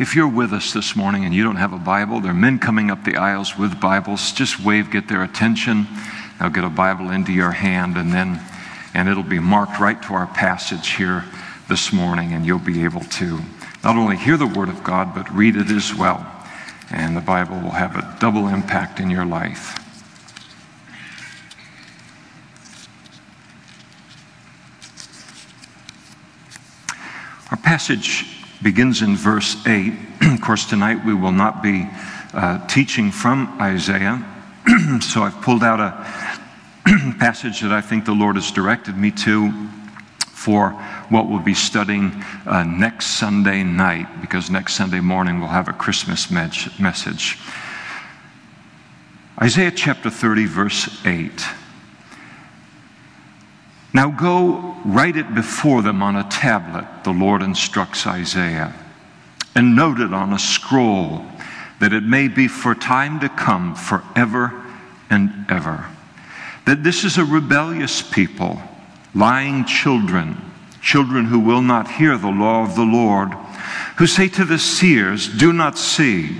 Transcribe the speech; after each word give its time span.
If 0.00 0.16
you're 0.16 0.28
with 0.28 0.54
us 0.54 0.72
this 0.72 0.96
morning 0.96 1.26
and 1.26 1.34
you 1.34 1.44
don't 1.44 1.56
have 1.56 1.74
a 1.74 1.78
Bible, 1.78 2.20
there 2.20 2.30
are 2.30 2.34
men 2.34 2.58
coming 2.58 2.90
up 2.90 3.04
the 3.04 3.16
aisles 3.16 3.58
with 3.58 3.78
Bibles. 3.82 4.32
Just 4.32 4.58
wave, 4.58 4.90
get 4.90 5.08
their 5.08 5.22
attention. 5.22 5.86
They'll 6.38 6.48
get 6.48 6.64
a 6.64 6.70
Bible 6.70 7.10
into 7.10 7.34
your 7.34 7.50
hand, 7.50 7.98
and 7.98 8.10
then, 8.10 8.40
and 8.94 9.10
it'll 9.10 9.22
be 9.22 9.38
marked 9.38 9.78
right 9.78 10.00
to 10.04 10.14
our 10.14 10.26
passage 10.26 10.92
here 10.92 11.26
this 11.68 11.92
morning, 11.92 12.32
and 12.32 12.46
you'll 12.46 12.58
be 12.58 12.82
able 12.82 13.02
to 13.02 13.40
not 13.84 13.96
only 13.96 14.16
hear 14.16 14.38
the 14.38 14.46
Word 14.46 14.70
of 14.70 14.82
God, 14.82 15.14
but 15.14 15.30
read 15.34 15.54
it 15.54 15.70
as 15.70 15.94
well. 15.94 16.26
And 16.90 17.14
the 17.14 17.20
Bible 17.20 17.60
will 17.60 17.72
have 17.72 17.94
a 17.94 18.16
double 18.18 18.48
impact 18.48 19.00
in 19.00 19.10
your 19.10 19.26
life. 19.26 19.76
Our 27.50 27.58
passage 27.58 28.39
begins 28.62 29.02
in 29.02 29.16
verse 29.16 29.56
8. 29.66 29.92
of 30.22 30.40
course, 30.40 30.66
tonight 30.66 31.04
we 31.04 31.14
will 31.14 31.32
not 31.32 31.62
be 31.62 31.88
uh, 32.34 32.66
teaching 32.66 33.10
from 33.10 33.56
Isaiah, 33.60 34.24
so 35.00 35.22
I've 35.22 35.40
pulled 35.42 35.64
out 35.64 35.80
a 35.80 35.92
passage 37.18 37.60
that 37.60 37.72
I 37.72 37.80
think 37.80 38.04
the 38.04 38.12
Lord 38.12 38.36
has 38.36 38.50
directed 38.50 38.96
me 38.96 39.10
to 39.12 39.50
for 40.40 40.70
what 41.10 41.28
we'll 41.28 41.38
be 41.38 41.54
studying 41.54 42.12
uh, 42.46 42.64
next 42.64 43.18
Sunday 43.18 43.62
night, 43.62 44.20
because 44.20 44.50
next 44.50 44.74
Sunday 44.74 45.00
morning 45.00 45.38
we'll 45.38 45.48
have 45.48 45.68
a 45.68 45.72
Christmas 45.72 46.30
message. 46.30 47.38
Isaiah 49.42 49.70
chapter 49.70 50.10
30, 50.10 50.46
verse 50.46 51.04
8. 51.04 51.30
Now 53.92 54.10
go 54.10 54.76
write 54.84 55.16
it 55.16 55.34
before 55.34 55.82
them 55.82 56.02
on 56.02 56.16
a 56.16 56.28
tablet, 56.28 56.86
the 57.04 57.12
Lord 57.12 57.42
instructs 57.42 58.06
Isaiah, 58.06 58.72
and 59.54 59.74
note 59.74 59.98
it 60.00 60.14
on 60.14 60.32
a 60.32 60.38
scroll, 60.38 61.24
that 61.80 61.92
it 61.92 62.04
may 62.04 62.28
be 62.28 62.46
for 62.46 62.74
time 62.74 63.18
to 63.20 63.28
come, 63.28 63.74
forever 63.74 64.64
and 65.08 65.44
ever. 65.48 65.86
That 66.66 66.84
this 66.84 67.04
is 67.04 67.18
a 67.18 67.24
rebellious 67.24 68.00
people, 68.00 68.60
lying 69.12 69.64
children, 69.64 70.36
children 70.80 71.24
who 71.24 71.40
will 71.40 71.62
not 71.62 71.90
hear 71.90 72.16
the 72.16 72.28
law 72.28 72.62
of 72.62 72.76
the 72.76 72.84
Lord, 72.84 73.32
who 73.96 74.06
say 74.06 74.28
to 74.28 74.44
the 74.44 74.58
seers, 74.58 75.26
Do 75.26 75.52
not 75.52 75.76
see, 75.76 76.36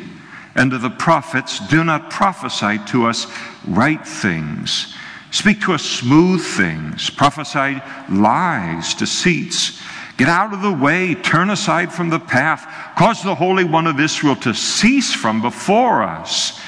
and 0.54 0.70
to 0.70 0.78
the 0.78 0.90
prophets, 0.90 1.58
Do 1.68 1.82
not 1.82 2.10
prophesy 2.10 2.78
to 2.86 3.06
us 3.06 3.26
right 3.66 4.06
things 4.06 4.94
Speak 5.30 5.60
to 5.62 5.72
us 5.72 5.82
smooth 5.82 6.42
things, 6.42 7.08
prophesy 7.10 7.80
lies, 8.10 8.94
deceits. 8.94 9.80
Get 10.16 10.28
out 10.28 10.52
of 10.52 10.60
the 10.60 10.72
way, 10.72 11.14
turn 11.14 11.50
aside 11.50 11.92
from 11.92 12.10
the 12.10 12.20
path, 12.20 12.66
cause 12.96 13.22
the 13.22 13.34
Holy 13.34 13.64
One 13.64 13.86
of 13.86 14.00
Israel 14.00 14.36
to 14.36 14.52
cease 14.52 15.14
from 15.14 15.40
before 15.40 16.02
us. 16.02 16.60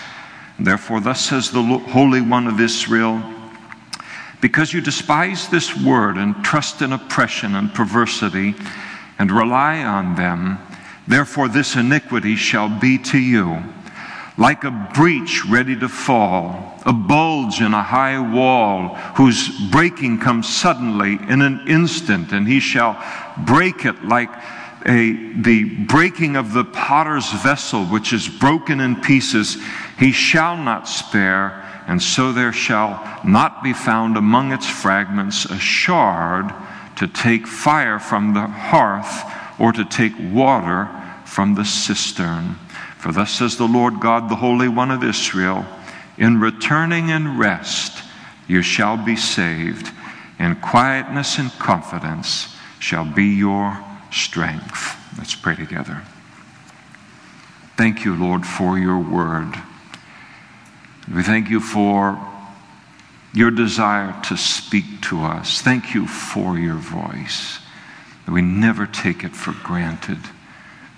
Therefore, 0.58 1.00
thus 1.00 1.26
says 1.26 1.50
the 1.50 1.62
Holy 1.62 2.20
One 2.20 2.46
of 2.46 2.60
Israel 2.60 3.22
because 4.42 4.72
you 4.72 4.80
despise 4.80 5.48
this 5.48 5.74
word 5.80 6.16
and 6.16 6.44
trust 6.44 6.82
in 6.82 6.92
oppression 6.92 7.54
and 7.54 7.72
perversity 7.72 8.54
and 9.18 9.30
rely 9.30 9.84
on 9.84 10.16
them, 10.16 10.58
therefore 11.06 11.48
this 11.48 11.76
iniquity 11.76 12.34
shall 12.34 12.68
be 12.68 12.98
to 12.98 13.18
you 13.18 13.62
like 14.42 14.64
a 14.64 14.90
breach 14.92 15.44
ready 15.48 15.78
to 15.78 15.88
fall, 15.88 16.74
a 16.84 16.92
bulge 16.92 17.60
in 17.60 17.72
a 17.72 17.82
high 17.82 18.18
wall, 18.18 18.88
whose 19.14 19.48
breaking 19.70 20.18
comes 20.18 20.52
suddenly 20.52 21.12
in 21.28 21.40
an 21.40 21.64
instant, 21.68 22.32
and 22.32 22.48
he 22.48 22.58
shall 22.58 23.00
break 23.46 23.84
it 23.84 24.04
like 24.04 24.28
a, 24.84 25.12
the 25.42 25.62
breaking 25.84 26.34
of 26.34 26.54
the 26.54 26.64
potter's 26.64 27.30
vessel, 27.34 27.84
which 27.84 28.12
is 28.12 28.28
broken 28.28 28.80
in 28.80 29.00
pieces. 29.00 29.58
He 29.96 30.10
shall 30.10 30.56
not 30.56 30.88
spare, 30.88 31.62
and 31.86 32.02
so 32.02 32.32
there 32.32 32.52
shall 32.52 33.20
not 33.24 33.62
be 33.62 33.72
found 33.72 34.16
among 34.16 34.52
its 34.52 34.68
fragments 34.68 35.44
a 35.44 35.58
shard 35.60 36.52
to 36.96 37.06
take 37.06 37.46
fire 37.46 38.00
from 38.00 38.34
the 38.34 38.48
hearth 38.48 39.22
or 39.60 39.72
to 39.72 39.84
take 39.84 40.14
water 40.18 40.88
from 41.24 41.54
the 41.54 41.64
cistern. 41.64 42.56
For 43.02 43.10
thus 43.10 43.32
says 43.32 43.56
the 43.56 43.66
Lord 43.66 43.98
God, 43.98 44.28
the 44.28 44.36
Holy 44.36 44.68
One 44.68 44.92
of 44.92 45.02
Israel 45.02 45.66
In 46.16 46.38
returning 46.38 47.10
and 47.10 47.36
rest 47.36 48.00
you 48.46 48.62
shall 48.62 48.96
be 48.96 49.16
saved, 49.16 49.90
and 50.38 50.62
quietness 50.62 51.36
and 51.36 51.50
confidence 51.58 52.54
shall 52.78 53.04
be 53.04 53.24
your 53.24 53.76
strength. 54.12 54.96
Let's 55.18 55.34
pray 55.34 55.56
together. 55.56 56.02
Thank 57.76 58.04
you, 58.04 58.14
Lord, 58.14 58.46
for 58.46 58.78
your 58.78 59.00
word. 59.00 59.52
We 61.12 61.24
thank 61.24 61.50
you 61.50 61.58
for 61.58 62.24
your 63.34 63.50
desire 63.50 64.14
to 64.26 64.36
speak 64.36 65.00
to 65.08 65.22
us. 65.22 65.60
Thank 65.60 65.92
you 65.92 66.06
for 66.06 66.56
your 66.56 66.76
voice. 66.76 67.58
We 68.28 68.42
never 68.42 68.86
take 68.86 69.24
it 69.24 69.34
for 69.34 69.50
granted. 69.64 70.20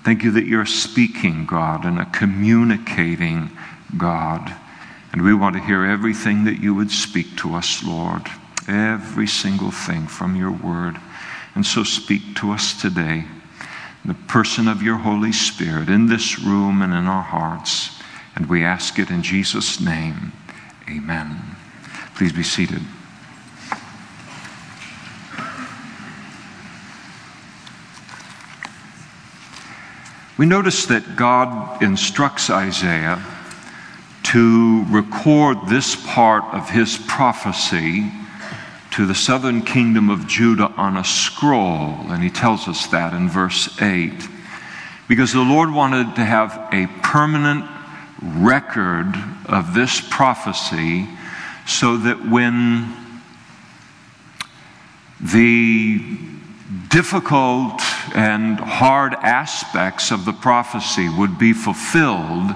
Thank 0.04 0.22
you 0.22 0.32
that 0.32 0.46
you're 0.46 0.66
speaking, 0.66 1.46
God, 1.46 1.86
and 1.86 1.98
a 1.98 2.04
communicating 2.04 3.50
God. 3.96 4.54
And 5.12 5.22
we 5.22 5.32
want 5.32 5.56
to 5.56 5.62
hear 5.62 5.82
everything 5.82 6.44
that 6.44 6.60
you 6.60 6.74
would 6.74 6.90
speak 6.90 7.38
to 7.38 7.54
us, 7.54 7.82
Lord. 7.82 8.22
Every 8.68 9.26
single 9.26 9.70
thing 9.70 10.06
from 10.06 10.36
your 10.36 10.52
word. 10.52 10.98
And 11.54 11.64
so 11.64 11.84
speak 11.84 12.36
to 12.36 12.50
us 12.50 12.78
today. 12.78 13.24
The 14.04 14.12
person 14.12 14.68
of 14.68 14.82
your 14.82 14.98
Holy 14.98 15.32
Spirit 15.32 15.88
in 15.88 16.06
this 16.06 16.38
room 16.38 16.82
and 16.82 16.92
in 16.92 17.06
our 17.06 17.22
hearts. 17.22 17.90
And 18.36 18.46
we 18.46 18.62
ask 18.62 18.98
it 18.98 19.08
in 19.08 19.22
Jesus' 19.22 19.80
name. 19.80 20.32
Amen. 20.86 21.56
Please 22.14 22.32
be 22.32 22.42
seated. 22.42 22.82
We 30.36 30.46
notice 30.46 30.86
that 30.86 31.14
God 31.14 31.80
instructs 31.80 32.50
Isaiah 32.50 33.24
to 34.24 34.84
record 34.86 35.58
this 35.68 35.94
part 35.94 36.42
of 36.52 36.70
his 36.70 36.98
prophecy 37.06 38.10
to 38.90 39.06
the 39.06 39.14
southern 39.14 39.62
kingdom 39.62 40.10
of 40.10 40.26
Judah 40.26 40.72
on 40.76 40.96
a 40.96 41.04
scroll, 41.04 42.10
and 42.10 42.20
he 42.20 42.30
tells 42.30 42.66
us 42.66 42.88
that 42.88 43.12
in 43.12 43.28
verse 43.28 43.80
8. 43.80 44.28
Because 45.06 45.32
the 45.32 45.40
Lord 45.40 45.72
wanted 45.72 46.16
to 46.16 46.24
have 46.24 46.68
a 46.72 46.88
permanent 47.02 47.64
record 48.20 49.14
of 49.46 49.72
this 49.72 50.00
prophecy 50.00 51.06
so 51.64 51.96
that 51.98 52.28
when 52.28 52.92
the 55.20 56.33
difficult 56.88 57.80
and 58.14 58.58
hard 58.58 59.14
aspects 59.14 60.10
of 60.10 60.24
the 60.24 60.32
prophecy 60.32 61.08
would 61.08 61.38
be 61.38 61.52
fulfilled, 61.52 62.50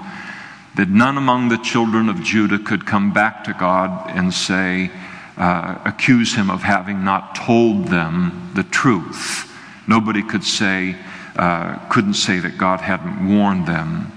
that 0.77 0.89
none 0.89 1.19
among 1.19 1.49
the 1.49 1.59
children 1.59 2.09
of 2.09 2.23
Judah 2.23 2.59
could 2.59 2.87
come 2.87 3.13
back 3.13 3.45
to 3.45 3.53
God 3.53 4.11
and 4.11 4.33
say, 4.33 4.91
uh, 5.37 5.79
accuse 5.85 6.35
him 6.35 6.51
of 6.51 6.63
having 6.63 7.05
not 7.05 7.35
told 7.35 7.89
them 7.89 8.51
the 8.55 8.65
truth. 8.65 9.53
Nobody 9.87 10.23
could 10.23 10.45
say, 10.45 10.97
uh, 11.37 11.77
couldn't 11.89 12.15
say 12.15 12.39
that 12.39 12.59
God 12.59 12.81
hadn't 12.81 13.29
warned 13.29 13.67
them. 13.67 14.13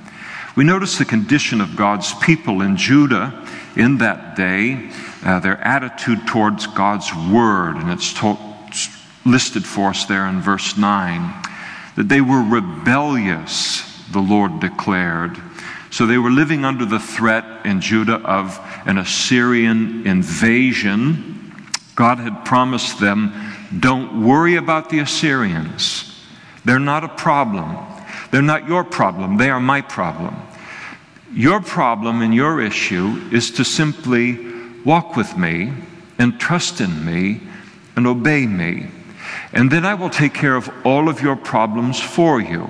We 0.55 0.63
notice 0.63 0.97
the 0.97 1.05
condition 1.05 1.61
of 1.61 1.75
God's 1.75 2.13
people 2.15 2.61
in 2.61 2.75
Judah 2.75 3.47
in 3.75 3.99
that 3.99 4.35
day, 4.35 4.89
uh, 5.23 5.39
their 5.39 5.57
attitude 5.59 6.27
towards 6.27 6.67
God's 6.67 7.13
word, 7.15 7.77
and 7.77 7.89
it's 7.89 8.13
told 8.13 8.37
listed 9.25 9.65
for 9.65 9.89
us 9.89 10.05
there 10.05 10.25
in 10.25 10.41
verse 10.41 10.77
9 10.77 11.43
that 11.95 12.09
they 12.09 12.21
were 12.21 12.41
rebellious, 12.41 13.83
the 14.11 14.19
Lord 14.19 14.59
declared. 14.59 15.37
So 15.89 16.05
they 16.05 16.17
were 16.17 16.31
living 16.31 16.63
under 16.63 16.85
the 16.85 16.99
threat 16.99 17.65
in 17.65 17.81
Judah 17.81 18.21
of 18.23 18.59
an 18.85 18.97
Assyrian 18.97 20.07
invasion. 20.07 21.53
God 21.95 22.17
had 22.17 22.45
promised 22.45 22.99
them, 22.99 23.33
don't 23.77 24.25
worry 24.25 24.55
about 24.55 24.89
the 24.89 24.99
Assyrians. 24.99 26.07
They're 26.63 26.79
not 26.79 27.03
a 27.03 27.09
problem. 27.09 27.77
They're 28.31 28.41
not 28.41 28.67
your 28.67 28.83
problem. 28.83 29.37
They 29.37 29.49
are 29.49 29.59
my 29.59 29.81
problem. 29.81 30.35
Your 31.33 31.61
problem 31.61 32.21
and 32.21 32.33
your 32.33 32.61
issue 32.61 33.29
is 33.31 33.51
to 33.51 33.65
simply 33.65 34.39
walk 34.85 35.15
with 35.15 35.37
me 35.37 35.73
and 36.17 36.39
trust 36.39 36.81
in 36.81 37.05
me 37.05 37.41
and 37.95 38.07
obey 38.07 38.45
me. 38.45 38.87
And 39.53 39.69
then 39.69 39.85
I 39.85 39.93
will 39.93 40.09
take 40.09 40.33
care 40.33 40.55
of 40.55 40.69
all 40.85 41.09
of 41.09 41.21
your 41.21 41.35
problems 41.35 41.99
for 41.99 42.39
you, 42.39 42.69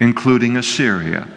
including 0.00 0.56
Assyria. 0.56 1.28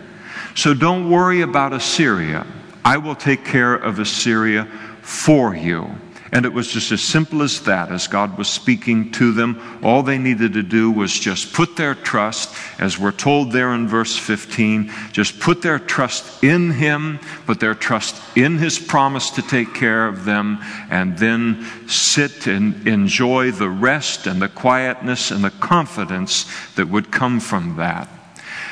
So 0.55 0.73
don't 0.73 1.09
worry 1.09 1.41
about 1.41 1.73
Assyria. 1.73 2.47
I 2.85 2.97
will 2.97 3.15
take 3.15 3.43
care 3.43 3.75
of 3.75 3.99
Assyria 3.99 4.65
for 5.01 5.55
you. 5.55 5.89
And 6.31 6.45
it 6.45 6.51
was 6.51 6.67
just 6.67 6.91
as 6.91 7.01
simple 7.01 7.41
as 7.41 7.61
that, 7.61 7.89
as 7.89 8.07
God 8.07 8.37
was 8.37 8.49
speaking 8.49 9.11
to 9.13 9.31
them. 9.31 9.79
All 9.81 10.03
they 10.03 10.17
needed 10.17 10.53
to 10.53 10.63
do 10.63 10.91
was 10.91 11.17
just 11.17 11.53
put 11.53 11.77
their 11.77 11.95
trust, 11.95 12.53
as 12.79 12.99
we're 12.99 13.13
told 13.13 13.53
there 13.53 13.73
in 13.73 13.87
verse 13.87 14.17
15, 14.17 14.91
just 15.13 15.39
put 15.39 15.61
their 15.61 15.79
trust 15.79 16.43
in 16.43 16.71
Him, 16.71 17.19
put 17.45 17.61
their 17.61 17.75
trust 17.75 18.21
in 18.35 18.57
His 18.57 18.77
promise 18.77 19.29
to 19.31 19.41
take 19.41 19.73
care 19.73 20.05
of 20.05 20.25
them, 20.25 20.59
and 20.89 21.17
then 21.17 21.65
sit 21.87 22.45
and 22.45 22.85
enjoy 22.87 23.51
the 23.51 23.69
rest 23.69 24.27
and 24.27 24.41
the 24.41 24.49
quietness 24.49 25.31
and 25.31 25.43
the 25.43 25.51
confidence 25.51 26.45
that 26.75 26.89
would 26.89 27.09
come 27.09 27.39
from 27.39 27.77
that. 27.77 28.09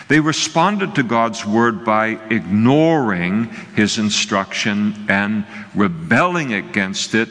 They 0.08 0.20
responded 0.20 0.96
to 0.96 1.04
God's 1.04 1.46
word 1.46 1.84
by 1.84 2.20
ignoring 2.30 3.46
his 3.76 3.98
instruction 3.98 5.06
and 5.10 5.46
rebelling 5.74 6.54
against 6.54 7.16
it 7.16 7.30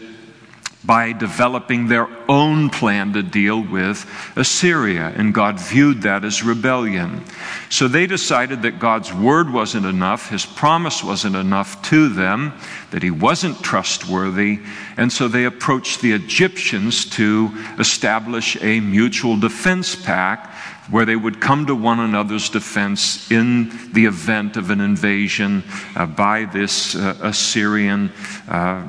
by 0.85 1.13
developing 1.13 1.89
their 1.89 2.09
own 2.29 2.69
plan 2.69 3.13
to 3.15 3.23
deal 3.23 3.61
with 3.61 4.07
Assyria, 4.37 5.13
and 5.17 5.33
God 5.33 5.59
viewed 5.59 6.03
that 6.03 6.25
as 6.25 6.43
rebellion. 6.43 7.25
So 7.71 7.89
they 7.89 8.07
decided 8.07 8.63
that 8.63 8.79
God's 8.79 9.13
word 9.13 9.51
wasn't 9.51 9.87
enough, 9.87 10.29
his 10.29 10.45
promise 10.45 11.03
wasn't 11.03 11.37
enough 11.37 11.81
to 11.89 12.09
them, 12.09 12.53
that 12.91 13.03
he 13.03 13.11
wasn't 13.11 13.63
trustworthy, 13.63 14.61
and 14.97 15.11
so 15.11 15.27
they 15.27 15.45
approached 15.45 16.03
the 16.03 16.13
Egyptians 16.13 17.07
to 17.11 17.51
establish 17.79 18.63
a 18.63 18.81
mutual 18.81 19.39
defense 19.39 19.97
pact 19.97 20.55
where 20.91 21.07
they 21.07 21.17
would 21.17 21.41
come 21.41 21.65
to 21.65 21.75
one 21.75 21.99
another's 21.99 22.51
defense 22.51 23.31
in 23.31 23.71
the 23.95 24.05
event 24.05 24.59
of 24.59 24.69
an 24.69 24.83
invasion 24.83 25.65
uh, 25.97 26.05
by 26.05 26.45
this 26.45 26.95
uh, 26.95 27.17
Assyrian 27.23 28.13
uh, 28.49 28.87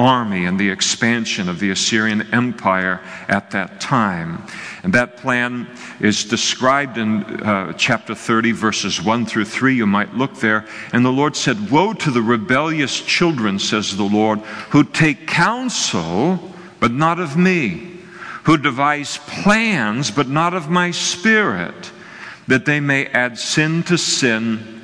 army 0.00 0.46
and 0.46 0.58
the 0.58 0.70
expansion 0.70 1.48
of 1.48 1.60
the 1.60 1.70
Assyrian 1.70 2.32
Empire 2.32 3.00
at 3.28 3.50
that 3.50 3.80
time. 3.80 4.42
And 4.82 4.94
that 4.94 5.18
plan 5.18 5.68
is 6.00 6.24
described 6.24 6.96
in 6.96 7.22
uh, 7.42 7.74
chapter 7.74 8.14
30, 8.14 8.52
verses 8.52 9.02
1 9.02 9.26
through 9.26 9.44
3. 9.44 9.74
You 9.74 9.86
might 9.86 10.14
look 10.14 10.36
there. 10.36 10.66
And 10.92 11.04
the 11.04 11.12
Lord 11.12 11.36
said, 11.36 11.70
Woe 11.70 11.92
to 11.92 12.10
the 12.10 12.22
rebellious 12.22 13.00
children, 13.00 13.58
says 13.58 13.96
the 13.96 14.02
Lord, 14.02 14.40
who 14.70 14.84
take 14.84 15.26
counsel, 15.26 16.40
but 16.80 16.92
not 16.92 17.20
of 17.20 17.36
me, 17.36 17.98
who 18.44 18.56
devise 18.56 19.18
plans, 19.18 20.10
but 20.10 20.28
not 20.28 20.54
of 20.54 20.70
my 20.70 20.90
spirit, 20.90 21.92
that 22.48 22.64
they 22.64 22.80
may 22.80 23.06
add 23.06 23.38
sin 23.38 23.82
to 23.84 23.98
sin, 23.98 24.80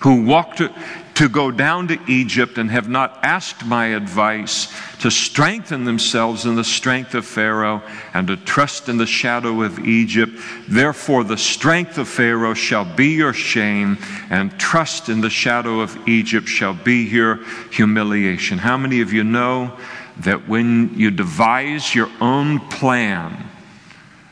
who 0.00 0.24
walk 0.24 0.56
to, 0.56 0.72
to 1.20 1.28
go 1.28 1.50
down 1.50 1.86
to 1.86 2.00
Egypt 2.08 2.56
and 2.56 2.70
have 2.70 2.88
not 2.88 3.18
asked 3.22 3.66
my 3.66 3.88
advice, 3.88 4.72
to 5.00 5.10
strengthen 5.10 5.84
themselves 5.84 6.46
in 6.46 6.54
the 6.54 6.64
strength 6.64 7.14
of 7.14 7.26
Pharaoh 7.26 7.82
and 8.14 8.26
to 8.26 8.38
trust 8.38 8.88
in 8.88 8.96
the 8.96 9.04
shadow 9.04 9.60
of 9.60 9.78
Egypt. 9.80 10.32
Therefore, 10.66 11.22
the 11.22 11.36
strength 11.36 11.98
of 11.98 12.08
Pharaoh 12.08 12.54
shall 12.54 12.86
be 12.86 13.08
your 13.08 13.34
shame, 13.34 13.98
and 14.30 14.58
trust 14.58 15.10
in 15.10 15.20
the 15.20 15.28
shadow 15.28 15.80
of 15.80 16.08
Egypt 16.08 16.48
shall 16.48 16.72
be 16.72 17.02
your 17.02 17.40
humiliation. 17.70 18.56
How 18.56 18.78
many 18.78 19.02
of 19.02 19.12
you 19.12 19.22
know 19.22 19.76
that 20.20 20.48
when 20.48 20.94
you 20.98 21.10
devise 21.10 21.94
your 21.94 22.08
own 22.22 22.60
plan 22.70 23.46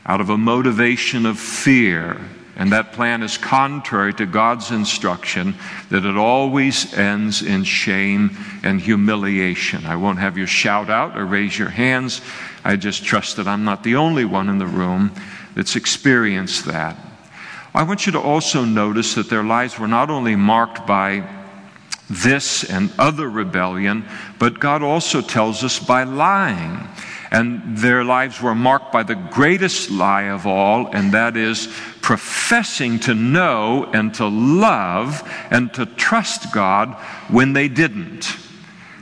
out 0.07 0.21
of 0.21 0.31
a 0.31 0.37
motivation 0.39 1.27
of 1.27 1.37
fear, 1.37 2.19
and 2.59 2.73
that 2.73 2.91
plan 2.91 3.23
is 3.23 3.37
contrary 3.37 4.13
to 4.15 4.25
God's 4.25 4.69
instruction, 4.69 5.55
that 5.89 6.03
it 6.03 6.17
always 6.17 6.93
ends 6.93 7.41
in 7.41 7.63
shame 7.63 8.37
and 8.63 8.81
humiliation. 8.81 9.85
I 9.85 9.95
won't 9.95 10.19
have 10.19 10.37
you 10.37 10.45
shout 10.45 10.89
out 10.89 11.17
or 11.17 11.25
raise 11.25 11.57
your 11.57 11.69
hands. 11.69 12.19
I 12.65 12.75
just 12.75 13.05
trust 13.05 13.37
that 13.37 13.47
I'm 13.47 13.63
not 13.63 13.85
the 13.85 13.95
only 13.95 14.25
one 14.25 14.49
in 14.49 14.57
the 14.57 14.67
room 14.67 15.11
that's 15.55 15.77
experienced 15.77 16.65
that. 16.65 16.97
I 17.73 17.83
want 17.83 18.05
you 18.05 18.11
to 18.11 18.19
also 18.19 18.65
notice 18.65 19.15
that 19.15 19.29
their 19.29 19.43
lives 19.43 19.79
were 19.79 19.87
not 19.87 20.09
only 20.09 20.35
marked 20.35 20.85
by 20.85 21.23
this 22.09 22.65
and 22.65 22.91
other 22.99 23.29
rebellion, 23.29 24.03
but 24.37 24.59
God 24.59 24.83
also 24.83 25.21
tells 25.21 25.63
us 25.63 25.79
by 25.79 26.03
lying. 26.03 26.89
And 27.31 27.77
their 27.77 28.03
lives 28.03 28.41
were 28.41 28.55
marked 28.55 28.91
by 28.91 29.03
the 29.03 29.15
greatest 29.15 29.91
lie 29.91 30.23
of 30.23 30.47
all, 30.47 30.87
and 30.87 31.13
that 31.13 31.37
is 31.37 31.67
professing 32.01 32.99
to 33.01 33.13
know 33.13 33.89
and 33.93 34.13
to 34.15 34.27
love 34.27 35.21
and 35.51 35.71
to 35.75 35.85
trust 35.85 36.51
God 36.51 36.95
when 37.29 37.53
they 37.53 37.67
didn't. 37.67 38.35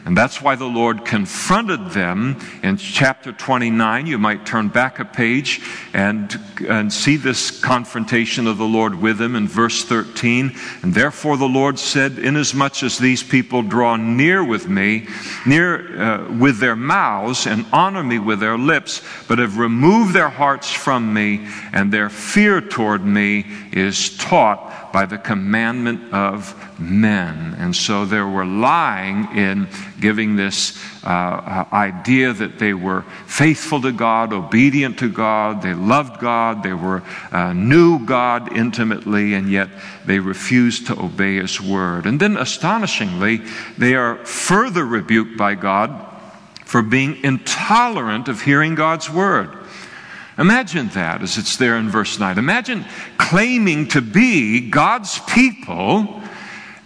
And 0.07 0.15
that's 0.15 0.41
why 0.41 0.55
the 0.55 0.63
Lord 0.63 1.03
confronted 1.03 1.89
them 1.89 2.39
in 2.63 2.77
chapter 2.77 3.33
29. 3.33 4.07
You 4.07 4.17
might 4.17 4.45
turn 4.45 4.69
back 4.69 4.99
a 4.99 5.05
page 5.05 5.59
and, 5.91 6.33
and 6.65 6.93
see 6.93 7.17
this 7.17 7.51
confrontation 7.59 8.47
of 8.47 8.57
the 8.57 8.63
Lord 8.63 8.95
with 8.95 9.17
them 9.17 9.35
in 9.35 9.49
verse 9.49 9.83
13. 9.83 10.55
And 10.81 10.93
therefore 10.93 11.35
the 11.35 11.49
Lord 11.49 11.77
said, 11.77 12.19
Inasmuch 12.19 12.83
as 12.83 12.97
these 12.97 13.21
people 13.21 13.61
draw 13.61 13.97
near 13.97 14.45
with 14.45 14.69
me, 14.69 15.07
near 15.45 16.01
uh, 16.01 16.31
with 16.31 16.59
their 16.59 16.77
mouths, 16.77 17.45
and 17.45 17.65
honor 17.73 18.01
me 18.01 18.17
with 18.17 18.39
their 18.39 18.57
lips, 18.57 19.01
but 19.27 19.39
have 19.39 19.57
removed 19.57 20.13
their 20.13 20.29
hearts 20.29 20.71
from 20.71 21.13
me, 21.13 21.45
and 21.73 21.91
their 21.91 22.09
fear 22.09 22.61
toward 22.61 23.03
me 23.03 23.45
is 23.73 24.15
taught 24.15 24.66
by 24.91 25.05
the 25.05 25.17
commandment 25.17 26.13
of 26.13 26.55
men. 26.79 27.55
And 27.57 27.75
so 27.75 28.05
they 28.05 28.21
were 28.21 28.45
lying 28.45 29.35
in 29.35 29.67
giving 29.99 30.35
this 30.35 30.77
uh, 31.03 31.07
uh, 31.07 31.65
idea 31.73 32.33
that 32.33 32.59
they 32.59 32.73
were 32.73 33.03
faithful 33.25 33.81
to 33.81 33.91
God, 33.91 34.33
obedient 34.33 34.99
to 34.99 35.09
God, 35.09 35.61
they 35.61 35.73
loved 35.73 36.19
God, 36.19 36.63
they 36.63 36.73
were 36.73 37.03
uh, 37.31 37.53
knew 37.53 38.05
God 38.05 38.55
intimately, 38.55 39.33
and 39.33 39.49
yet 39.49 39.69
they 40.05 40.19
refused 40.19 40.87
to 40.87 40.99
obey 40.99 41.35
His 41.35 41.59
word. 41.61 42.05
And 42.05 42.19
then, 42.19 42.37
astonishingly, 42.37 43.41
they 43.77 43.95
are 43.95 44.23
further 44.25 44.85
rebuked 44.85 45.37
by 45.37 45.55
God 45.55 46.05
for 46.65 46.81
being 46.81 47.23
intolerant 47.23 48.27
of 48.27 48.41
hearing 48.41 48.75
God's 48.75 49.09
word. 49.09 49.56
Imagine 50.37 50.89
that 50.89 51.23
as 51.23 51.37
it's 51.37 51.57
there 51.57 51.77
in 51.77 51.89
verse 51.89 52.19
9. 52.19 52.37
Imagine 52.37 52.85
claiming 53.17 53.87
to 53.89 54.01
be 54.01 54.69
God's 54.69 55.19
people 55.19 56.21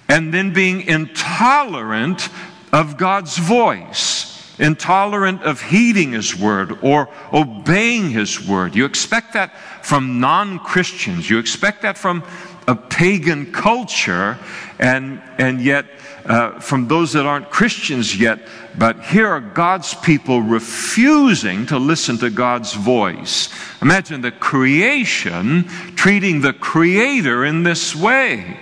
and 0.08 0.34
then 0.34 0.54
being 0.54 0.82
intolerant 0.82 2.30
of 2.72 2.98
God's 2.98 3.38
voice, 3.38 4.58
intolerant 4.60 5.44
of 5.44 5.62
heeding 5.62 6.14
His 6.14 6.36
word 6.36 6.78
or 6.82 7.10
obeying 7.34 8.10
His 8.12 8.46
word. 8.46 8.76
You 8.76 8.86
expect 8.86 9.34
that 9.34 9.58
from 9.84 10.20
non 10.22 10.60
Christians, 10.60 11.30
you 11.30 11.38
expect 11.38 11.82
that 11.82 11.98
from 11.98 12.24
a 12.68 12.76
pagan 12.76 13.52
culture, 13.52 14.38
and, 14.82 15.22
and 15.38 15.62
yet 15.62 15.86
uh, 16.26 16.60
from 16.60 16.88
those 16.88 17.14
that 17.14 17.26
aren't 17.26 17.50
Christians 17.50 18.20
yet. 18.20 18.40
But 18.78 19.02
here 19.06 19.28
are 19.28 19.40
God's 19.40 19.94
people 19.94 20.42
refusing 20.42 21.68
to 21.68 21.78
listen 21.78 22.18
to 22.18 22.30
God's 22.30 22.74
voice. 22.74 23.50
Imagine 23.82 24.22
the 24.22 24.32
creation 24.32 25.66
treating 25.96 26.42
the 26.42 26.54
Creator 26.54 27.46
in 27.46 27.64
this 27.64 27.96
way 27.96 28.60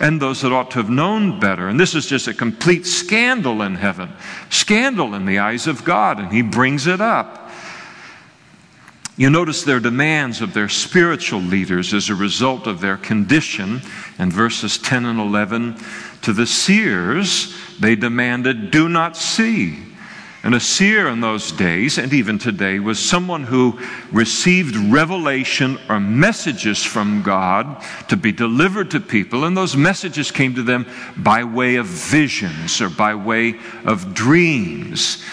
and 0.00 0.20
those 0.20 0.42
that 0.42 0.52
ought 0.52 0.70
to 0.70 0.78
have 0.78 0.90
known 0.90 1.40
better. 1.40 1.68
And 1.68 1.78
this 1.78 1.94
is 1.94 2.06
just 2.06 2.28
a 2.28 2.34
complete 2.34 2.86
scandal 2.86 3.62
in 3.62 3.74
heaven, 3.74 4.10
scandal 4.48 5.14
in 5.14 5.26
the 5.26 5.40
eyes 5.40 5.66
of 5.66 5.84
God, 5.84 6.18
and 6.18 6.32
He 6.32 6.42
brings 6.42 6.86
it 6.86 7.00
up. 7.00 7.37
You 9.18 9.30
notice 9.30 9.64
their 9.64 9.80
demands 9.80 10.40
of 10.40 10.54
their 10.54 10.68
spiritual 10.68 11.40
leaders 11.40 11.92
as 11.92 12.08
a 12.08 12.14
result 12.14 12.68
of 12.68 12.80
their 12.80 12.96
condition 12.96 13.82
in 14.16 14.30
verses 14.30 14.78
10 14.78 15.06
and 15.06 15.18
11. 15.18 15.76
To 16.22 16.32
the 16.32 16.46
seers, 16.46 17.52
they 17.80 17.96
demanded, 17.96 18.70
Do 18.70 18.88
not 18.88 19.16
see. 19.16 19.80
And 20.44 20.54
a 20.54 20.60
seer 20.60 21.08
in 21.08 21.20
those 21.20 21.50
days, 21.50 21.98
and 21.98 22.12
even 22.12 22.38
today, 22.38 22.78
was 22.78 23.00
someone 23.00 23.42
who 23.42 23.80
received 24.12 24.76
revelation 24.76 25.80
or 25.88 25.98
messages 25.98 26.84
from 26.84 27.22
God 27.22 27.84
to 28.08 28.16
be 28.16 28.30
delivered 28.30 28.92
to 28.92 29.00
people, 29.00 29.44
and 29.44 29.56
those 29.56 29.76
messages 29.76 30.30
came 30.30 30.54
to 30.54 30.62
them 30.62 30.86
by 31.16 31.42
way 31.42 31.74
of 31.74 31.86
visions 31.86 32.80
or 32.80 32.88
by 32.88 33.16
way 33.16 33.58
of 33.84 34.14
dreams. 34.14 35.24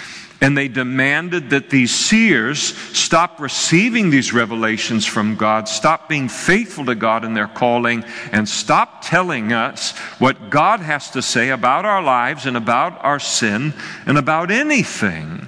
And 0.42 0.58
they 0.58 0.68
demanded 0.68 1.50
that 1.52 1.70
these 1.70 1.96
seers 1.96 2.60
stop 2.98 3.40
receiving 3.40 4.10
these 4.10 4.34
revelations 4.34 5.06
from 5.06 5.36
God, 5.36 5.70
stop 5.70 6.10
being 6.10 6.28
faithful 6.28 6.86
to 6.86 6.96
God 6.96 7.24
in 7.24 7.34
their 7.34 7.48
calling, 7.48 8.04
and 8.32 8.48
stop 8.48 9.02
telling 9.02 9.54
us 9.54 9.98
what 10.20 10.50
God 10.50 10.82
has 10.82 11.10
to 11.12 11.22
say 11.22 11.50
about 11.50 11.86
our 11.86 12.04
lives 12.04 12.46
and 12.46 12.58
about 12.58 13.04
our 13.04 13.20
sin 13.20 13.74
and 14.06 14.18
about 14.18 14.52
anything. 14.52 15.48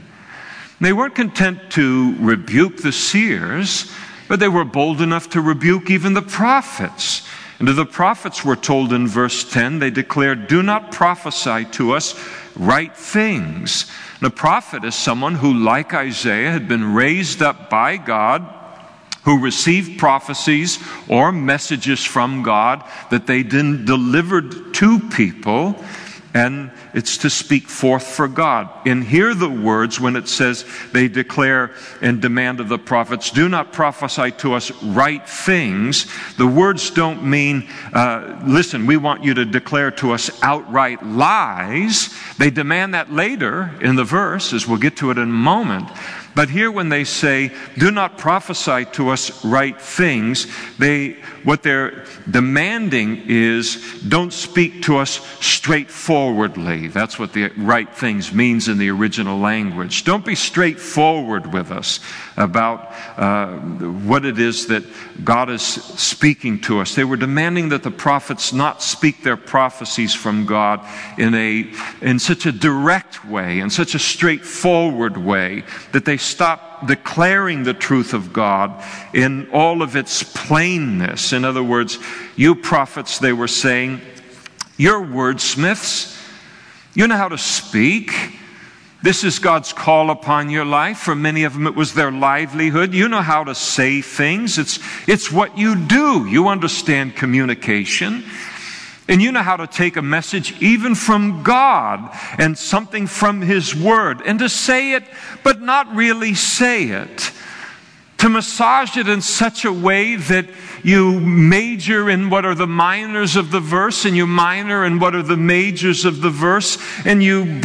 They 0.80 0.94
weren't 0.94 1.16
content 1.16 1.72
to 1.72 2.16
rebuke 2.20 2.78
the 2.78 2.92
seers, 2.92 3.92
but 4.28 4.40
they 4.40 4.48
were 4.48 4.66
bold 4.66 5.02
enough 5.02 5.30
to 5.32 5.42
rebuke 5.42 5.90
even 5.90 6.14
the 6.14 6.22
prophets. 6.22 7.28
And 7.60 7.68
to 7.68 7.74
the 7.74 7.86
prophets 7.86 8.46
were 8.46 8.56
told 8.56 8.94
in 8.94 9.08
verse 9.08 9.44
10, 9.50 9.80
they 9.80 9.90
declared, 9.90 10.48
Do 10.48 10.62
not 10.62 10.92
prophesy 10.92 11.66
to 11.72 11.94
us 11.94 12.14
right 12.56 12.96
things. 12.96 13.90
And 14.20 14.28
a 14.28 14.36
prophet 14.36 14.84
is 14.84 14.94
someone 14.94 15.36
who, 15.36 15.54
like 15.54 15.94
Isaiah, 15.94 16.52
had 16.52 16.68
been 16.68 16.94
raised 16.94 17.42
up 17.42 17.70
by 17.70 17.98
God, 17.98 18.54
who 19.24 19.42
received 19.42 20.00
prophecies 20.00 20.78
or 21.08 21.32
messages 21.32 22.04
from 22.06 22.44
God 22.44 22.84
that 23.10 23.26
they 23.26 23.42
then 23.42 23.86
delivered 23.86 24.74
to 24.76 25.00
people 25.10 25.84
and 26.38 26.70
it's 26.94 27.18
to 27.18 27.32
speak 27.32 27.68
forth 27.68 28.06
for 28.06 28.28
God. 28.28 28.70
And 28.86 29.04
hear 29.04 29.34
the 29.34 29.50
words 29.50 30.00
when 30.00 30.16
it 30.16 30.28
says 30.28 30.66
they 30.92 31.08
declare 31.08 31.72
and 32.00 32.22
demand 32.22 32.60
of 32.60 32.70
the 32.70 32.78
prophets, 32.78 33.32
do 33.32 33.50
not 33.50 33.74
prophesy 33.74 34.30
to 34.44 34.54
us 34.54 34.72
right 34.84 35.28
things. 35.28 36.06
The 36.38 36.46
words 36.46 36.92
don't 36.92 37.24
mean, 37.24 37.68
uh, 37.92 38.40
listen, 38.46 38.86
we 38.86 38.98
want 38.98 39.24
you 39.24 39.34
to 39.34 39.46
declare 39.46 39.90
to 39.92 40.12
us 40.12 40.30
outright 40.44 41.04
lies. 41.04 42.16
They 42.38 42.52
demand 42.52 42.94
that 42.94 43.12
later 43.12 43.72
in 43.82 43.96
the 43.96 44.04
verse, 44.04 44.54
as 44.54 44.68
we'll 44.68 44.78
get 44.78 44.98
to 44.98 45.10
it 45.10 45.18
in 45.18 45.24
a 45.24 45.26
moment. 45.26 45.90
But 46.38 46.52
here, 46.52 46.70
when 46.70 46.90
they 46.90 47.04
say, 47.04 47.52
do 47.80 47.90
not 47.90 48.20
prophesy 48.20 48.86
to 48.92 49.10
us 49.10 49.44
right 49.44 49.82
things, 49.82 50.46
they, 50.78 51.18
what 51.48 51.64
they're 51.64 52.04
demanding 52.30 53.24
is, 53.26 54.02
don't 54.06 54.34
speak 54.34 54.82
to 54.82 54.98
us 54.98 55.26
straightforwardly. 55.40 56.88
That's 56.88 57.18
what 57.18 57.32
the 57.32 57.54
right 57.56 57.90
things 57.96 58.34
means 58.34 58.68
in 58.68 58.78
the 58.78 58.90
original 58.90 59.40
language. 59.40 60.04
Don't 60.04 60.26
be 60.26 60.36
straightforward 60.36 61.54
with 61.54 61.72
us 61.72 62.02
about 62.36 62.94
uh, 63.18 63.60
what 64.10 64.26
it 64.26 64.40
is 64.40 64.68
that 64.68 64.84
God 65.24 65.50
is 65.50 65.62
speaking 65.62 66.60
to 66.64 66.82
us. 66.82 66.96
They 66.96 67.06
were 67.06 67.16
demanding 67.16 67.70
that 67.70 67.84
the 67.84 67.92
prophets 67.92 68.52
not 68.52 68.84
speak 68.84 69.24
their 69.24 69.38
prophecies 69.38 70.14
from 70.14 70.46
God 70.46 70.86
in, 71.18 71.34
a, 71.34 71.72
in 72.02 72.20
such 72.20 72.46
a 72.46 72.52
direct 72.52 73.24
way, 73.24 73.62
in 73.62 73.70
such 73.70 73.96
a 73.96 74.00
straightforward 74.00 75.16
way, 75.16 75.64
that 75.94 76.04
they 76.04 76.18
stop 76.18 76.67
declaring 76.86 77.64
the 77.64 77.74
truth 77.74 78.14
of 78.14 78.34
God 78.34 78.84
in 79.14 79.50
all 79.52 79.82
of 79.82 79.96
its 79.96 80.24
plainness. 80.24 81.34
In 81.34 81.46
other 81.46 81.64
words, 81.64 81.98
you 82.36 82.56
prophets, 82.56 83.20
they 83.20 83.34
were 83.34 83.48
saying, 83.48 84.02
you're 84.78 85.02
wordsmiths. 85.02 86.16
You 86.94 87.08
know 87.08 87.18
how 87.18 87.30
to 87.30 87.38
speak. 87.38 88.12
This 89.04 89.24
is 89.24 89.40
God's 89.40 89.74
call 89.74 90.10
upon 90.10 90.50
your 90.50 90.66
life. 90.66 90.98
For 91.00 91.16
many 91.16 91.44
of 91.44 91.54
them, 91.54 91.68
it 91.68 91.76
was 91.76 91.94
their 91.94 92.12
livelihood. 92.12 92.94
You 92.94 93.08
know 93.08 93.22
how 93.22 93.44
to 93.44 93.56
say 93.56 94.02
things. 94.02 94.58
It's, 94.58 94.80
it's 95.08 95.32
what 95.32 95.58
you 95.58 95.76
do. 95.76 96.28
You 96.28 96.48
understand 96.48 97.16
communication. 97.16 98.24
And 99.08 99.22
you 99.22 99.32
know 99.32 99.42
how 99.42 99.56
to 99.56 99.68
take 99.68 99.96
a 99.96 100.02
message 100.02 100.62
even 100.62 100.94
from 100.94 101.44
God 101.44 102.10
and 102.38 102.58
something 102.58 103.08
from 103.08 103.42
His 103.42 103.74
Word 103.74 104.22
and 104.26 104.40
to 104.40 104.50
say 104.50 104.94
it, 104.94 105.04
but 105.44 105.62
not 105.62 105.94
really 105.96 106.34
say 106.34 106.86
it. 106.86 107.32
To 108.20 108.30
massage 108.30 108.98
it 108.98 109.08
in 109.08 109.22
such 109.22 109.64
a 109.64 109.72
way 109.72 110.16
that 110.16 110.48
you 110.84 111.20
major 111.20 112.10
in 112.10 112.30
what 112.30 112.46
are 112.46 112.56
the 112.56 112.68
minors 112.68 113.36
of 113.36 113.52
the 113.52 113.60
verse 113.60 114.06
and 114.06 114.18
you 114.18 114.26
minor 114.26 114.84
in 114.86 115.00
what 115.00 115.16
are 115.16 115.22
the 115.22 115.38
majors 115.38 116.04
of 116.04 116.22
the 116.22 116.32
verse 116.32 116.78
and 117.06 117.22
you 117.22 117.62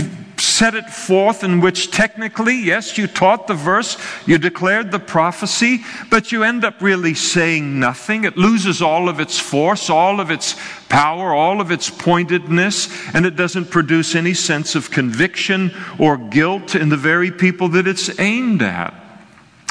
set 0.62 0.76
it 0.76 0.88
forth 0.88 1.42
in 1.42 1.60
which 1.60 1.90
technically, 1.90 2.54
yes, 2.54 2.96
you 2.96 3.08
taught 3.08 3.48
the 3.48 3.54
verse, 3.54 3.98
you 4.28 4.38
declared 4.38 4.92
the 4.92 4.98
prophecy, 5.00 5.80
but 6.08 6.30
you 6.30 6.44
end 6.44 6.64
up 6.64 6.80
really 6.80 7.14
saying 7.14 7.80
nothing. 7.80 8.22
It 8.22 8.36
loses 8.36 8.80
all 8.80 9.08
of 9.08 9.18
its 9.18 9.40
force, 9.40 9.90
all 9.90 10.20
of 10.20 10.30
its 10.30 10.54
power, 10.88 11.34
all 11.34 11.60
of 11.60 11.72
its 11.72 11.90
pointedness, 11.90 12.88
and 13.12 13.26
it 13.26 13.34
doesn't 13.34 13.72
produce 13.72 14.14
any 14.14 14.34
sense 14.34 14.76
of 14.76 14.92
conviction 14.92 15.72
or 15.98 16.16
guilt 16.16 16.76
in 16.76 16.90
the 16.90 16.96
very 16.96 17.32
people 17.32 17.68
that 17.70 17.88
it's 17.88 18.20
aimed 18.20 18.62
at. 18.62 18.94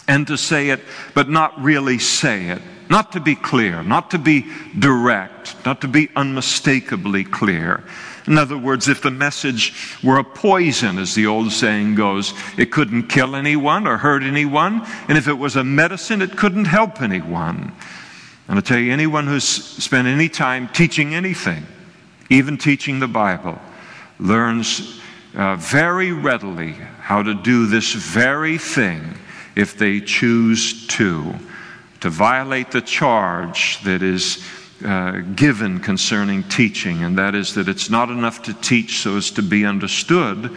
And 0.10 0.28
to 0.28 0.38
say 0.38 0.72
it, 0.72 0.82
but 1.14 1.30
not 1.30 1.58
really 1.64 2.00
say 2.00 2.48
it. 2.50 2.62
Not 2.90 3.14
to 3.14 3.22
be 3.22 3.36
clear, 3.36 3.82
not 3.82 4.12
to 4.12 4.18
be 4.18 4.52
direct, 4.78 5.56
not 5.66 5.80
to 5.80 5.88
be 5.88 6.10
unmistakably 6.18 7.24
clear. 7.24 7.82
In 8.28 8.38
other 8.38 8.58
words, 8.58 8.88
if 8.88 9.02
the 9.02 9.12
message 9.12 9.74
were 10.04 10.18
a 10.18 10.24
poison, 10.24 10.98
as 11.00 11.16
the 11.16 11.26
old 11.26 11.52
saying 11.52 11.96
goes, 11.96 12.34
it 12.58 12.72
couldn't 12.72 13.08
kill 13.08 13.36
anyone 13.36 13.88
or 13.88 13.98
hurt 13.98 14.24
anyone. 14.24 14.86
And 15.08 15.18
if 15.18 15.28
it 15.28 15.34
was 15.34 15.56
a 15.56 15.64
medicine, 15.64 16.22
it 16.22 16.38
couldn't 16.38 16.66
help 16.66 17.02
anyone. 17.02 17.72
And 18.48 18.58
I 18.58 18.62
tell 18.62 18.78
you, 18.78 18.92
anyone 18.92 19.28
who's 19.28 19.46
spent 19.46 20.08
any 20.08 20.30
time 20.30 20.68
teaching 20.68 21.16
anything, 21.16 21.66
even 22.30 22.58
teaching 22.58 23.00
the 23.00 23.08
Bible, 23.08 23.60
learns 24.20 25.00
uh, 25.36 25.56
very 25.56 26.12
readily 26.12 26.74
how 27.00 27.24
to 27.24 27.34
do 27.34 27.66
this 27.66 27.94
very 27.94 28.58
thing 28.58 29.18
if 29.56 29.78
they 29.78 30.00
choose 30.00 30.86
to, 30.88 31.34
to 32.02 32.10
violate 32.10 32.72
the 32.72 32.82
charge 32.82 33.82
that 33.84 34.02
is 34.04 34.44
uh, 34.84 35.22
given 35.36 35.80
concerning 35.80 36.44
teaching, 36.44 37.04
and 37.04 37.18
that 37.18 37.36
is 37.36 37.56
that 37.56 37.68
it's 37.68 37.90
not 37.90 38.10
enough 38.10 38.42
to 38.44 38.54
teach 38.54 39.00
so 39.00 39.18
as 39.18 39.32
to 39.32 39.42
be 39.42 39.66
understood, 39.66 40.56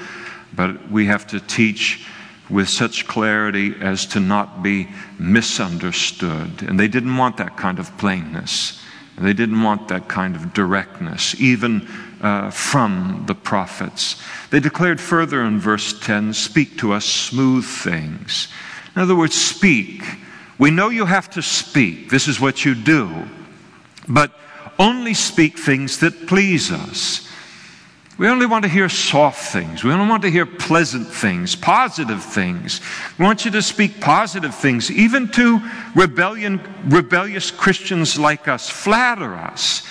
but 0.54 0.90
we 0.90 1.06
have 1.06 1.26
to 1.28 1.40
teach 1.40 2.06
with 2.50 2.68
such 2.68 3.06
clarity 3.06 3.74
as 3.80 4.06
to 4.06 4.20
not 4.20 4.62
be 4.62 4.88
misunderstood. 5.18 6.62
And 6.62 6.78
they 6.78 6.88
didn't 6.88 7.16
want 7.16 7.36
that 7.38 7.56
kind 7.56 7.78
of 7.78 7.96
plainness. 7.98 8.80
They 9.16 9.32
didn't 9.32 9.62
want 9.62 9.88
that 9.88 10.08
kind 10.08 10.36
of 10.36 10.52
directness, 10.52 11.40
even 11.40 11.88
uh, 12.20 12.50
from 12.50 13.24
the 13.26 13.34
prophets. 13.34 14.20
They 14.50 14.60
declared 14.60 15.00
further 15.00 15.42
in 15.42 15.58
verse 15.58 15.98
10 16.00 16.34
speak 16.34 16.78
to 16.78 16.92
us 16.92 17.04
smooth 17.04 17.64
things. 17.64 18.48
In 18.96 19.02
other 19.02 19.16
words, 19.16 19.34
speak. 19.34 20.02
We 20.58 20.70
know 20.70 20.88
you 20.88 21.04
have 21.06 21.30
to 21.30 21.42
speak. 21.42 22.10
This 22.10 22.28
is 22.28 22.40
what 22.40 22.64
you 22.64 22.74
do 22.74 23.28
but 24.08 24.32
only 24.78 25.14
speak 25.14 25.58
things 25.58 26.00
that 26.00 26.26
please 26.26 26.70
us. 26.70 27.28
We 28.16 28.28
only 28.28 28.46
want 28.46 28.62
to 28.62 28.68
hear 28.68 28.88
soft 28.88 29.52
things. 29.52 29.82
We 29.82 29.90
only 29.90 30.08
want 30.08 30.22
to 30.22 30.30
hear 30.30 30.46
pleasant 30.46 31.08
things, 31.08 31.56
positive 31.56 32.22
things. 32.22 32.80
We 33.18 33.24
want 33.24 33.44
you 33.44 33.50
to 33.50 33.62
speak 33.62 34.00
positive 34.00 34.54
things, 34.54 34.88
even 34.90 35.28
to 35.32 35.60
rebellion, 35.96 36.60
rebellious 36.86 37.50
Christians 37.50 38.16
like 38.16 38.46
us. 38.46 38.70
Flatter 38.70 39.34
us. 39.34 39.82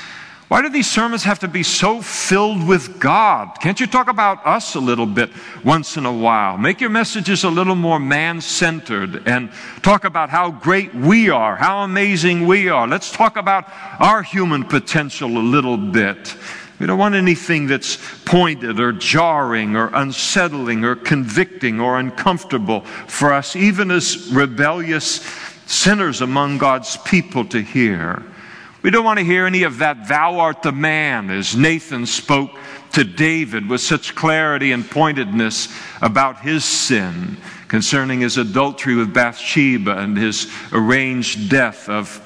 Why 0.53 0.61
do 0.61 0.69
these 0.69 0.87
sermons 0.87 1.23
have 1.23 1.39
to 1.39 1.47
be 1.47 1.63
so 1.63 1.99
filled 1.99 2.67
with 2.67 2.99
God? 2.99 3.59
Can't 3.59 3.79
you 3.79 3.87
talk 3.87 4.07
about 4.07 4.45
us 4.45 4.75
a 4.75 4.79
little 4.79 5.07
bit 5.07 5.31
once 5.63 5.97
in 5.97 6.05
a 6.05 6.13
while? 6.13 6.59
Make 6.59 6.79
your 6.79 6.91
messages 6.91 7.43
a 7.43 7.49
little 7.49 7.73
more 7.73 7.99
man 7.99 8.39
centered 8.39 9.27
and 9.27 9.51
talk 9.81 10.03
about 10.03 10.29
how 10.29 10.51
great 10.51 10.93
we 10.93 11.27
are, 11.31 11.55
how 11.55 11.79
amazing 11.79 12.45
we 12.45 12.69
are. 12.69 12.87
Let's 12.87 13.11
talk 13.11 13.35
about 13.35 13.65
our 13.99 14.21
human 14.21 14.63
potential 14.63 15.39
a 15.39 15.41
little 15.41 15.75
bit. 15.75 16.35
We 16.79 16.85
don't 16.85 16.99
want 16.99 17.15
anything 17.15 17.65
that's 17.65 17.97
pointed 18.23 18.79
or 18.79 18.91
jarring 18.91 19.75
or 19.75 19.89
unsettling 19.91 20.85
or 20.85 20.95
convicting 20.95 21.79
or 21.79 21.97
uncomfortable 21.97 22.81
for 23.07 23.33
us, 23.33 23.55
even 23.55 23.89
as 23.89 24.31
rebellious 24.31 25.25
sinners 25.65 26.21
among 26.21 26.59
God's 26.59 26.95
people, 26.97 27.43
to 27.45 27.59
hear. 27.59 28.23
We 28.83 28.91
don't 28.91 29.05
want 29.05 29.19
to 29.19 29.25
hear 29.25 29.45
any 29.45 29.63
of 29.63 29.77
that, 29.77 30.09
thou 30.09 30.39
art 30.39 30.61
the 30.61 30.73
man, 30.73 31.29
as 31.29 31.55
Nathan 31.55 32.05
spoke 32.05 32.51
to 32.91 33.05
David 33.05 33.69
with 33.69 33.79
such 33.79 34.13
clarity 34.13 34.73
and 34.73 34.87
pointedness 34.87 35.73
about 36.01 36.41
his 36.41 36.65
sin 36.65 37.37
concerning 37.69 38.19
his 38.19 38.37
adultery 38.37 38.95
with 38.95 39.13
Bathsheba 39.13 39.97
and 39.99 40.17
his 40.17 40.51
arranged 40.73 41.49
death 41.49 41.87
of 41.87 42.19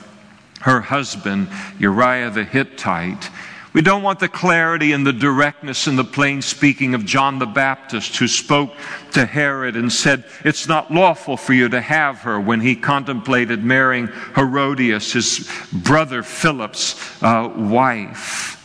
her 0.62 0.82
husband, 0.82 1.48
Uriah 1.78 2.32
the 2.32 2.44
Hittite. 2.44 3.30
We 3.78 3.84
don't 3.84 4.02
want 4.02 4.18
the 4.18 4.28
clarity 4.28 4.94
and 4.94 5.06
the 5.06 5.14
directness 5.14 5.86
and 5.86 6.00
the 6.00 6.04
plain 6.04 6.42
speaking 6.42 6.96
of 6.96 7.06
John 7.06 7.38
the 7.38 7.46
Baptist, 7.46 8.18
who 8.18 8.28
spoke 8.28 8.74
to 9.12 9.24
Herod 9.24 9.76
and 9.76 9.94
said, 9.94 10.24
It's 10.44 10.68
not 10.68 10.92
lawful 10.92 11.38
for 11.38 11.54
you 11.54 11.70
to 11.70 11.80
have 11.80 12.22
her 12.22 12.40
when 12.40 12.60
he 12.60 12.76
contemplated 12.76 13.64
marrying 13.64 14.08
Herodias, 14.34 15.14
his 15.14 15.48
brother 15.72 16.24
Philip's 16.24 17.22
uh, 17.22 17.54
wife. 17.56 18.56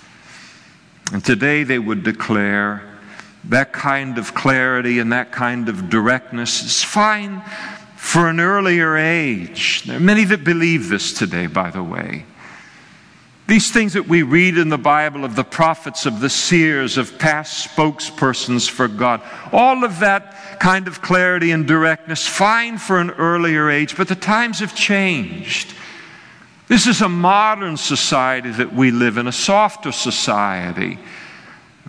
And 1.12 1.22
today 1.22 1.62
they 1.62 1.78
would 1.78 2.04
declare 2.04 2.82
that 3.44 3.74
kind 3.74 4.16
of 4.16 4.34
clarity 4.34 4.98
and 4.98 5.12
that 5.12 5.30
kind 5.30 5.68
of 5.68 5.90
directness 5.90 6.62
is 6.62 6.82
fine 6.82 7.42
for 7.96 8.28
an 8.28 8.40
earlier 8.40 8.96
age. 8.96 9.82
There 9.82 9.98
are 9.98 10.00
many 10.00 10.24
that 10.24 10.42
believe 10.42 10.88
this 10.88 11.12
today, 11.12 11.48
by 11.48 11.68
the 11.68 11.82
way. 11.82 12.24
These 13.48 13.72
things 13.72 13.94
that 13.94 14.08
we 14.08 14.22
read 14.22 14.56
in 14.56 14.68
the 14.68 14.78
Bible 14.78 15.24
of 15.24 15.34
the 15.34 15.44
prophets, 15.44 16.06
of 16.06 16.20
the 16.20 16.30
seers, 16.30 16.96
of 16.96 17.18
past 17.18 17.68
spokespersons 17.68 18.70
for 18.70 18.86
God, 18.88 19.20
all 19.52 19.84
of 19.84 19.98
that 20.00 20.58
kind 20.60 20.86
of 20.86 21.02
clarity 21.02 21.50
and 21.50 21.66
directness, 21.66 22.26
fine 22.26 22.78
for 22.78 22.98
an 22.98 23.10
earlier 23.10 23.68
age, 23.68 23.96
but 23.96 24.08
the 24.08 24.14
times 24.14 24.60
have 24.60 24.74
changed. 24.74 25.74
This 26.68 26.86
is 26.86 27.02
a 27.02 27.08
modern 27.08 27.76
society 27.76 28.50
that 28.52 28.72
we 28.72 28.92
live 28.92 29.18
in, 29.18 29.26
a 29.26 29.32
softer 29.32 29.92
society, 29.92 30.98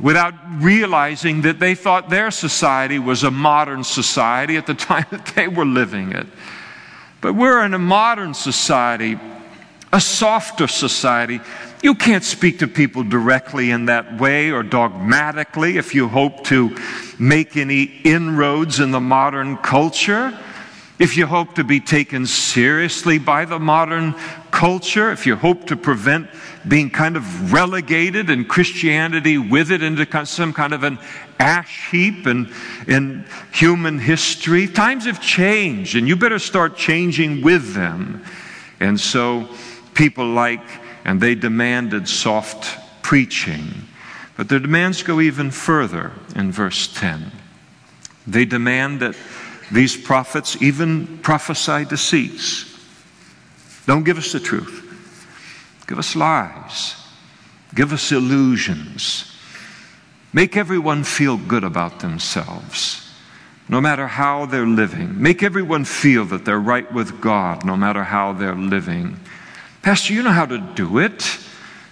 without 0.02 0.34
realizing 0.60 1.44
that 1.44 1.60
they 1.60 1.76
thought 1.76 2.10
their 2.10 2.32
society 2.32 2.98
was 2.98 3.24
a 3.24 3.32
modern 3.32 3.84
society 3.84 4.58
at 4.58 4.66
the 4.66 4.74
time 4.74 5.06
that 5.12 5.28
they 5.36 5.48
were 5.48 5.66
living 5.66 6.12
it. 6.12 6.28
But 7.22 7.36
we're 7.36 7.64
in 7.64 7.74
a 7.74 7.80
modern 7.80 8.34
society, 8.34 9.18
a 9.94 10.02
softer 10.02 10.68
society. 10.68 11.40
You 11.84 11.94
can't 11.94 12.24
speak 12.24 12.60
to 12.60 12.68
people 12.68 13.04
directly 13.04 13.70
in 13.70 13.86
that 13.86 14.20
way 14.20 14.52
or 14.52 14.64
dogmatically 14.64 15.78
if 15.78 15.94
you 15.94 16.08
hope 16.08 16.44
to 16.46 16.76
make 17.20 17.56
any 17.56 17.84
inroads 18.04 18.80
in 18.80 18.90
the 18.90 19.00
modern 19.00 19.56
culture. 19.58 20.38
If 20.98 21.16
you 21.16 21.28
hope 21.28 21.56
to 21.56 21.64
be 21.64 21.80
taken 21.80 22.26
seriously 22.26 23.20
by 23.20 23.46
the 23.46 23.60
modern 23.60 24.16
culture, 24.50 25.12
if 25.12 25.28
you 25.28 25.36
hope 25.36 25.68
to 25.68 25.76
prevent 25.76 26.28
being 26.68 26.90
kind 26.90 27.16
of 27.16 27.54
relegated 27.54 28.32
and 28.32 28.48
Christianity 28.48 29.38
with 29.38 29.72
it 29.72 29.84
into 29.84 30.26
some 30.26 30.54
kind 30.54 30.74
of 30.74 30.84
an 30.84 30.98
ash 31.40 31.92
heap 31.92 32.26
in, 32.26 32.52
in 32.88 33.26
human 33.52 34.00
history, 34.00 34.68
times 34.68 35.06
have 35.06 35.22
changed 35.22 35.96
and 35.96 36.08
you 36.08 36.16
better 36.16 36.40
start 36.40 36.78
changing 36.78 37.44
with 37.44 37.76
them. 37.76 38.24
And 38.80 39.00
so 39.00 39.50
people 39.94 40.26
like, 40.28 40.64
and 41.06 41.20
they 41.20 41.36
demanded 41.36 42.08
soft 42.08 42.80
preaching. 43.02 43.74
But 44.36 44.50
their 44.50 44.60
demands 44.60 45.04
go 45.04 45.22
even 45.22 45.52
further 45.52 46.12
in 46.36 46.52
verse 46.52 46.88
10. 46.94 47.32
They 48.26 48.46
demand 48.46 49.02
that 49.02 49.16
these 49.72 49.96
prophets 49.96 50.62
even 50.62 51.20
prophesy 51.20 51.86
deceits. 51.86 52.70
Don't 53.86 54.04
give 54.04 54.18
us 54.18 54.32
the 54.32 54.40
truth. 54.40 54.80
Give 55.88 56.00
us 56.00 56.16
lies. 56.16 56.96
Give 57.76 57.92
us 57.92 58.12
illusions. 58.12 59.30
Make 60.32 60.58
everyone 60.58 61.04
feel 61.04 61.38
good 61.38 61.64
about 61.64 62.00
themselves, 62.00 63.12
no 63.70 63.80
matter 63.80 64.08
how 64.08 64.46
they're 64.46 64.66
living. 64.66 65.22
Make 65.22 65.44
everyone 65.44 65.86
feel 65.86 66.26
that 66.26 66.46
they're 66.46 66.60
right 66.60 66.92
with 66.92 67.22
God, 67.22 67.66
no 67.66 67.76
matter 67.76 68.04
how 68.04 68.34
they're 68.34 68.56
living. 68.56 69.20
Pastor, 69.84 70.14
you 70.14 70.24
know 70.24 70.32
how 70.32 70.46
to 70.46 70.58
do 70.58 70.98
it. 70.98 71.38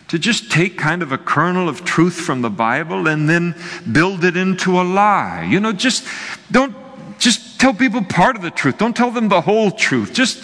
To 0.08 0.20
just 0.20 0.52
take 0.52 0.78
kind 0.78 1.04
of 1.04 1.12
a 1.12 1.18
kernel 1.18 1.70
of 1.70 1.86
truth 1.86 2.16
from 2.16 2.42
the 2.42 2.50
Bible 2.50 3.08
and 3.08 3.30
then 3.30 3.56
build 3.90 4.26
it 4.26 4.36
into 4.36 4.82
a 4.82 4.84
lie. 4.84 5.48
You 5.50 5.60
know, 5.60 5.72
just 5.72 6.06
don't 6.52 6.76
just 7.18 7.60
tell 7.60 7.74
people 7.74 8.04
part 8.04 8.36
of 8.36 8.42
the 8.42 8.52
truth. 8.52 8.78
Don't 8.78 8.96
tell 8.96 9.12
them 9.12 9.30
the 9.30 9.40
whole 9.40 9.72
truth. 9.72 10.12
Just 10.12 10.44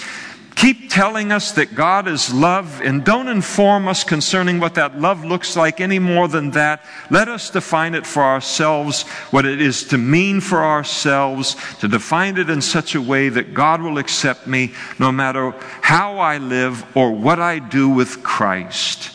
Keep 0.58 0.90
telling 0.90 1.32
us 1.32 1.52
that 1.52 1.76
God 1.76 2.08
is 2.08 2.34
love 2.34 2.82
and 2.82 3.04
don't 3.04 3.28
inform 3.28 3.88
us 3.88 4.04
concerning 4.04 4.60
what 4.60 4.74
that 4.74 5.00
love 5.00 5.24
looks 5.24 5.56
like 5.56 5.80
any 5.80 6.00
more 6.00 6.28
than 6.28 6.50
that. 6.52 6.84
Let 7.12 7.28
us 7.28 7.52
define 7.52 7.94
it 7.94 8.08
for 8.08 8.24
ourselves, 8.24 9.04
what 9.30 9.46
it 9.46 9.62
is 9.62 9.84
to 9.90 10.00
mean 10.00 10.42
for 10.42 10.64
ourselves, 10.64 11.56
to 11.76 11.88
define 11.88 12.38
it 12.38 12.50
in 12.50 12.62
such 12.62 12.96
a 12.96 13.02
way 13.02 13.30
that 13.30 13.54
God 13.54 13.84
will 13.84 14.00
accept 14.00 14.48
me 14.48 14.74
no 14.98 15.12
matter 15.12 15.52
how 15.84 16.18
I 16.18 16.40
live 16.40 16.84
or 16.98 17.12
what 17.12 17.40
I 17.40 17.60
do 17.60 17.88
with 17.88 18.24
Christ. 18.24 19.12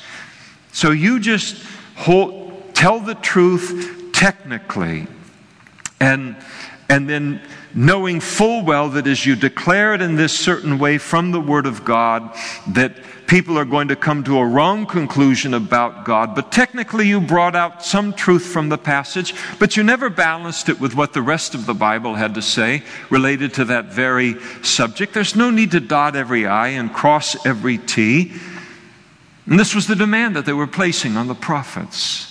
So 0.70 0.92
you 0.92 1.18
just 1.18 1.60
hold, 1.96 2.72
tell 2.72 3.00
the 3.00 3.16
truth 3.16 4.12
technically 4.12 5.08
and, 5.98 6.36
and 6.88 7.10
then 7.10 7.42
knowing 7.74 8.20
full 8.20 8.64
well 8.64 8.88
that 8.90 9.06
as 9.06 9.24
you 9.24 9.36
declare 9.36 9.94
it 9.94 10.02
in 10.02 10.16
this 10.16 10.38
certain 10.38 10.78
way 10.78 10.98
from 10.98 11.30
the 11.30 11.40
Word 11.40 11.66
of 11.66 11.84
God, 11.84 12.36
that 12.68 12.92
people 13.26 13.58
are 13.58 13.64
going 13.64 13.88
to 13.88 13.96
come 13.96 14.22
to 14.24 14.38
a 14.38 14.46
wrong 14.46 14.84
conclusion 14.84 15.54
about 15.54 16.04
God. 16.04 16.34
But 16.34 16.52
technically, 16.52 17.08
you 17.08 17.20
brought 17.20 17.56
out 17.56 17.84
some 17.84 18.12
truth 18.12 18.44
from 18.44 18.68
the 18.68 18.76
passage, 18.76 19.34
but 19.58 19.76
you 19.76 19.82
never 19.82 20.10
balanced 20.10 20.68
it 20.68 20.78
with 20.78 20.94
what 20.94 21.12
the 21.14 21.22
rest 21.22 21.54
of 21.54 21.64
the 21.64 21.74
Bible 21.74 22.14
had 22.14 22.34
to 22.34 22.42
say 22.42 22.82
related 23.08 23.54
to 23.54 23.64
that 23.66 23.86
very 23.86 24.38
subject. 24.62 25.14
There's 25.14 25.34
no 25.34 25.50
need 25.50 25.70
to 25.70 25.80
dot 25.80 26.14
every 26.14 26.46
I 26.46 26.68
and 26.68 26.92
cross 26.92 27.46
every 27.46 27.78
T. 27.78 28.32
And 29.46 29.58
this 29.58 29.74
was 29.74 29.86
the 29.86 29.96
demand 29.96 30.36
that 30.36 30.44
they 30.44 30.52
were 30.52 30.66
placing 30.66 31.16
on 31.16 31.26
the 31.26 31.34
prophets. 31.34 32.28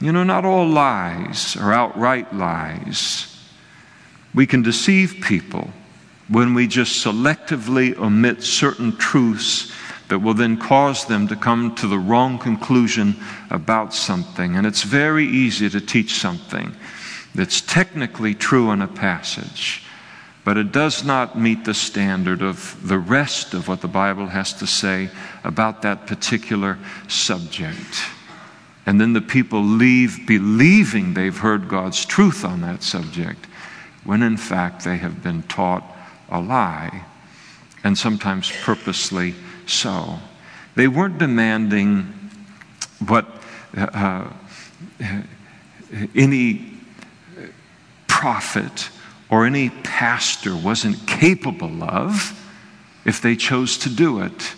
You 0.00 0.12
know, 0.12 0.24
not 0.24 0.44
all 0.44 0.66
lies 0.66 1.56
are 1.56 1.72
outright 1.72 2.34
lies. 2.34 3.35
We 4.36 4.46
can 4.46 4.62
deceive 4.62 5.22
people 5.22 5.70
when 6.28 6.52
we 6.52 6.66
just 6.66 7.04
selectively 7.04 7.96
omit 7.96 8.42
certain 8.42 8.94
truths 8.98 9.72
that 10.08 10.18
will 10.18 10.34
then 10.34 10.58
cause 10.58 11.06
them 11.06 11.26
to 11.28 11.36
come 11.36 11.74
to 11.76 11.86
the 11.86 11.98
wrong 11.98 12.38
conclusion 12.38 13.16
about 13.50 13.94
something. 13.94 14.54
And 14.54 14.66
it's 14.66 14.82
very 14.82 15.26
easy 15.26 15.70
to 15.70 15.80
teach 15.80 16.16
something 16.16 16.76
that's 17.34 17.62
technically 17.62 18.34
true 18.34 18.70
in 18.72 18.82
a 18.82 18.88
passage, 18.88 19.82
but 20.44 20.58
it 20.58 20.70
does 20.70 21.02
not 21.02 21.38
meet 21.38 21.64
the 21.64 21.74
standard 21.74 22.42
of 22.42 22.76
the 22.86 22.98
rest 22.98 23.54
of 23.54 23.68
what 23.68 23.80
the 23.80 23.88
Bible 23.88 24.26
has 24.26 24.52
to 24.54 24.66
say 24.66 25.08
about 25.44 25.80
that 25.80 26.06
particular 26.06 26.78
subject. 27.08 28.04
And 28.84 29.00
then 29.00 29.14
the 29.14 29.22
people 29.22 29.62
leave 29.62 30.26
believing 30.26 31.14
they've 31.14 31.36
heard 31.36 31.68
God's 31.68 32.04
truth 32.04 32.44
on 32.44 32.60
that 32.60 32.82
subject 32.82 33.46
when 34.06 34.22
in 34.22 34.36
fact 34.36 34.84
they 34.84 34.96
have 34.96 35.22
been 35.22 35.42
taught 35.42 35.84
a 36.30 36.40
lie, 36.40 37.04
and 37.84 37.98
sometimes 37.98 38.50
purposely 38.62 39.34
so. 39.66 40.18
They 40.74 40.88
weren't 40.88 41.18
demanding 41.18 42.02
what 43.06 43.26
uh, 43.76 44.30
any 46.14 46.72
prophet 48.06 48.90
or 49.28 49.44
any 49.44 49.70
pastor 49.70 50.56
wasn't 50.56 51.06
capable 51.06 51.82
of 51.82 52.42
if 53.04 53.20
they 53.20 53.36
chose 53.36 53.76
to 53.78 53.88
do 53.88 54.20
it. 54.20 54.54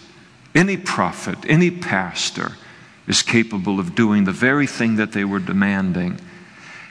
Any 0.55 0.77
prophet, 0.77 1.39
any 1.47 1.71
pastor 1.71 2.53
is 3.07 3.23
capable 3.23 3.81
of 3.81 3.95
doing 3.95 4.25
the 4.25 4.33
very 4.33 4.67
thing 4.67 4.97
that 4.97 5.13
they 5.13 5.25
were 5.25 5.39
demanding. 5.39 6.21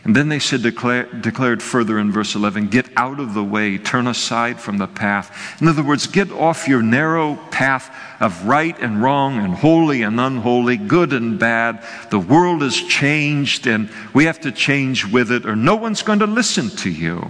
And 0.08 0.16
then 0.16 0.30
they 0.30 0.40
said, 0.40 0.62
declare, 0.62 1.04
declared 1.04 1.62
further 1.62 2.00
in 2.00 2.14
verse 2.14 2.34
11, 2.34 2.70
get 2.70 2.88
out 2.96 3.20
of 3.20 3.34
the 3.34 3.44
way, 3.44 3.78
turn 3.78 4.08
aside 4.08 4.58
from 4.58 4.78
the 4.78 4.88
path. 4.88 5.62
In 5.62 5.68
other 5.68 5.84
words, 5.84 6.08
get 6.08 6.32
off 6.32 6.66
your 6.66 6.82
narrow 6.82 7.36
path 7.52 7.94
of 8.22 8.46
right 8.46 8.80
and 8.80 9.04
wrong 9.04 9.38
and 9.38 9.54
holy 9.54 10.04
and 10.04 10.18
unholy, 10.18 10.78
good 10.78 11.12
and 11.12 11.38
bad. 11.38 11.84
The 12.10 12.20
world 12.20 12.62
has 12.62 12.78
changed 12.78 13.68
and 13.68 13.90
we 14.14 14.24
have 14.24 14.40
to 14.42 14.52
change 14.54 15.06
with 15.06 15.30
it 15.30 15.46
or 15.46 15.58
no 15.58 15.76
one's 15.76 16.04
going 16.04 16.20
to 16.20 16.26
listen 16.26 16.70
to 16.78 16.90
you. 16.90 17.30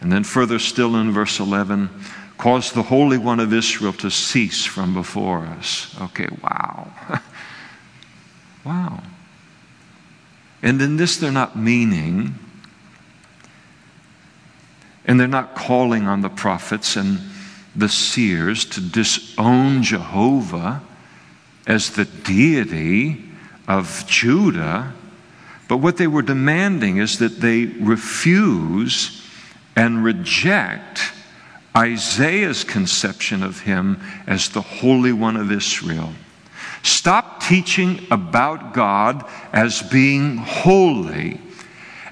And 0.00 0.10
then 0.10 0.24
further 0.24 0.58
still 0.58 0.96
in 0.96 1.12
verse 1.12 1.38
11, 1.38 1.88
cause 2.36 2.72
the 2.72 2.82
Holy 2.82 3.16
One 3.16 3.38
of 3.38 3.52
Israel 3.52 3.92
to 3.92 4.10
cease 4.10 4.64
from 4.64 4.92
before 4.92 5.46
us. 5.46 5.94
Okay, 6.00 6.26
wow. 6.42 6.92
wow. 8.64 9.00
And 10.62 10.80
in 10.80 10.96
this, 10.96 11.16
they're 11.16 11.32
not 11.32 11.56
meaning, 11.56 12.36
and 15.04 15.18
they're 15.18 15.26
not 15.26 15.56
calling 15.56 16.06
on 16.06 16.20
the 16.20 16.30
prophets 16.30 16.96
and 16.96 17.18
the 17.74 17.88
seers 17.88 18.64
to 18.66 18.80
disown 18.80 19.82
Jehovah 19.82 20.82
as 21.66 21.90
the 21.90 22.04
deity 22.04 23.24
of 23.66 24.04
Judah. 24.06 24.92
But 25.68 25.78
what 25.78 25.96
they 25.96 26.06
were 26.06 26.22
demanding 26.22 26.98
is 26.98 27.18
that 27.18 27.40
they 27.40 27.64
refuse 27.64 29.26
and 29.74 30.04
reject 30.04 31.12
Isaiah's 31.76 32.62
conception 32.62 33.42
of 33.42 33.60
him 33.60 33.98
as 34.26 34.50
the 34.50 34.60
Holy 34.60 35.12
One 35.12 35.36
of 35.36 35.50
Israel. 35.50 36.12
Stop 36.82 37.42
teaching 37.42 38.06
about 38.10 38.74
God 38.74 39.24
as 39.52 39.82
being 39.82 40.36
holy 40.36 41.40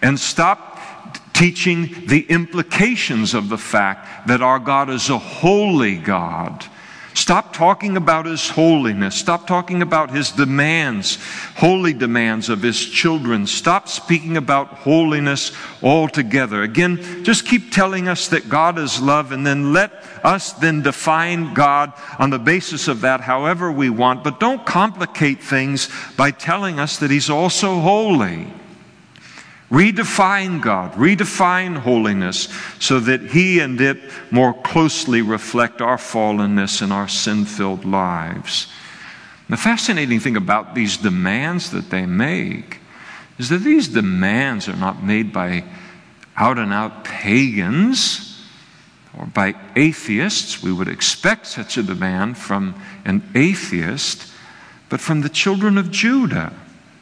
and 0.02 0.18
stop 0.18 1.32
teaching 1.32 2.06
the 2.06 2.22
implications 2.28 3.34
of 3.34 3.48
the 3.48 3.58
fact 3.58 4.28
that 4.28 4.42
our 4.42 4.58
God 4.58 4.90
is 4.90 5.08
a 5.08 5.18
holy 5.18 5.96
God 5.96 6.66
Stop 7.20 7.52
talking 7.52 7.98
about 7.98 8.24
His 8.24 8.48
holiness. 8.48 9.14
Stop 9.14 9.46
talking 9.46 9.82
about 9.82 10.10
His 10.10 10.30
demands, 10.30 11.18
holy 11.54 11.92
demands 11.92 12.48
of 12.48 12.62
His 12.62 12.82
children. 12.82 13.46
Stop 13.46 13.88
speaking 13.88 14.38
about 14.38 14.68
holiness 14.68 15.52
altogether. 15.82 16.62
Again, 16.62 17.22
just 17.22 17.44
keep 17.44 17.72
telling 17.72 18.08
us 18.08 18.28
that 18.28 18.48
God 18.48 18.78
is 18.78 19.02
love 19.02 19.32
and 19.32 19.46
then 19.46 19.74
let 19.74 19.92
us 20.24 20.54
then 20.54 20.80
define 20.80 21.52
God 21.52 21.92
on 22.18 22.30
the 22.30 22.38
basis 22.38 22.88
of 22.88 23.02
that 23.02 23.20
however 23.20 23.70
we 23.70 23.90
want. 23.90 24.24
But 24.24 24.40
don't 24.40 24.64
complicate 24.64 25.42
things 25.42 25.90
by 26.16 26.30
telling 26.30 26.80
us 26.80 26.96
that 27.00 27.10
He's 27.10 27.28
also 27.28 27.80
holy. 27.80 28.50
Redefine 29.70 30.60
God, 30.60 30.94
redefine 30.94 31.76
holiness 31.76 32.48
so 32.80 32.98
that 33.00 33.22
He 33.22 33.60
and 33.60 33.80
it 33.80 33.98
more 34.30 34.52
closely 34.52 35.22
reflect 35.22 35.80
our 35.80 35.96
fallenness 35.96 36.82
and 36.82 36.92
our 36.92 37.06
sin 37.06 37.44
filled 37.44 37.84
lives. 37.84 38.66
The 39.48 39.56
fascinating 39.56 40.18
thing 40.18 40.36
about 40.36 40.74
these 40.74 40.96
demands 40.96 41.70
that 41.70 41.90
they 41.90 42.04
make 42.04 42.78
is 43.38 43.48
that 43.48 43.58
these 43.58 43.88
demands 43.88 44.68
are 44.68 44.76
not 44.76 45.04
made 45.04 45.32
by 45.32 45.64
out 46.36 46.58
and 46.58 46.72
out 46.72 47.04
pagans 47.04 48.44
or 49.16 49.26
by 49.26 49.54
atheists. 49.76 50.62
We 50.62 50.72
would 50.72 50.88
expect 50.88 51.46
such 51.46 51.76
a 51.76 51.82
demand 51.82 52.38
from 52.38 52.74
an 53.04 53.22
atheist, 53.36 54.32
but 54.88 55.00
from 55.00 55.20
the 55.20 55.28
children 55.28 55.78
of 55.78 55.92
Judah, 55.92 56.52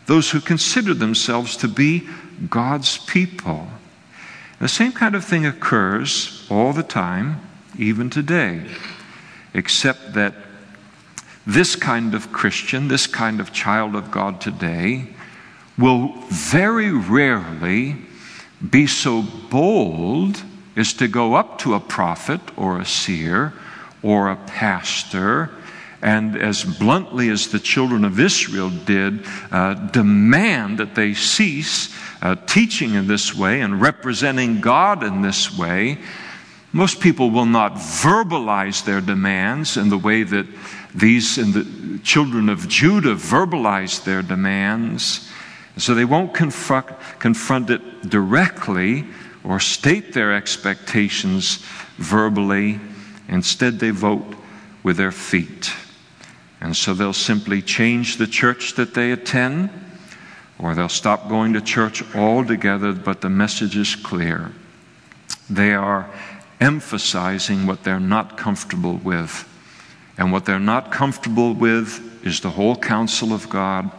those 0.07 0.31
who 0.31 0.41
consider 0.41 0.93
themselves 0.95 1.57
to 1.59 1.69
be 1.69 2.07
God's 2.49 2.99
people. 2.99 3.69
The 4.61 4.69
same 4.69 4.93
kind 4.93 5.15
of 5.15 5.25
thing 5.25 5.47
occurs 5.47 6.47
all 6.51 6.73
the 6.73 6.83
time, 6.83 7.41
even 7.79 8.11
today, 8.11 8.65
except 9.55 10.15
that 10.15 10.35
this 11.47 11.77
kind 11.77 12.15
of 12.15 12.33
Christian, 12.33 12.89
this 12.89 13.07
kind 13.07 13.41
of 13.41 13.53
child 13.53 13.95
of 13.95 14.11
God 14.11 14.41
today, 14.41 15.07
will 15.79 16.15
very 16.29 16.91
rarely 16.91 17.97
be 18.71 18.87
so 18.87 19.23
bold 19.23 20.43
as 20.77 20.93
to 20.95 21.09
go 21.09 21.35
up 21.35 21.59
to 21.61 21.75
a 21.75 21.81
prophet 21.81 22.41
or 22.57 22.79
a 22.79 22.85
seer 22.85 23.53
or 24.03 24.29
a 24.29 24.37
pastor 24.37 25.51
and 26.03 26.37
as 26.37 26.65
bluntly 26.65 27.29
as 27.29 27.49
the 27.49 27.59
children 27.59 28.05
of 28.05 28.21
Israel 28.21 28.71
did, 28.71 29.25
uh, 29.51 29.75
demand 29.75 30.79
that 30.79 30.95
they 30.95 31.15
cease 31.15 31.95
uh, 32.21 32.35
teaching 32.47 32.95
in 32.95 33.07
this 33.07 33.35
way 33.35 33.61
and 33.61 33.81
representing 33.81 34.61
God 34.61 35.03
in 35.03 35.23
this 35.23 35.57
way, 35.57 35.99
most 36.73 37.01
people 37.01 37.31
will 37.31 37.47
not 37.47 37.75
verbalize 37.75 38.85
their 38.85 39.01
demands 39.01 39.77
in 39.77 39.89
the 39.89 39.99
way 39.99 40.23
that 40.23 40.47
these 40.95 41.39
and 41.39 41.55
the 41.55 41.99
children 42.01 42.49
of 42.49 42.69
Judah 42.69 43.15
verbalized 43.15 44.05
their 44.05 44.23
demands. 44.23 45.31
So 45.77 45.95
they 45.95 46.05
won't 46.05 46.35
confront, 46.35 46.87
confront 47.19 47.71
it 47.71 48.09
directly 48.09 49.07
or 49.45 49.61
state 49.61 50.13
their 50.13 50.35
expectations 50.35 51.59
verbally. 51.97 52.81
Instead, 53.29 53.79
they 53.79 53.91
vote 53.91 54.35
with 54.83 54.97
their 54.97 55.13
feet. 55.13 55.73
And 56.61 56.77
so 56.77 56.93
they'll 56.93 57.13
simply 57.13 57.63
change 57.63 58.17
the 58.17 58.27
church 58.27 58.75
that 58.75 58.95
they 58.95 59.13
attend 59.13 59.71
or 60.59 60.75
they'll 60.75 60.89
stop 60.89 61.29
going 61.29 61.53
to 61.53 61.61
church 61.61 62.03
altogether, 62.15 62.93
but 62.93 63.21
the 63.21 63.31
message 63.31 63.77
is 63.77 63.95
clear. 63.95 64.53
They 65.49 65.73
are 65.73 66.11
emphasizing 66.61 67.67
what 67.67 67.85
they're 67.85 68.01
not 68.01 68.37
comfortable 68.37 68.97
with. 68.97 69.49
And 70.17 70.33
what 70.33 70.45
they're 70.45 70.59
not 70.59 70.91
comfortable 70.91 71.55
with 71.55 72.27
is 72.27 72.41
the 72.41 72.51
whole 72.51 72.75
counsel 72.75 73.33
of 73.33 73.49
God, 73.49 73.91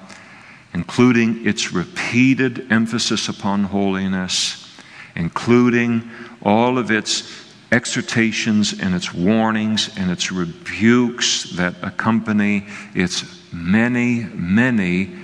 including 0.73 1.47
its 1.47 1.71
repeated 1.71 2.71
emphasis 2.71 3.29
upon 3.29 3.63
holiness, 3.63 4.77
including 5.15 6.09
all 6.43 6.77
of 6.77 6.91
its 6.91 7.45
exhortations 7.71 8.77
and 8.77 8.93
its 8.93 9.13
warnings 9.13 9.89
and 9.95 10.11
its 10.11 10.31
rebukes 10.31 11.51
that 11.51 11.75
accompany 11.81 12.67
its 12.93 13.23
many, 13.53 14.23
many 14.33 15.15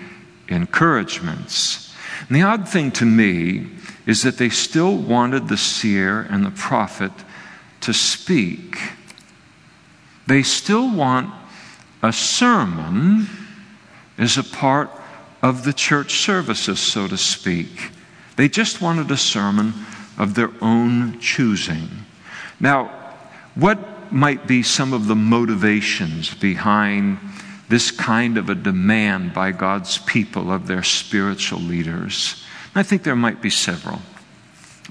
encouragements. 0.48 1.94
And 2.28 2.36
the 2.36 2.42
odd 2.42 2.68
thing 2.68 2.92
to 2.94 3.06
me 3.06 3.68
is 4.06 4.24
that 4.24 4.38
they 4.38 4.50
still 4.50 4.96
wanted 4.96 5.48
the 5.48 5.58
seer 5.58 6.22
and 6.22 6.46
the 6.46 6.52
prophet 6.52 7.12
to 7.82 7.94
speak. 7.94 8.78
They 10.28 10.44
still 10.44 10.94
want 10.94 11.34
a 12.02 12.14
sermon 12.14 13.28
as 14.18 14.38
a 14.38 14.44
part 14.44 14.90
of 15.42 15.64
the 15.64 15.74
church 15.74 16.20
services, 16.20 16.80
so 16.80 17.08
to 17.08 17.18
speak. 17.18 17.92
They 18.36 18.50
just 18.50 18.82
wanted 18.82 19.12
a 19.12 19.18
sermon 19.18 19.74
of 20.18 20.34
their 20.36 20.52
own 20.62 21.20
choosing. 21.20 21.90
Now, 22.60 22.88
what 23.56 24.12
might 24.12 24.48
be 24.48 24.64
some 24.64 24.94
of 24.94 25.08
the 25.08 25.16
motivations 25.16 26.34
behind 26.34 27.18
this 27.70 27.92
kind 27.92 28.38
of 28.38 28.50
a 28.50 28.56
demand 28.56 29.34
by 29.34 29.52
God's 29.52 29.98
people 30.00 30.52
of 30.52 30.68
their 30.68 30.84
spiritual 30.84 31.60
leaders? 31.60 32.44
I 32.76 32.84
think 32.84 33.04
there 33.04 33.16
might 33.16 33.42
be 33.42 33.50
several. 33.50 34.02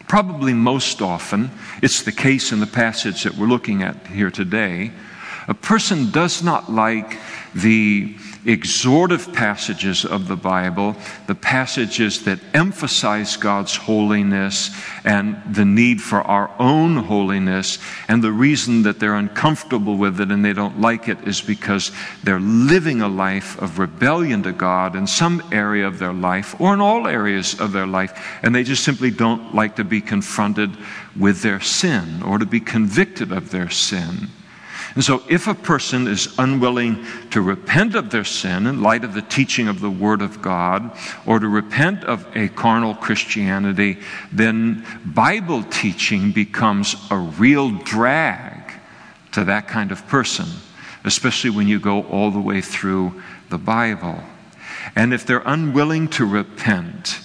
Probably 0.09 0.53
most 0.53 1.01
often, 1.03 1.51
it's 1.83 2.03
the 2.03 2.13
case 2.13 2.53
in 2.53 2.61
the 2.61 2.67
passage 2.67 3.25
that 3.25 3.37
we're 3.37 3.47
looking 3.47 3.83
at 3.83 4.07
here 4.09 4.31
today. 4.31 4.93
A 5.49 5.55
person 5.55 6.11
does 6.11 6.43
not 6.43 6.73
like 6.73 7.19
the 7.55 8.17
exhortive 8.47 9.33
passages 9.33 10.05
of 10.05 10.29
the 10.29 10.37
Bible, 10.37 10.97
the 11.27 11.35
passages 11.35 12.25
that 12.25 12.39
emphasize 12.53 13.37
God's 13.37 13.75
holiness 13.75 14.71
and 15.05 15.41
the 15.55 15.65
need 15.65 16.03
for 16.03 16.21
our 16.23 16.51
own 16.59 16.97
holiness, 16.97 17.79
and 18.09 18.23
the 18.23 18.33
reason 18.33 18.83
that 18.83 19.01
they're 19.01 19.15
uncomfortable 19.15 19.97
with 19.97 20.21
it 20.21 20.31
and 20.31 20.45
they 20.45 20.53
don't 20.53 20.81
like 20.81 21.09
it 21.09 21.27
is 21.27 21.41
because 21.41 21.91
they're 22.23 22.41
living 22.41 23.01
a 23.01 23.09
life 23.09 23.61
of 23.61 23.79
rebellion 23.79 24.43
to 24.43 24.53
God 24.53 24.97
in 24.97 25.07
some 25.07 25.43
area 25.53 25.87
of 25.87 25.99
their 25.99 26.13
life 26.13 26.61
or 26.61 26.75
in 26.75 26.81
all 26.81 27.07
areas 27.07 27.59
of 27.61 27.73
their 27.73 27.87
life, 27.87 28.39
and 28.43 28.55
they 28.55 28.63
just 28.65 28.85
simply 28.85 29.11
don't 29.11 29.55
like 29.55 29.77
to 29.77 29.85
be 29.85 30.01
confronted 30.01 30.71
with 31.19 31.43
their 31.43 31.61
sin 31.61 32.23
or 32.23 32.39
to 32.39 32.47
be 32.47 32.61
convicted 32.61 33.33
of 33.33 33.51
their 33.51 33.71
sin. 33.71 34.29
And 34.95 35.05
so, 35.05 35.23
if 35.29 35.47
a 35.47 35.55
person 35.55 36.07
is 36.07 36.35
unwilling 36.39 37.05
to 37.31 37.41
repent 37.41 37.95
of 37.95 38.11
their 38.11 38.25
sin 38.25 38.67
in 38.67 38.83
light 38.83 39.05
of 39.05 39.15
the 39.15 39.23
teaching 39.23 39.69
of 39.69 39.81
the 39.81 39.91
Word 39.91 40.23
of 40.23 40.41
God, 40.41 40.97
or 41.27 41.39
to 41.39 41.49
repent 41.49 42.05
of 42.05 42.27
a 42.37 42.49
carnal 42.49 42.95
Christianity, 42.95 43.99
then 44.31 44.87
Bible 45.05 45.63
teaching 45.65 46.33
becomes 46.33 46.97
a 47.11 47.17
real 47.17 47.71
drag 47.71 48.73
to 49.33 49.45
that 49.45 49.67
kind 49.67 49.91
of 49.91 50.07
person, 50.07 50.47
especially 51.05 51.51
when 51.51 51.67
you 51.67 51.81
go 51.81 52.05
all 52.05 52.31
the 52.31 52.41
way 52.41 52.61
through 52.61 53.21
the 53.51 53.59
Bible. 53.59 54.21
And 54.95 55.13
if 55.13 55.27
they're 55.27 55.43
unwilling 55.45 56.09
to 56.11 56.25
repent, 56.25 57.21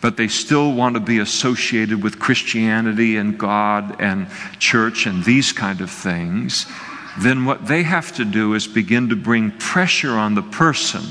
but 0.00 0.16
they 0.16 0.28
still 0.28 0.72
want 0.72 0.94
to 0.94 1.00
be 1.00 1.18
associated 1.18 2.02
with 2.02 2.18
Christianity 2.18 3.16
and 3.16 3.36
God 3.36 4.00
and 4.00 4.28
church 4.58 5.06
and 5.06 5.24
these 5.24 5.52
kind 5.52 5.80
of 5.80 5.90
things, 5.90 6.66
then 7.20 7.44
what 7.44 7.66
they 7.66 7.82
have 7.82 8.14
to 8.16 8.24
do 8.24 8.54
is 8.54 8.66
begin 8.66 9.08
to 9.08 9.16
bring 9.16 9.50
pressure 9.52 10.12
on 10.12 10.34
the 10.34 10.42
person 10.42 11.02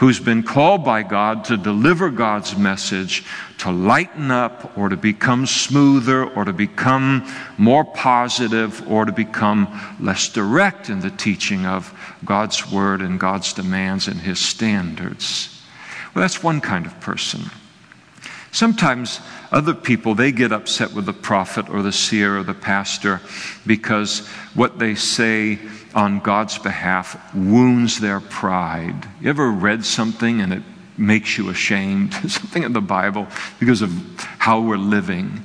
who's 0.00 0.18
been 0.18 0.42
called 0.42 0.82
by 0.82 1.02
God 1.02 1.44
to 1.44 1.58
deliver 1.58 2.08
God's 2.08 2.56
message 2.56 3.22
to 3.58 3.70
lighten 3.70 4.30
up 4.30 4.78
or 4.78 4.88
to 4.88 4.96
become 4.96 5.44
smoother 5.44 6.24
or 6.24 6.46
to 6.46 6.54
become 6.54 7.30
more 7.58 7.84
positive 7.84 8.90
or 8.90 9.04
to 9.04 9.12
become 9.12 9.68
less 10.00 10.30
direct 10.30 10.88
in 10.88 11.00
the 11.00 11.10
teaching 11.10 11.66
of 11.66 11.92
God's 12.24 12.72
word 12.72 13.02
and 13.02 13.20
God's 13.20 13.52
demands 13.52 14.08
and 14.08 14.18
his 14.18 14.38
standards. 14.38 15.62
Well, 16.14 16.22
that's 16.22 16.42
one 16.42 16.62
kind 16.62 16.86
of 16.86 16.98
person. 17.00 17.50
Sometimes 18.52 19.20
other 19.52 19.74
people, 19.74 20.14
they 20.14 20.30
get 20.32 20.52
upset 20.52 20.92
with 20.92 21.06
the 21.06 21.12
prophet 21.12 21.68
or 21.68 21.82
the 21.82 21.92
seer 21.92 22.38
or 22.38 22.42
the 22.42 22.54
pastor 22.54 23.20
because 23.66 24.26
what 24.54 24.78
they 24.78 24.94
say 24.94 25.58
on 25.94 26.20
God's 26.20 26.58
behalf 26.58 27.34
wounds 27.34 27.98
their 27.98 28.20
pride. 28.20 29.08
You 29.20 29.30
ever 29.30 29.50
read 29.50 29.84
something 29.84 30.40
and 30.40 30.52
it 30.52 30.62
makes 30.96 31.36
you 31.36 31.50
ashamed? 31.50 32.14
something 32.30 32.62
in 32.62 32.72
the 32.72 32.80
Bible 32.80 33.26
because 33.58 33.82
of 33.82 33.92
how 34.38 34.60
we're 34.60 34.76
living 34.76 35.42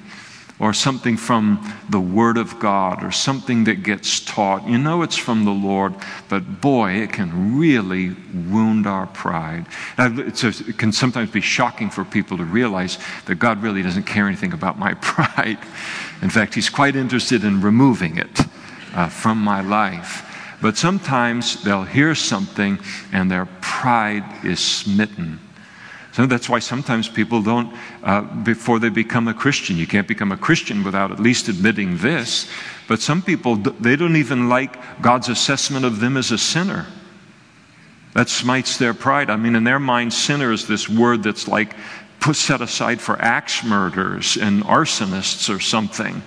or 0.58 0.74
something 0.74 1.18
from 1.18 1.60
the 1.90 2.00
Word 2.00 2.38
of 2.38 2.60
God 2.60 3.04
or 3.04 3.12
something 3.12 3.66
that 3.66 3.84
gets 3.84 4.22
taught. 4.22 4.68
You 4.68 4.78
know 4.78 5.02
it's 5.02 5.18
from 5.18 5.44
the 5.44 5.52
Lord, 5.52 5.94
but 6.30 6.62
boy, 6.62 6.92
it 6.94 7.12
can 7.12 7.58
really 7.58 8.16
wound 8.50 8.88
our 8.88 9.08
pride. 9.08 9.66
it 9.98 10.78
can 10.78 10.92
sometimes 10.94 11.32
be 11.32 11.42
shocking 11.42 11.90
for 11.90 12.06
people 12.06 12.38
to 12.38 12.46
realize 12.46 12.98
that 13.26 13.36
God 13.36 13.62
really 13.62 13.82
doesn't 13.82 14.04
care 14.04 14.28
anything 14.28 14.54
about 14.54 14.80
my 14.80 14.94
pride. 15.02 15.60
In 16.22 16.30
fact, 16.30 16.56
He's 16.56 16.70
quite 16.70 16.96
interested 16.96 17.44
in 17.44 17.60
removing 17.60 18.18
it 18.18 18.42
uh, 18.94 19.10
from 19.10 19.38
my 19.40 19.62
life. 19.62 20.22
But 20.62 20.78
sometimes 20.78 21.64
they'll 21.64 21.84
hear 21.84 22.16
something 22.16 22.80
and 23.12 23.30
their 23.30 23.46
pride 23.62 24.46
is 24.46 24.60
smitten. 24.60 25.40
So 26.16 26.26
that's 26.26 26.48
why 26.48 26.60
sometimes 26.60 27.10
people 27.10 27.42
don't, 27.42 27.76
uh, 28.02 28.22
before 28.22 28.80
they 28.80 28.88
become 28.88 29.28
a 29.28 29.34
Christian, 29.34 29.76
you 29.76 29.86
can't 29.86 30.08
become 30.08 30.32
a 30.32 30.38
Christian 30.38 30.82
without 30.82 31.12
at 31.12 31.20
least 31.20 31.50
admitting 31.50 31.98
this. 31.98 32.50
But 32.88 33.02
some 33.02 33.22
people, 33.22 33.58
they 33.58 33.98
don't 33.98 34.16
even 34.16 34.48
like 34.48 35.02
God's 35.02 35.28
assessment 35.28 35.84
of 35.84 36.00
them 36.00 36.16
as 36.16 36.32
a 36.32 36.38
sinner. 36.38 36.86
That 38.14 38.30
smites 38.30 38.78
their 38.78 38.94
pride. 38.94 39.30
I 39.30 39.36
mean, 39.36 39.58
in 39.58 39.66
their 39.66 39.78
mind, 39.78 40.14
sinner 40.14 40.54
is 40.54 40.66
this 40.68 40.88
word 40.88 41.22
that's 41.22 41.50
like 41.50 41.76
put 42.22 42.38
set 42.38 42.62
aside 42.62 43.02
for 43.02 43.22
axe 43.22 43.66
murderers 43.66 44.38
and 44.38 44.64
arsonists 44.64 45.54
or 45.54 45.60
something, 45.60 46.24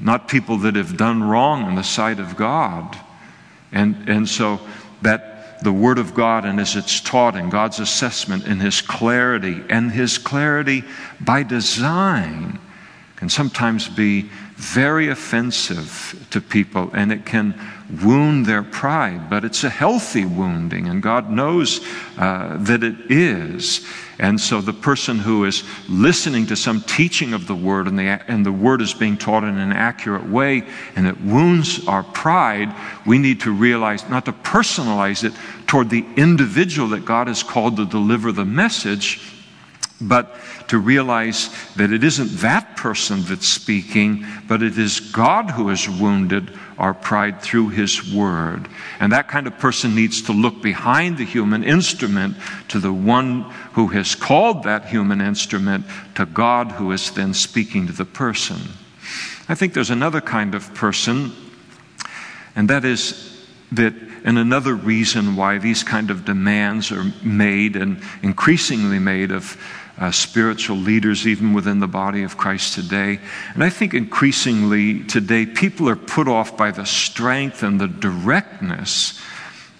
not 0.00 0.26
people 0.26 0.58
that 0.58 0.74
have 0.74 0.96
done 0.96 1.22
wrong 1.22 1.68
in 1.68 1.76
the 1.76 1.84
sight 1.84 2.18
of 2.18 2.34
God. 2.34 2.98
And, 3.70 4.08
and 4.08 4.28
so 4.28 4.58
that 5.02 5.33
the 5.62 5.72
Word 5.72 5.98
of 5.98 6.14
God, 6.14 6.44
and 6.44 6.60
as 6.60 6.76
it's 6.76 7.00
taught 7.00 7.36
in 7.36 7.50
God's 7.50 7.80
assessment, 7.80 8.46
in 8.46 8.60
His 8.60 8.80
clarity, 8.80 9.62
and 9.68 9.90
His 9.90 10.18
clarity 10.18 10.84
by 11.20 11.42
design, 11.42 12.58
can 13.16 13.28
sometimes 13.28 13.88
be 13.88 14.28
very 14.56 15.08
offensive 15.08 16.26
to 16.30 16.40
people 16.40 16.90
and 16.92 17.10
it 17.10 17.26
can 17.26 17.58
wound 18.02 18.46
their 18.46 18.62
pride, 18.62 19.28
but 19.28 19.44
it's 19.44 19.64
a 19.64 19.70
healthy 19.70 20.24
wounding, 20.24 20.88
and 20.88 21.02
God 21.02 21.30
knows 21.30 21.80
uh, 22.16 22.56
that 22.58 22.82
it 22.82 23.10
is. 23.10 23.86
And 24.18 24.40
so 24.40 24.60
the 24.60 24.72
person 24.72 25.18
who 25.18 25.44
is 25.44 25.64
listening 25.88 26.46
to 26.46 26.56
some 26.56 26.80
teaching 26.82 27.32
of 27.32 27.46
the 27.46 27.54
word 27.54 27.88
and 27.88 27.98
the, 27.98 28.04
and 28.30 28.46
the 28.46 28.52
word 28.52 28.80
is 28.80 28.94
being 28.94 29.16
taught 29.16 29.44
in 29.44 29.58
an 29.58 29.72
accurate 29.72 30.28
way 30.28 30.62
and 30.94 31.06
it 31.06 31.20
wounds 31.20 31.86
our 31.88 32.02
pride, 32.02 32.74
we 33.06 33.18
need 33.18 33.40
to 33.40 33.52
realize 33.52 34.08
not 34.08 34.24
to 34.26 34.32
personalize 34.32 35.24
it 35.24 35.32
toward 35.66 35.90
the 35.90 36.06
individual 36.16 36.88
that 36.88 37.04
God 37.04 37.26
has 37.26 37.42
called 37.42 37.76
to 37.76 37.86
deliver 37.86 38.30
the 38.30 38.44
message, 38.44 39.33
but 40.00 40.36
to 40.68 40.78
realize 40.78 41.50
that 41.76 41.92
it 41.92 42.02
isn't 42.02 42.38
that 42.38 42.76
person 42.76 43.22
that's 43.22 43.46
speaking, 43.46 44.26
but 44.48 44.62
it 44.62 44.76
is 44.76 45.00
God 45.00 45.50
who 45.50 45.68
has 45.68 45.88
wounded 45.88 46.52
our 46.78 46.94
pride 46.94 47.40
through 47.40 47.68
His 47.68 48.12
Word. 48.12 48.68
And 48.98 49.12
that 49.12 49.28
kind 49.28 49.46
of 49.46 49.58
person 49.58 49.94
needs 49.94 50.22
to 50.22 50.32
look 50.32 50.62
behind 50.62 51.18
the 51.18 51.24
human 51.24 51.62
instrument 51.62 52.36
to 52.68 52.80
the 52.80 52.92
one 52.92 53.42
who 53.72 53.88
has 53.88 54.14
called 54.14 54.64
that 54.64 54.86
human 54.86 55.20
instrument, 55.20 55.86
to 56.16 56.26
God 56.26 56.72
who 56.72 56.90
is 56.92 57.10
then 57.12 57.32
speaking 57.32 57.86
to 57.86 57.92
the 57.92 58.04
person. 58.04 58.58
I 59.48 59.54
think 59.54 59.74
there's 59.74 59.90
another 59.90 60.20
kind 60.20 60.54
of 60.54 60.74
person, 60.74 61.32
and 62.56 62.68
that 62.70 62.84
is 62.84 63.30
that 63.72 63.94
and 64.24 64.38
another 64.38 64.74
reason 64.74 65.36
why 65.36 65.58
these 65.58 65.84
kind 65.84 66.10
of 66.10 66.24
demands 66.24 66.90
are 66.90 67.12
made 67.22 67.76
and 67.76 68.02
increasingly 68.22 68.98
made 68.98 69.30
of 69.30 69.58
uh, 69.98 70.10
spiritual 70.10 70.76
leaders, 70.76 71.26
even 71.26 71.52
within 71.52 71.80
the 71.80 71.86
body 71.86 72.22
of 72.22 72.36
Christ 72.36 72.74
today. 72.74 73.20
And 73.54 73.62
I 73.62 73.70
think 73.70 73.94
increasingly 73.94 75.04
today, 75.04 75.46
people 75.46 75.88
are 75.88 75.96
put 75.96 76.28
off 76.28 76.56
by 76.56 76.70
the 76.70 76.84
strength 76.84 77.62
and 77.62 77.80
the 77.80 77.88
directness 77.88 79.20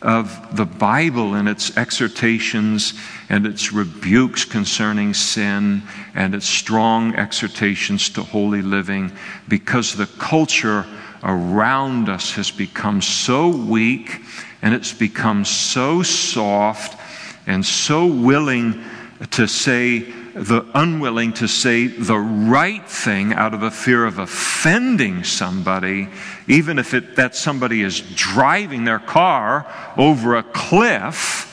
of 0.05 0.55
the 0.55 0.67
Bible 0.67 1.35
and 1.35 1.49
its 1.49 1.77
exhortations 1.77 2.93
and 3.31 3.47
its 3.47 3.73
rebukes 3.73 4.45
concerning 4.45 5.15
sin 5.15 5.83
and 6.15 6.35
its 6.35 6.47
strong 6.47 7.15
exhortations 7.15 8.11
to 8.11 8.23
holy 8.23 8.61
living 8.61 9.11
because 9.49 9.97
the 9.97 10.07
culture 10.07 10.85
around 11.23 12.11
us 12.11 12.33
has 12.33 12.51
become 12.51 13.01
so 13.01 13.49
weak 13.49 14.21
and 14.61 14.75
it's 14.75 14.93
become 14.93 15.43
so 15.43 16.03
soft 16.03 17.01
and 17.47 17.65
so 17.65 18.07
willing 18.07 18.85
to 19.33 19.47
say 19.47 20.01
the 20.35 20.67
unwilling 20.75 21.33
to 21.35 21.47
say 21.47 21.87
the 21.87 22.19
right 22.19 22.87
thing 22.89 23.33
out 23.33 23.55
of 23.55 23.63
a 23.63 23.71
fear 23.71 24.05
of 24.05 24.19
offending 24.19 25.23
somebody, 25.23 26.09
even 26.49 26.79
if 26.79 26.93
it, 26.93 27.17
that 27.17 27.37
somebody 27.37 27.83
is 27.83 28.01
driving 28.15 28.85
their 28.85 28.99
car 28.99 29.67
over 29.97 30.35
a 30.35 30.43
cliff. 30.43 31.51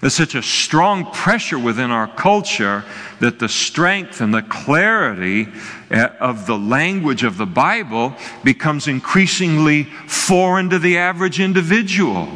There's 0.00 0.14
such 0.14 0.34
a 0.34 0.42
strong 0.42 1.06
pressure 1.12 1.58
within 1.58 1.90
our 1.90 2.08
culture 2.08 2.84
that 3.20 3.38
the 3.38 3.48
strength 3.48 4.20
and 4.20 4.34
the 4.34 4.42
clarity 4.42 5.48
eh, 5.90 6.08
of 6.18 6.46
the 6.46 6.58
language 6.58 7.22
of 7.22 7.36
the 7.36 7.46
Bible 7.46 8.14
becomes 8.42 8.88
increasingly 8.88 9.84
foreign 9.84 10.70
to 10.70 10.80
the 10.80 10.98
average 10.98 11.40
individual. 11.40 12.28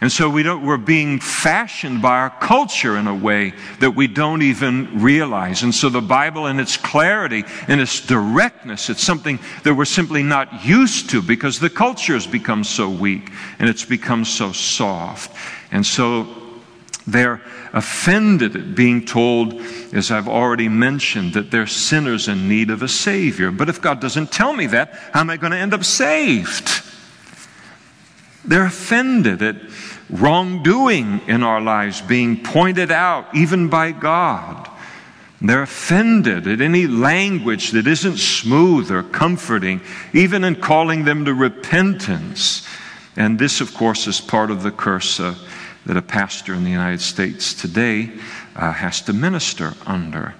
And 0.00 0.12
so 0.12 0.30
we 0.30 0.44
don't, 0.44 0.64
we're 0.64 0.76
being 0.76 1.18
fashioned 1.18 2.00
by 2.00 2.18
our 2.18 2.30
culture 2.30 2.96
in 2.96 3.08
a 3.08 3.14
way 3.14 3.52
that 3.80 3.92
we 3.92 4.06
don't 4.06 4.42
even 4.42 5.00
realize. 5.00 5.64
And 5.64 5.74
so 5.74 5.88
the 5.88 6.00
Bible 6.00 6.46
in 6.46 6.60
its 6.60 6.76
clarity, 6.76 7.44
in 7.66 7.80
its 7.80 8.06
directness, 8.06 8.90
it's 8.90 9.02
something 9.02 9.40
that 9.64 9.74
we're 9.74 9.84
simply 9.84 10.22
not 10.22 10.64
used 10.64 11.10
to 11.10 11.20
because 11.20 11.58
the 11.58 11.70
culture 11.70 12.14
has 12.14 12.26
become 12.26 12.62
so 12.62 12.88
weak 12.88 13.30
and 13.58 13.68
it's 13.68 13.84
become 13.84 14.24
so 14.24 14.52
soft. 14.52 15.34
And 15.72 15.84
so 15.84 16.28
they're 17.06 17.40
offended 17.72 18.54
at 18.54 18.74
being 18.74 19.04
told, 19.04 19.54
as 19.92 20.10
I've 20.10 20.28
already 20.28 20.68
mentioned, 20.68 21.34
that 21.34 21.50
they're 21.50 21.66
sinners 21.66 22.28
in 22.28 22.48
need 22.48 22.70
of 22.70 22.82
a 22.82 22.88
Savior. 22.88 23.50
But 23.50 23.68
if 23.68 23.80
God 23.80 24.00
doesn't 24.00 24.30
tell 24.30 24.52
me 24.52 24.66
that, 24.68 24.92
how 25.12 25.20
am 25.20 25.30
I 25.30 25.36
going 25.36 25.52
to 25.52 25.58
end 25.58 25.74
up 25.74 25.84
saved? 25.84 26.84
They're 28.44 28.64
offended 28.64 29.42
at 29.42 29.56
wrongdoing 30.10 31.20
in 31.26 31.42
our 31.42 31.60
lives 31.60 32.00
being 32.00 32.42
pointed 32.42 32.90
out, 32.90 33.34
even 33.34 33.68
by 33.68 33.92
God. 33.92 34.68
They're 35.40 35.62
offended 35.62 36.48
at 36.48 36.60
any 36.60 36.86
language 36.86 37.70
that 37.70 37.86
isn't 37.86 38.18
smooth 38.18 38.90
or 38.90 39.04
comforting, 39.04 39.80
even 40.12 40.42
in 40.42 40.56
calling 40.56 41.04
them 41.04 41.24
to 41.26 41.34
repentance. 41.34 42.66
And 43.16 43.38
this, 43.38 43.60
of 43.60 43.74
course, 43.74 44.06
is 44.06 44.20
part 44.20 44.50
of 44.50 44.62
the 44.62 44.72
curse 44.72 45.20
uh, 45.20 45.34
that 45.86 45.96
a 45.96 46.02
pastor 46.02 46.54
in 46.54 46.64
the 46.64 46.70
United 46.70 47.00
States 47.00 47.54
today 47.54 48.10
uh, 48.56 48.72
has 48.72 49.00
to 49.02 49.12
minister 49.12 49.74
under. 49.86 50.34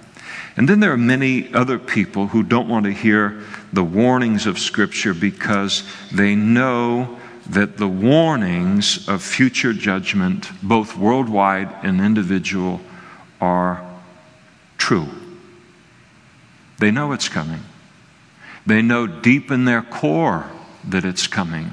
And 0.57 0.67
then 0.67 0.81
there 0.81 0.91
are 0.91 0.97
many 0.97 1.53
other 1.53 1.79
people 1.79 2.27
who 2.27 2.43
don't 2.43 2.67
want 2.67 2.85
to 2.85 2.91
hear 2.91 3.41
the 3.71 3.83
warnings 3.83 4.45
of 4.45 4.59
Scripture 4.59 5.13
because 5.13 5.83
they 6.11 6.35
know 6.35 7.18
that 7.49 7.77
the 7.77 7.87
warnings 7.87 9.07
of 9.09 9.23
future 9.23 9.73
judgment, 9.73 10.49
both 10.61 10.95
worldwide 10.95 11.69
and 11.83 11.99
individual, 11.99 12.79
are 13.41 13.83
true. 14.77 15.07
They 16.77 16.91
know 16.91 17.11
it's 17.11 17.27
coming. 17.27 17.61
They 18.65 18.81
know 18.81 19.07
deep 19.07 19.49
in 19.49 19.65
their 19.65 19.81
core 19.81 20.49
that 20.87 21.03
it's 21.03 21.25
coming, 21.25 21.71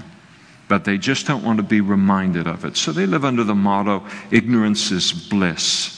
but 0.66 0.84
they 0.84 0.96
just 0.96 1.26
don't 1.26 1.44
want 1.44 1.58
to 1.58 1.62
be 1.62 1.80
reminded 1.80 2.46
of 2.46 2.64
it. 2.64 2.76
So 2.76 2.90
they 2.90 3.06
live 3.06 3.24
under 3.24 3.44
the 3.44 3.54
motto 3.54 4.04
ignorance 4.30 4.90
is 4.90 5.12
bliss. 5.12 5.92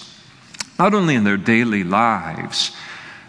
Not 0.78 0.92
only 0.92 1.14
in 1.14 1.24
their 1.24 1.36
daily 1.36 1.84
lives, 1.84 2.72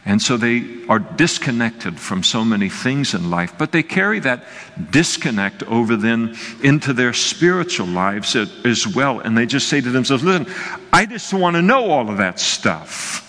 and 0.05 0.21
so 0.21 0.37
they 0.37 0.85
are 0.87 0.99
disconnected 0.99 1.99
from 1.99 2.23
so 2.23 2.43
many 2.43 2.69
things 2.69 3.13
in 3.13 3.29
life, 3.29 3.53
but 3.57 3.71
they 3.71 3.83
carry 3.83 4.19
that 4.21 4.45
disconnect 4.91 5.61
over 5.63 5.95
then 5.95 6.35
into 6.63 6.93
their 6.93 7.13
spiritual 7.13 7.87
lives 7.87 8.35
as 8.35 8.87
well. 8.87 9.19
And 9.19 9.37
they 9.37 9.45
just 9.45 9.67
say 9.67 9.81
to 9.81 9.89
themselves, 9.91 10.23
listen, 10.23 10.51
I 10.91 11.05
just 11.05 11.33
want 11.33 11.57
to 11.57 11.61
know 11.61 11.91
all 11.91 12.09
of 12.09 12.17
that 12.17 12.39
stuff. 12.39 13.25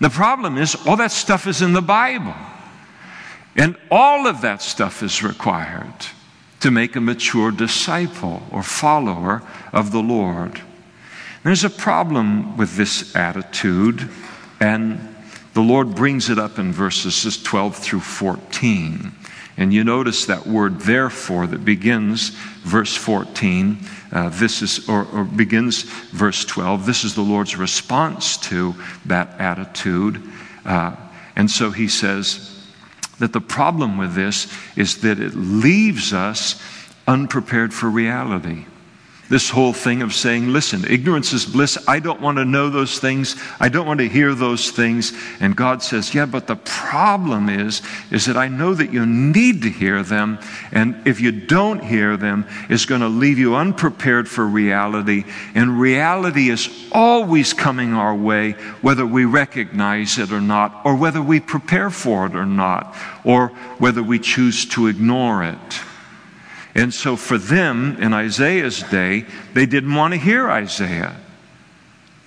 The 0.00 0.10
problem 0.10 0.58
is, 0.58 0.74
all 0.86 0.96
that 0.96 1.12
stuff 1.12 1.46
is 1.46 1.62
in 1.62 1.72
the 1.72 1.82
Bible. 1.82 2.34
And 3.54 3.76
all 3.90 4.26
of 4.26 4.42
that 4.42 4.60
stuff 4.60 5.02
is 5.02 5.22
required 5.22 5.94
to 6.60 6.70
make 6.70 6.96
a 6.96 7.00
mature 7.00 7.50
disciple 7.50 8.42
or 8.50 8.62
follower 8.62 9.42
of 9.72 9.92
the 9.92 10.02
Lord. 10.02 10.60
There's 11.44 11.64
a 11.64 11.70
problem 11.70 12.56
with 12.56 12.76
this 12.76 13.14
attitude, 13.14 14.10
and 14.58 15.15
the 15.56 15.62
Lord 15.62 15.94
brings 15.94 16.28
it 16.28 16.38
up 16.38 16.58
in 16.58 16.70
verses 16.70 17.42
12 17.42 17.76
through 17.76 18.00
14. 18.00 19.10
And 19.56 19.72
you 19.72 19.84
notice 19.84 20.26
that 20.26 20.46
word 20.46 20.80
therefore 20.80 21.46
that 21.46 21.64
begins 21.64 22.28
verse 22.60 22.94
14. 22.94 23.78
Uh, 24.12 24.28
this 24.28 24.60
is, 24.60 24.86
or, 24.86 25.06
or 25.06 25.24
begins 25.24 25.84
verse 26.12 26.44
12. 26.44 26.84
This 26.84 27.04
is 27.04 27.14
the 27.14 27.22
Lord's 27.22 27.56
response 27.56 28.36
to 28.48 28.74
that 29.06 29.40
attitude. 29.40 30.22
Uh, 30.66 30.94
and 31.36 31.50
so 31.50 31.70
he 31.70 31.88
says 31.88 32.62
that 33.18 33.32
the 33.32 33.40
problem 33.40 33.96
with 33.96 34.14
this 34.14 34.52
is 34.76 35.00
that 35.00 35.18
it 35.18 35.34
leaves 35.34 36.12
us 36.12 36.60
unprepared 37.08 37.72
for 37.72 37.88
reality. 37.88 38.66
This 39.28 39.50
whole 39.50 39.72
thing 39.72 40.02
of 40.02 40.14
saying, 40.14 40.52
listen, 40.52 40.84
ignorance 40.88 41.32
is 41.32 41.44
bliss. 41.44 41.76
I 41.88 41.98
don't 41.98 42.20
want 42.20 42.38
to 42.38 42.44
know 42.44 42.70
those 42.70 43.00
things. 43.00 43.34
I 43.58 43.68
don't 43.68 43.86
want 43.86 43.98
to 43.98 44.08
hear 44.08 44.34
those 44.34 44.70
things. 44.70 45.12
And 45.40 45.56
God 45.56 45.82
says, 45.82 46.14
yeah, 46.14 46.26
but 46.26 46.46
the 46.46 46.54
problem 46.56 47.48
is, 47.48 47.82
is 48.12 48.26
that 48.26 48.36
I 48.36 48.46
know 48.46 48.72
that 48.74 48.92
you 48.92 49.04
need 49.04 49.62
to 49.62 49.68
hear 49.68 50.04
them. 50.04 50.38
And 50.70 51.04
if 51.06 51.20
you 51.20 51.32
don't 51.32 51.82
hear 51.82 52.16
them, 52.16 52.46
it's 52.68 52.86
going 52.86 53.00
to 53.00 53.08
leave 53.08 53.38
you 53.38 53.56
unprepared 53.56 54.28
for 54.28 54.46
reality. 54.46 55.24
And 55.56 55.80
reality 55.80 56.48
is 56.48 56.68
always 56.92 57.52
coming 57.52 57.94
our 57.94 58.14
way, 58.14 58.52
whether 58.80 59.04
we 59.04 59.24
recognize 59.24 60.18
it 60.18 60.30
or 60.30 60.40
not, 60.40 60.82
or 60.84 60.94
whether 60.94 61.20
we 61.20 61.40
prepare 61.40 61.90
for 61.90 62.26
it 62.26 62.36
or 62.36 62.46
not, 62.46 62.94
or 63.24 63.48
whether 63.78 64.04
we 64.04 64.20
choose 64.20 64.66
to 64.66 64.86
ignore 64.86 65.42
it. 65.42 65.80
And 66.76 66.92
so 66.92 67.16
for 67.16 67.38
them 67.38 67.96
in 68.00 68.12
Isaiah's 68.12 68.82
day, 68.82 69.24
they 69.54 69.64
didn't 69.64 69.94
want 69.94 70.12
to 70.12 70.20
hear 70.20 70.50
Isaiah 70.50 71.16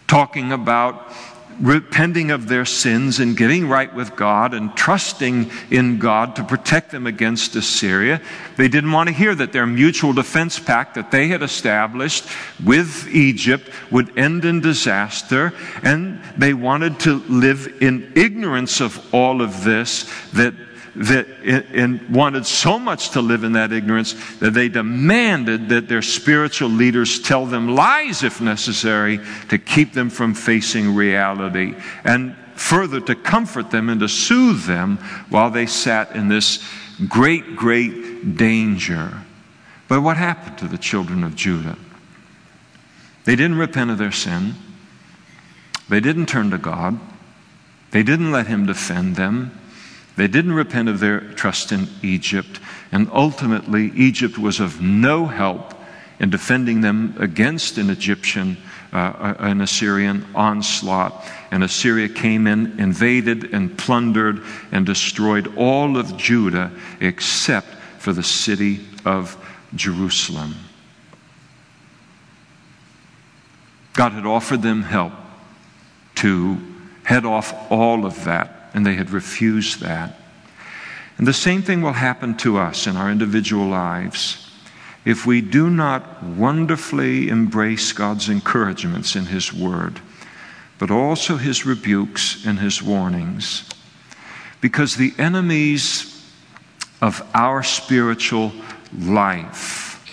talking 0.08 0.52
about 0.52 1.14
repenting 1.62 2.32
of 2.32 2.48
their 2.48 2.66
sins 2.66 3.20
and 3.20 3.38
getting 3.38 3.68
right 3.68 3.94
with 3.94 4.16
God 4.16 4.54
and 4.56 4.76
trusting 4.76 5.52
in 5.70 6.00
God 6.00 6.36
to 6.38 6.44
protect 6.44 6.90
them 6.90 7.06
against 7.06 7.56
Assyria. 7.56 8.22
They 8.58 8.70
didn't 8.70 8.92
want 8.92 9.10
to 9.10 9.14
hear 9.14 9.36
that 9.36 9.52
their 9.52 9.68
mutual 9.68 10.14
defense 10.14 10.58
pact 10.58 10.96
that 10.96 11.12
they 11.12 11.28
had 11.28 11.44
established 11.44 12.26
with 12.64 13.08
Egypt 13.10 13.70
would 13.92 14.18
end 14.18 14.46
in 14.46 14.62
disaster, 14.62 15.54
and 15.84 16.24
they 16.38 16.54
wanted 16.54 17.00
to 17.02 17.20
live 17.28 17.72
in 17.82 18.14
ignorance 18.16 18.80
of 18.80 19.14
all 19.14 19.42
of 19.42 19.64
this 19.64 20.10
that 20.32 20.54
that 21.00 21.28
and 21.44 22.10
wanted 22.10 22.46
so 22.46 22.78
much 22.78 23.12
to 23.12 23.22
live 23.22 23.46
in 23.46 23.54
that 23.54 23.72
ignorance 23.72 24.14
that 24.40 24.54
they 24.54 24.68
demanded 24.68 25.70
that 25.70 25.88
their 25.88 26.02
spiritual 26.02 26.70
leaders 26.70 27.22
tell 27.22 27.46
them 27.46 27.70
lies 27.70 28.22
if 28.22 28.42
necessary 28.42 29.20
to 29.48 29.58
keep 29.58 29.94
them 29.94 30.10
from 30.10 30.34
facing 30.34 30.94
reality 30.94 31.74
and 32.04 32.36
further 32.56 33.00
to 33.00 33.16
comfort 33.16 33.72
them 33.72 33.88
and 33.88 34.02
to 34.02 34.10
soothe 34.10 34.66
them 34.66 34.98
while 35.30 35.50
they 35.50 35.66
sat 35.66 36.14
in 36.18 36.28
this 36.28 36.62
great 37.08 37.56
great 37.56 38.36
danger. 38.36 39.22
But 39.88 40.02
what 40.02 40.18
happened 40.18 40.58
to 40.58 40.68
the 40.68 40.78
children 40.78 41.24
of 41.24 41.34
Judah? 41.34 41.78
They 43.24 43.38
didn't 43.38 43.58
repent 43.58 43.90
of 43.90 43.98
their 43.98 44.12
sin. 44.12 44.56
They 45.88 46.02
didn't 46.02 46.26
turn 46.26 46.52
to 46.52 46.58
God. 46.58 47.00
They 47.92 48.04
didn't 48.04 48.34
let 48.34 48.48
him 48.48 48.66
defend 48.66 49.16
them 49.16 49.58
they 50.20 50.28
didn't 50.28 50.52
repent 50.52 50.90
of 50.90 51.00
their 51.00 51.22
trust 51.22 51.72
in 51.72 51.88
Egypt, 52.04 52.60
and 52.92 53.10
ultimately, 53.14 53.94
Egypt 53.96 54.38
was 54.38 54.60
of 54.60 54.82
no 54.82 55.28
help 55.28 55.74
in 56.20 56.30
defending 56.30 56.82
them 56.82 57.16
against 57.18 57.78
an 57.78 57.90
Egyptian, 57.90 58.58
uh, 58.92 59.36
an 59.40 59.62
Assyrian 59.62 60.26
onslaught. 60.36 61.26
And 61.52 61.64
Assyria 61.64 62.10
came 62.10 62.48
in, 62.48 62.78
invaded, 62.82 63.54
and 63.54 63.78
plundered 63.78 64.44
and 64.74 64.86
destroyed 64.86 65.56
all 65.56 65.96
of 65.96 66.18
Judah 66.18 66.70
except 67.00 67.70
for 68.00 68.12
the 68.12 68.22
city 68.22 68.82
of 69.06 69.38
Jerusalem. 69.74 70.54
God 73.94 74.12
had 74.12 74.26
offered 74.26 74.64
them 74.64 74.82
help 74.82 75.14
to 76.16 76.58
head 77.06 77.24
off 77.24 77.54
all 77.72 78.06
of 78.06 78.26
that 78.26 78.59
and 78.74 78.86
they 78.86 78.96
had 78.96 79.12
refused 79.12 79.80
that. 79.82 80.20
And 81.18 81.28
the 81.28 81.34
same 81.34 81.62
thing 81.62 81.82
will 81.82 81.94
happen 81.94 82.36
to 82.38 82.58
us 82.58 82.88
in 82.88 82.96
our 82.96 83.12
individual 83.12 83.68
lives 83.68 84.50
if 85.06 85.26
we 85.26 85.42
do 85.42 85.70
not 85.70 86.24
wonderfully 86.24 87.30
embrace 87.30 87.92
God's 87.94 88.30
encouragements 88.30 89.16
in 89.16 89.26
His 89.26 89.54
Word, 89.54 90.02
but 90.78 90.92
also 90.92 91.38
His 91.38 91.66
rebukes 91.66 92.46
and 92.46 92.60
His 92.60 92.82
warnings. 92.84 93.68
Because 94.62 94.96
the 94.96 95.14
enemies 95.18 96.24
of 97.02 97.28
our 97.34 97.64
spiritual 97.64 98.52
life, 98.98 100.06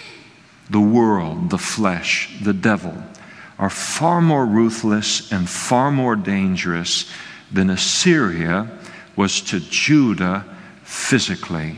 the 0.70 0.80
world, 0.80 1.50
the 1.50 1.58
flesh, 1.58 2.36
the 2.42 2.52
devil, 2.52 2.94
are 3.58 3.70
far 3.70 4.20
more 4.20 4.46
ruthless 4.46 5.32
and 5.32 5.48
far 5.48 5.90
more 5.90 6.14
dangerous 6.14 7.10
than 7.50 7.70
Assyria 7.70 8.68
was 9.14 9.40
to 9.42 9.60
Judah 9.60 10.44
physically. 10.82 11.76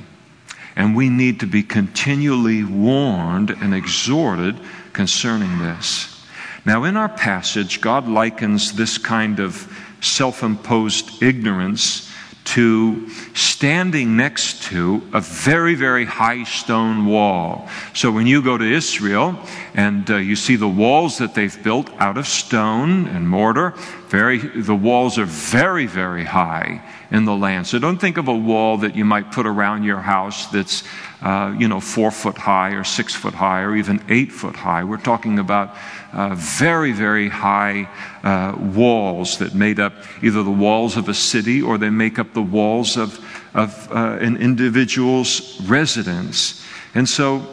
And 0.77 0.95
we 0.95 1.09
need 1.09 1.41
to 1.41 1.47
be 1.47 1.63
continually 1.63 2.65
warned 2.65 3.51
and 3.51 3.75
exhorted 3.75 4.59
concerning 4.93 5.59
this. 5.59 6.25
Now, 6.65 6.85
in 6.85 6.97
our 6.97 7.09
passage, 7.09 7.81
God 7.81 8.07
likens 8.07 8.73
this 8.73 8.99
kind 8.99 9.41
of 9.41 9.73
self 10.01 10.43
imposed 10.43 11.23
ignorance 11.23 12.08
to 12.55 13.09
standing 13.35 14.17
next 14.17 14.63
to 14.63 15.03
a 15.13 15.21
very, 15.21 15.75
very 15.75 16.07
high 16.07 16.45
stone 16.45 17.05
wall. 17.05 17.69
So 17.95 18.11
when 18.11 18.27
you 18.27 18.43
go 18.43 18.57
to 18.57 18.65
Israel 18.65 19.39
and 19.75 20.11
uh, 20.11 20.17
you 20.17 20.35
see 20.35 20.57
the 20.57 20.69
walls 20.69 21.19
that 21.19 21.35
they've 21.35 21.63
built 21.63 21.91
out 21.99 22.17
of 22.17 22.27
stone 22.27 23.07
and 23.09 23.29
mortar, 23.29 23.75
very, 24.09 24.39
the 24.39 24.75
walls 24.75 25.19
are 25.19 25.27
very, 25.27 25.87
very 25.87 26.25
high 26.25 26.83
in 27.11 27.27
the 27.27 27.37
land. 27.37 27.67
So 27.67 27.79
don't 27.79 27.99
think 27.99 28.17
of 28.17 28.29
a 28.29 28.37
wall 28.37 28.79
that 28.79 28.97
you 28.97 29.05
might 29.05 29.31
put 29.31 29.47
around 29.47 29.83
your 29.83 30.01
house 30.01 30.47
that's, 30.47 30.85
uh, 31.21 31.55
you 31.59 31.69
know, 31.69 31.81
four 31.81 32.11
foot 32.11 32.39
high 32.39 32.71
or 32.71 32.85
six 32.85 33.15
foot 33.15 33.35
high 33.35 33.61
or 33.61 33.77
even 33.77 34.03
eight 34.09 34.33
foot 34.33 34.57
high. 34.57 34.85
We're 34.85 34.97
talking 34.97 35.39
about 35.39 35.77
uh, 36.12 36.35
very, 36.35 36.92
very 36.92 37.29
high 37.29 37.88
uh, 38.23 38.57
walls 38.59 39.38
that 39.38 39.55
made 39.55 39.79
up 39.79 39.92
either 40.23 40.42
the 40.42 40.51
walls 40.51 40.97
of 40.97 41.09
a 41.09 41.14
city 41.14 41.61
or 41.61 41.79
they 41.79 41.90
make 41.90 42.18
up 42.18 42.33
the 42.33 42.42
walls 42.42 42.97
of, 42.97 43.18
of 43.55 43.90
uh, 43.92 44.18
an 44.21 44.37
individual's 44.37 45.61
residence. 45.62 46.64
And 46.94 47.09
so 47.09 47.47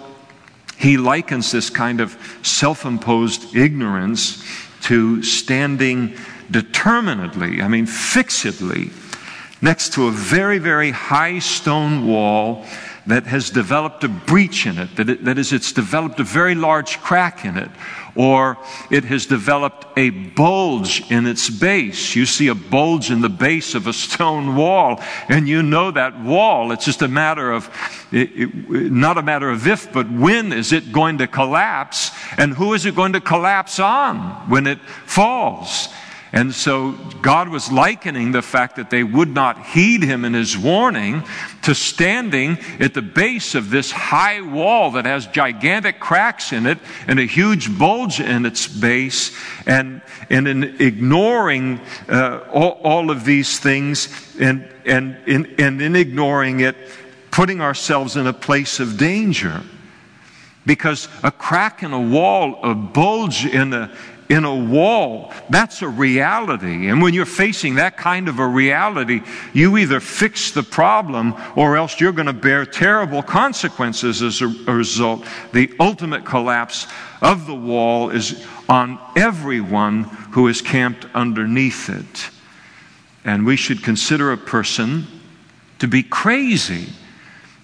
he 0.77 0.97
likens 0.97 1.51
this 1.51 1.69
kind 1.69 2.01
of 2.01 2.17
self 2.43 2.85
imposed 2.85 3.55
ignorance 3.55 4.43
to 4.83 5.23
standing 5.23 6.15
determinedly, 6.51 7.61
I 7.61 7.67
mean, 7.67 7.85
fixedly, 7.85 8.91
next 9.61 9.93
to 9.93 10.07
a 10.07 10.11
very, 10.11 10.59
very 10.59 10.91
high 10.91 11.39
stone 11.39 12.07
wall 12.07 12.65
that 13.07 13.25
has 13.25 13.49
developed 13.49 14.03
a 14.03 14.07
breach 14.07 14.65
in 14.65 14.77
it, 14.77 14.95
that, 14.95 15.09
it, 15.09 15.25
that 15.25 15.37
is, 15.37 15.53
it's 15.53 15.71
developed 15.71 16.19
a 16.19 16.23
very 16.23 16.55
large 16.55 16.99
crack 17.01 17.45
in 17.45 17.57
it, 17.57 17.69
or 18.15 18.57
it 18.89 19.03
has 19.05 19.25
developed 19.25 19.85
a 19.97 20.09
bulge 20.09 21.09
in 21.11 21.27
its 21.27 21.49
base. 21.49 22.15
You 22.15 22.25
see 22.25 22.47
a 22.47 22.55
bulge 22.55 23.11
in 23.11 23.21
the 23.21 23.29
base 23.29 23.75
of 23.75 23.87
a 23.87 23.93
stone 23.93 24.55
wall, 24.55 25.01
and 25.27 25.47
you 25.47 25.61
know 25.61 25.91
that 25.91 26.19
wall. 26.21 26.71
It's 26.71 26.85
just 26.85 27.01
a 27.01 27.07
matter 27.07 27.51
of, 27.51 27.69
it, 28.11 28.29
it, 28.33 28.91
not 28.91 29.17
a 29.17 29.21
matter 29.21 29.49
of 29.49 29.67
if, 29.67 29.91
but 29.91 30.09
when 30.09 30.53
is 30.53 30.71
it 30.71 30.91
going 30.91 31.17
to 31.19 31.27
collapse, 31.27 32.11
and 32.37 32.53
who 32.53 32.73
is 32.73 32.85
it 32.85 32.95
going 32.95 33.13
to 33.13 33.21
collapse 33.21 33.79
on 33.79 34.17
when 34.49 34.67
it 34.67 34.79
falls? 35.05 35.89
And 36.31 36.53
so 36.53 36.91
God 37.21 37.49
was 37.49 37.71
likening 37.71 38.31
the 38.31 38.41
fact 38.41 38.75
that 38.75 38.89
they 38.89 39.03
would 39.03 39.29
not 39.29 39.63
heed 39.67 40.03
him 40.03 40.25
in 40.25 40.33
his 40.33 40.57
warning 40.57 41.23
to 41.61 41.75
standing 41.75 42.57
at 42.79 42.93
the 42.93 43.01
base 43.01 43.55
of 43.55 43.69
this 43.69 43.91
high 43.91 44.41
wall 44.41 44.91
that 44.91 45.05
has 45.05 45.27
gigantic 45.27 45.99
cracks 45.99 46.51
in 46.51 46.65
it 46.65 46.79
and 47.07 47.19
a 47.19 47.25
huge 47.25 47.77
bulge 47.77 48.19
in 48.19 48.45
its 48.45 48.67
base. 48.67 49.37
And, 49.65 50.01
and 50.29 50.47
in 50.47 50.63
ignoring 50.81 51.79
uh, 52.09 52.41
all, 52.51 52.79
all, 52.83 53.11
of 53.11 53.23
these 53.23 53.59
things 53.59 54.35
and, 54.39 54.67
and, 54.85 55.17
in, 55.27 55.55
and 55.59 55.81
in 55.81 55.95
ignoring 55.95 56.59
it, 56.59 56.75
putting 57.31 57.61
ourselves 57.61 58.17
in 58.17 58.27
a 58.27 58.33
place 58.33 58.79
of 58.79 58.97
danger. 58.97 59.61
Because 60.65 61.07
a 61.21 61.31
crack 61.31 61.83
in 61.83 61.93
a 61.93 62.01
wall, 62.01 62.59
a 62.63 62.73
bulge 62.73 63.45
in 63.45 63.71
a, 63.73 63.91
in 64.29 64.43
a 64.43 64.55
wall. 64.55 65.31
That's 65.49 65.81
a 65.81 65.87
reality. 65.87 66.87
And 66.87 67.01
when 67.01 67.13
you're 67.13 67.25
facing 67.25 67.75
that 67.75 67.97
kind 67.97 68.27
of 68.27 68.39
a 68.39 68.47
reality, 68.47 69.21
you 69.53 69.77
either 69.77 69.99
fix 69.99 70.51
the 70.51 70.63
problem 70.63 71.35
or 71.55 71.77
else 71.77 71.99
you're 71.99 72.11
going 72.11 72.25
to 72.27 72.33
bear 72.33 72.65
terrible 72.65 73.21
consequences 73.21 74.21
as 74.21 74.41
a, 74.41 74.47
result. 74.47 75.25
The 75.53 75.73
ultimate 75.79 76.25
collapse 76.25 76.87
of 77.21 77.45
the 77.45 77.55
wall 77.55 78.09
is 78.09 78.45
on 78.67 78.99
everyone 79.15 80.03
who 80.03 80.47
is 80.47 80.61
camped 80.61 81.05
underneath 81.13 81.89
it. 81.89 82.29
And 83.23 83.45
we 83.45 83.55
should 83.55 83.83
consider 83.83 84.31
a 84.31 84.37
person 84.37 85.07
to 85.79 85.87
be 85.87 86.03
crazy 86.03 86.89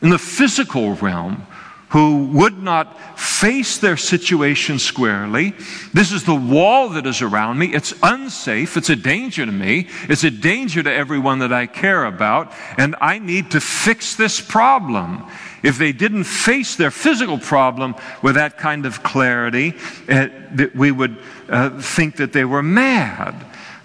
in 0.01 0.09
the 0.09 0.19
physical 0.19 0.93
realm 0.95 1.45
who 1.91 2.23
would 2.27 2.57
not 2.63 3.19
face 3.19 3.77
their 3.77 3.97
situation 3.97 4.79
squarely. 4.79 5.53
This 5.93 6.13
is 6.13 6.23
the 6.23 6.33
wall 6.35 6.89
that 6.89 7.05
is 7.05 7.21
around 7.21 7.57
me. 7.57 7.73
It's 7.73 7.93
unsafe. 8.01 8.77
It's 8.77 8.89
a 8.89 8.95
danger 8.95 9.45
to 9.45 9.51
me. 9.51 9.89
It's 10.07 10.23
a 10.23 10.31
danger 10.31 10.81
to 10.83 10.91
everyone 10.91 11.39
that 11.39 11.51
I 11.51 11.67
care 11.67 12.05
about. 12.05 12.53
And 12.77 12.95
I 13.01 13.19
need 13.19 13.51
to 13.51 13.59
fix 13.59 14.15
this 14.15 14.39
problem. 14.39 15.25
If 15.63 15.77
they 15.77 15.91
didn't 15.91 16.23
face 16.23 16.77
their 16.77 16.91
physical 16.91 17.37
problem 17.37 17.95
with 18.23 18.35
that 18.35 18.57
kind 18.57 18.85
of 18.85 19.03
clarity, 19.03 19.73
uh, 20.07 20.29
that 20.53 20.73
we 20.73 20.91
would 20.91 21.17
uh, 21.49 21.81
think 21.81 22.15
that 22.15 22.31
they 22.31 22.45
were 22.45 22.63
mad. 22.63 23.35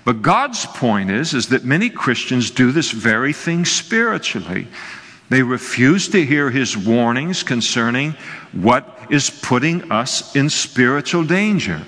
But 0.04 0.22
God's 0.22 0.64
point 0.64 1.10
is, 1.10 1.34
is 1.34 1.48
that 1.48 1.64
many 1.64 1.90
Christians 1.90 2.52
do 2.52 2.70
this 2.70 2.92
very 2.92 3.32
thing 3.32 3.64
spiritually. 3.64 4.68
They 5.28 5.42
refuse 5.42 6.08
to 6.10 6.24
hear 6.24 6.50
his 6.50 6.76
warnings 6.76 7.42
concerning 7.42 8.12
what 8.52 9.06
is 9.10 9.30
putting 9.30 9.90
us 9.90 10.36
in 10.36 10.50
spiritual 10.50 11.24
danger. 11.24 11.82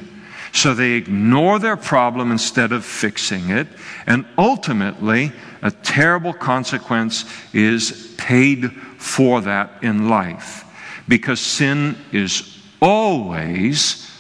So 0.52 0.74
they 0.74 0.92
ignore 0.92 1.58
their 1.58 1.76
problem 1.76 2.32
instead 2.32 2.72
of 2.72 2.84
fixing 2.84 3.50
it. 3.50 3.68
And 4.06 4.26
ultimately, 4.36 5.32
a 5.62 5.70
terrible 5.70 6.32
consequence 6.32 7.24
is 7.52 8.14
paid 8.16 8.72
for 8.96 9.40
that 9.42 9.70
in 9.82 10.08
life. 10.08 10.64
Because 11.06 11.40
sin 11.40 11.96
is 12.12 12.58
always 12.80 14.10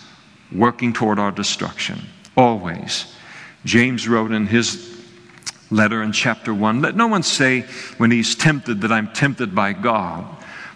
working 0.52 0.92
toward 0.92 1.18
our 1.18 1.32
destruction. 1.32 2.00
Always. 2.36 3.14
James 3.64 4.08
wrote 4.08 4.30
in 4.30 4.46
his 4.46 4.97
letter 5.70 6.02
in 6.02 6.12
chapter 6.12 6.52
1 6.54 6.80
Let 6.82 6.96
no 6.96 7.06
one 7.06 7.22
say 7.22 7.62
when 7.98 8.10
he's 8.10 8.34
tempted 8.34 8.80
that 8.82 8.92
I'm 8.92 9.12
tempted 9.12 9.54
by 9.54 9.72
God. 9.72 10.24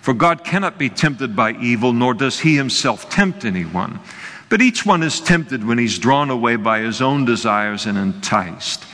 For 0.01 0.15
God 0.15 0.45
cannot 0.45 0.79
be 0.79 0.89
tempted 0.89 1.37
by 1.37 1.53
evil, 1.53 1.93
nor 1.93 2.13
does 2.13 2.41
he 2.41 2.57
himself 2.57 3.09
tempt 3.09 3.45
anyone. 3.45 4.01
But 4.49 4.61
each 4.61 4.85
one 4.85 5.03
is 5.03 5.21
tempted 5.21 5.65
when 5.65 5.79
he's 5.79 5.99
drawn 5.99 6.29
away 6.29 6.57
by 6.57 6.81
his 6.81 7.01
own 7.01 7.25
desires 7.25 7.87
and 7.87 7.97
enticed. 7.97 8.85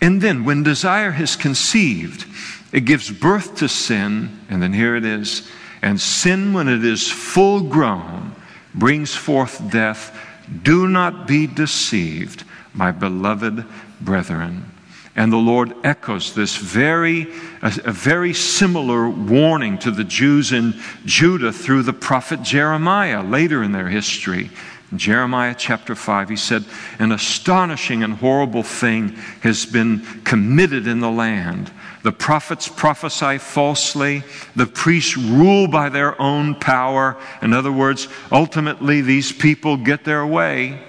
And 0.00 0.20
then, 0.20 0.44
when 0.44 0.64
desire 0.64 1.12
has 1.12 1.36
conceived, 1.36 2.26
it 2.72 2.84
gives 2.84 3.10
birth 3.10 3.56
to 3.58 3.68
sin, 3.68 4.38
and 4.50 4.62
then 4.62 4.72
here 4.72 4.96
it 4.96 5.04
is. 5.04 5.48
And 5.80 6.00
sin, 6.00 6.52
when 6.52 6.68
it 6.68 6.84
is 6.84 7.10
full 7.10 7.60
grown, 7.60 8.34
brings 8.74 9.14
forth 9.14 9.70
death. 9.70 10.14
Do 10.62 10.88
not 10.88 11.26
be 11.26 11.46
deceived, 11.46 12.44
my 12.74 12.90
beloved 12.90 13.64
brethren. 14.00 14.70
And 15.16 15.32
the 15.32 15.36
Lord 15.36 15.72
echoes 15.84 16.34
this 16.34 16.56
very, 16.56 17.32
a, 17.62 17.70
very 17.92 18.34
similar 18.34 19.08
warning 19.08 19.78
to 19.78 19.92
the 19.92 20.02
Jews 20.02 20.52
in 20.52 20.74
Judah 21.04 21.52
through 21.52 21.84
the 21.84 21.92
prophet 21.92 22.42
Jeremiah 22.42 23.22
later 23.22 23.62
in 23.62 23.70
their 23.70 23.88
history. 23.88 24.50
In 24.90 24.98
Jeremiah 24.98 25.54
chapter 25.56 25.94
5, 25.94 26.30
he 26.30 26.36
said, 26.36 26.64
An 26.98 27.12
astonishing 27.12 28.02
and 28.02 28.14
horrible 28.14 28.64
thing 28.64 29.10
has 29.42 29.64
been 29.64 30.00
committed 30.24 30.88
in 30.88 30.98
the 30.98 31.10
land. 31.10 31.70
The 32.02 32.12
prophets 32.12 32.68
prophesy 32.68 33.38
falsely. 33.38 34.24
The 34.56 34.66
priests 34.66 35.16
rule 35.16 35.68
by 35.68 35.90
their 35.90 36.20
own 36.20 36.56
power. 36.56 37.16
In 37.40 37.52
other 37.52 37.72
words, 37.72 38.08
ultimately, 38.32 39.00
these 39.00 39.30
people 39.30 39.76
get 39.76 40.04
their 40.04 40.26
way 40.26 40.80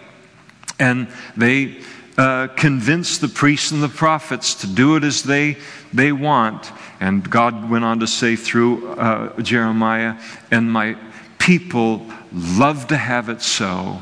and 0.79 1.07
they 1.35 1.81
uh, 2.17 2.47
convince 2.55 3.17
the 3.17 3.27
priests 3.27 3.71
and 3.71 3.83
the 3.83 3.89
prophets 3.89 4.55
to 4.55 4.67
do 4.67 4.95
it 4.95 5.03
as 5.03 5.23
they, 5.23 5.57
they 5.93 6.11
want. 6.11 6.71
And 6.99 7.29
God 7.29 7.69
went 7.69 7.83
on 7.83 7.99
to 7.99 8.07
say 8.07 8.35
through 8.35 8.93
uh, 8.93 9.41
Jeremiah, 9.41 10.17
and 10.51 10.71
my 10.71 10.95
people 11.39 12.05
love 12.31 12.87
to 12.87 12.97
have 12.97 13.29
it 13.29 13.41
so. 13.41 14.01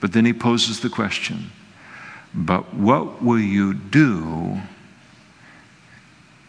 But 0.00 0.12
then 0.12 0.26
he 0.26 0.34
poses 0.34 0.80
the 0.80 0.90
question, 0.90 1.50
but 2.34 2.74
what 2.74 3.22
will 3.22 3.40
you 3.40 3.72
do 3.72 4.60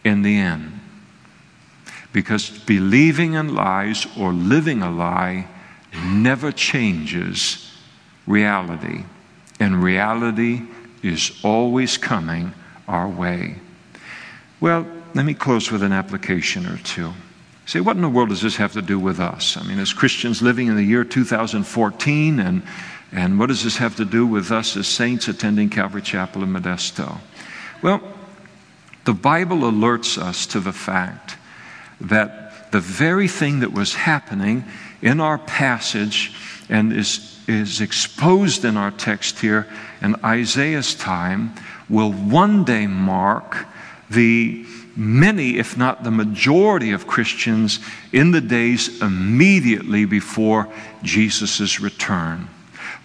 in 0.04 0.20
the 0.20 0.36
end? 0.36 0.78
Because 2.12 2.50
believing 2.50 3.32
in 3.34 3.54
lies 3.54 4.06
or 4.18 4.32
living 4.32 4.82
a 4.82 4.90
lie 4.90 5.48
never 6.04 6.52
changes 6.52 7.72
reality. 8.26 9.04
And 9.58 9.82
reality 9.82 10.62
is 11.02 11.38
always 11.42 11.96
coming 11.96 12.52
our 12.86 13.08
way. 13.08 13.56
Well, 14.60 14.86
let 15.14 15.24
me 15.24 15.34
close 15.34 15.70
with 15.70 15.82
an 15.82 15.92
application 15.92 16.66
or 16.66 16.78
two. 16.78 17.12
Say, 17.66 17.80
what 17.80 17.96
in 17.96 18.02
the 18.02 18.08
world 18.08 18.28
does 18.28 18.42
this 18.42 18.56
have 18.56 18.72
to 18.74 18.82
do 18.82 18.98
with 18.98 19.18
us? 19.18 19.56
I 19.56 19.62
mean, 19.64 19.78
as 19.78 19.92
Christians 19.92 20.40
living 20.40 20.68
in 20.68 20.76
the 20.76 20.84
year 20.84 21.04
2014, 21.04 22.38
and, 22.38 22.62
and 23.10 23.38
what 23.38 23.46
does 23.46 23.64
this 23.64 23.76
have 23.78 23.96
to 23.96 24.04
do 24.04 24.26
with 24.26 24.52
us 24.52 24.76
as 24.76 24.86
saints 24.86 25.26
attending 25.26 25.68
Calvary 25.68 26.02
Chapel 26.02 26.42
in 26.44 26.52
Modesto? 26.52 27.18
Well, 27.82 28.00
the 29.04 29.14
Bible 29.14 29.58
alerts 29.58 30.16
us 30.16 30.46
to 30.46 30.60
the 30.60 30.72
fact 30.72 31.36
that 32.00 32.70
the 32.72 32.80
very 32.80 33.28
thing 33.28 33.60
that 33.60 33.72
was 33.72 33.94
happening 33.94 34.64
in 35.02 35.20
our 35.20 35.38
passage 35.38 36.34
and 36.68 36.92
is, 36.92 37.38
is 37.46 37.80
exposed 37.80 38.64
in 38.64 38.76
our 38.76 38.90
text 38.90 39.40
here 39.40 39.66
in 40.02 40.16
Isaiah's 40.24 40.94
time 40.94 41.54
will 41.88 42.12
one 42.12 42.64
day 42.64 42.86
mark 42.86 43.66
the 44.10 44.64
many, 44.96 45.58
if 45.58 45.76
not 45.76 46.04
the 46.04 46.10
majority 46.10 46.90
of 46.92 47.06
Christians 47.06 47.80
in 48.12 48.30
the 48.30 48.40
days 48.40 49.00
immediately 49.02 50.04
before 50.04 50.68
Jesus' 51.02 51.80
return. 51.80 52.48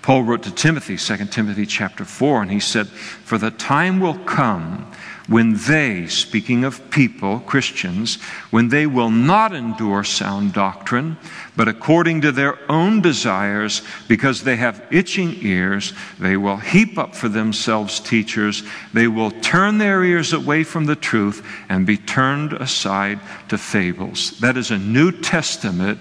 Paul 0.01 0.24
wrote 0.24 0.43
to 0.43 0.51
Timothy, 0.51 0.97
2 0.97 1.26
Timothy 1.28 1.66
chapter 1.66 2.05
4, 2.05 2.43
and 2.43 2.51
he 2.51 2.59
said, 2.59 2.88
For 2.88 3.38
the 3.38 3.51
time 3.51 3.99
will 3.99 4.18
come 4.18 4.91
when 5.32 5.53
they, 5.53 6.05
speaking 6.07 6.65
of 6.65 6.89
people, 6.89 7.39
Christians, 7.39 8.21
when 8.49 8.67
they 8.67 8.86
will 8.86 9.09
not 9.09 9.53
endure 9.55 10.03
sound 10.03 10.51
doctrine, 10.51 11.15
but 11.55 11.69
according 11.69 12.19
to 12.19 12.34
their 12.34 12.59
own 12.69 12.99
desires, 12.99 13.82
because 14.09 14.43
they 14.43 14.57
have 14.57 14.86
itching 14.91 15.38
ears, 15.39 15.93
they 16.19 16.36
will 16.36 16.57
heap 16.57 16.97
up 16.97 17.15
for 17.15 17.29
themselves 17.29 18.01
teachers. 18.01 18.63
They 18.91 19.07
will 19.07 19.32
turn 19.32 19.77
their 19.77 20.03
ears 20.03 20.34
away 20.34 20.65
from 20.65 20.86
the 20.86 20.97
truth 20.97 21.45
and 21.69 21.86
be 21.86 21.95
turned 21.95 22.51
aside 22.51 23.21
to 23.47 23.57
fables. 23.57 24.38
That 24.41 24.57
is 24.57 24.69
a 24.69 24.77
New 24.77 25.13
Testament 25.13 25.99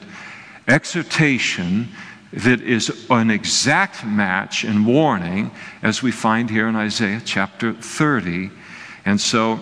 exhortation 0.66 1.86
that 2.32 2.60
is 2.60 3.06
an 3.08 3.30
exact 3.30 4.04
match 4.04 4.64
and 4.64 4.84
warning 4.84 5.52
as 5.84 6.02
we 6.02 6.10
find 6.10 6.50
here 6.50 6.66
in 6.66 6.74
Isaiah 6.74 7.22
chapter 7.24 7.72
30 7.72 8.50
and 9.04 9.20
so 9.20 9.60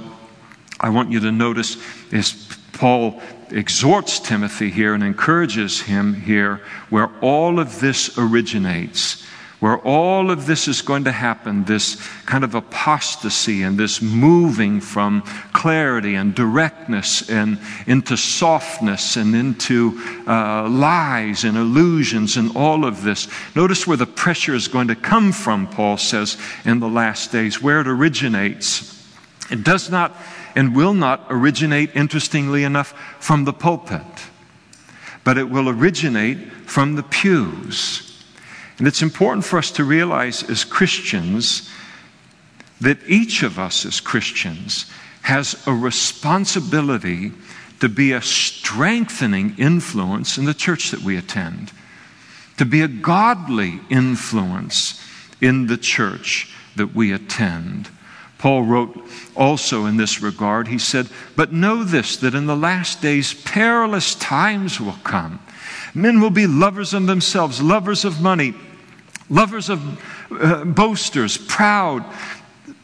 I 0.80 0.90
want 0.90 1.10
you 1.10 1.20
to 1.20 1.32
notice 1.32 1.76
as 2.12 2.56
Paul 2.72 3.20
exhorts 3.50 4.20
Timothy 4.20 4.70
here 4.70 4.94
and 4.94 5.02
encourages 5.02 5.80
him 5.80 6.14
here 6.14 6.60
where 6.90 7.10
all 7.20 7.58
of 7.58 7.80
this 7.80 8.18
originates 8.18 9.24
where 9.60 9.78
all 9.78 10.30
of 10.30 10.46
this 10.46 10.68
is 10.68 10.82
going 10.82 11.04
to 11.04 11.12
happen 11.12 11.64
this 11.64 11.96
kind 12.26 12.44
of 12.44 12.54
apostasy 12.54 13.62
and 13.62 13.78
this 13.78 14.00
moving 14.00 14.80
from 14.80 15.22
clarity 15.52 16.14
and 16.14 16.34
directness 16.34 17.28
and 17.28 17.58
into 17.86 18.16
softness 18.16 19.16
and 19.16 19.34
into 19.34 20.00
uh, 20.28 20.68
lies 20.68 21.42
and 21.42 21.56
illusions 21.56 22.36
and 22.36 22.56
all 22.56 22.84
of 22.84 23.02
this. 23.02 23.26
Notice 23.56 23.86
where 23.86 23.96
the 23.96 24.06
pressure 24.06 24.54
is 24.54 24.68
going 24.68 24.88
to 24.88 24.96
come 24.96 25.32
from, 25.32 25.66
Paul 25.66 25.96
says, 25.96 26.36
in 26.64 26.78
the 26.78 26.88
last 26.88 27.32
days, 27.32 27.60
where 27.60 27.80
it 27.80 27.88
originates. 27.88 28.97
It 29.50 29.64
does 29.64 29.90
not 29.90 30.16
and 30.54 30.74
will 30.74 30.94
not 30.94 31.26
originate, 31.30 31.94
interestingly 31.94 32.64
enough, 32.64 32.92
from 33.20 33.44
the 33.44 33.52
pulpit, 33.52 34.02
but 35.24 35.38
it 35.38 35.48
will 35.48 35.68
originate 35.68 36.52
from 36.66 36.96
the 36.96 37.02
pews. 37.02 38.24
And 38.78 38.86
it's 38.86 39.02
important 39.02 39.44
for 39.44 39.58
us 39.58 39.70
to 39.72 39.84
realize 39.84 40.48
as 40.48 40.64
Christians 40.64 41.70
that 42.80 42.98
each 43.08 43.42
of 43.42 43.58
us 43.58 43.84
as 43.84 44.00
Christians 44.00 44.86
has 45.22 45.66
a 45.66 45.72
responsibility 45.72 47.32
to 47.80 47.88
be 47.88 48.12
a 48.12 48.22
strengthening 48.22 49.54
influence 49.58 50.38
in 50.38 50.44
the 50.44 50.54
church 50.54 50.90
that 50.90 51.02
we 51.02 51.16
attend, 51.16 51.72
to 52.56 52.64
be 52.64 52.80
a 52.80 52.88
godly 52.88 53.80
influence 53.90 55.02
in 55.40 55.66
the 55.66 55.76
church 55.76 56.54
that 56.76 56.94
we 56.94 57.12
attend. 57.12 57.88
Paul 58.38 58.62
wrote 58.62 58.96
also 59.36 59.86
in 59.86 59.96
this 59.96 60.22
regard, 60.22 60.68
he 60.68 60.78
said, 60.78 61.08
But 61.34 61.52
know 61.52 61.82
this, 61.82 62.16
that 62.18 62.34
in 62.34 62.46
the 62.46 62.56
last 62.56 63.02
days 63.02 63.34
perilous 63.34 64.14
times 64.14 64.80
will 64.80 64.98
come. 65.04 65.40
Men 65.94 66.20
will 66.20 66.30
be 66.30 66.46
lovers 66.46 66.94
of 66.94 67.06
themselves, 67.06 67.60
lovers 67.60 68.04
of 68.04 68.20
money, 68.20 68.54
lovers 69.28 69.68
of 69.68 70.00
uh, 70.30 70.64
boasters, 70.64 71.36
proud, 71.36 72.04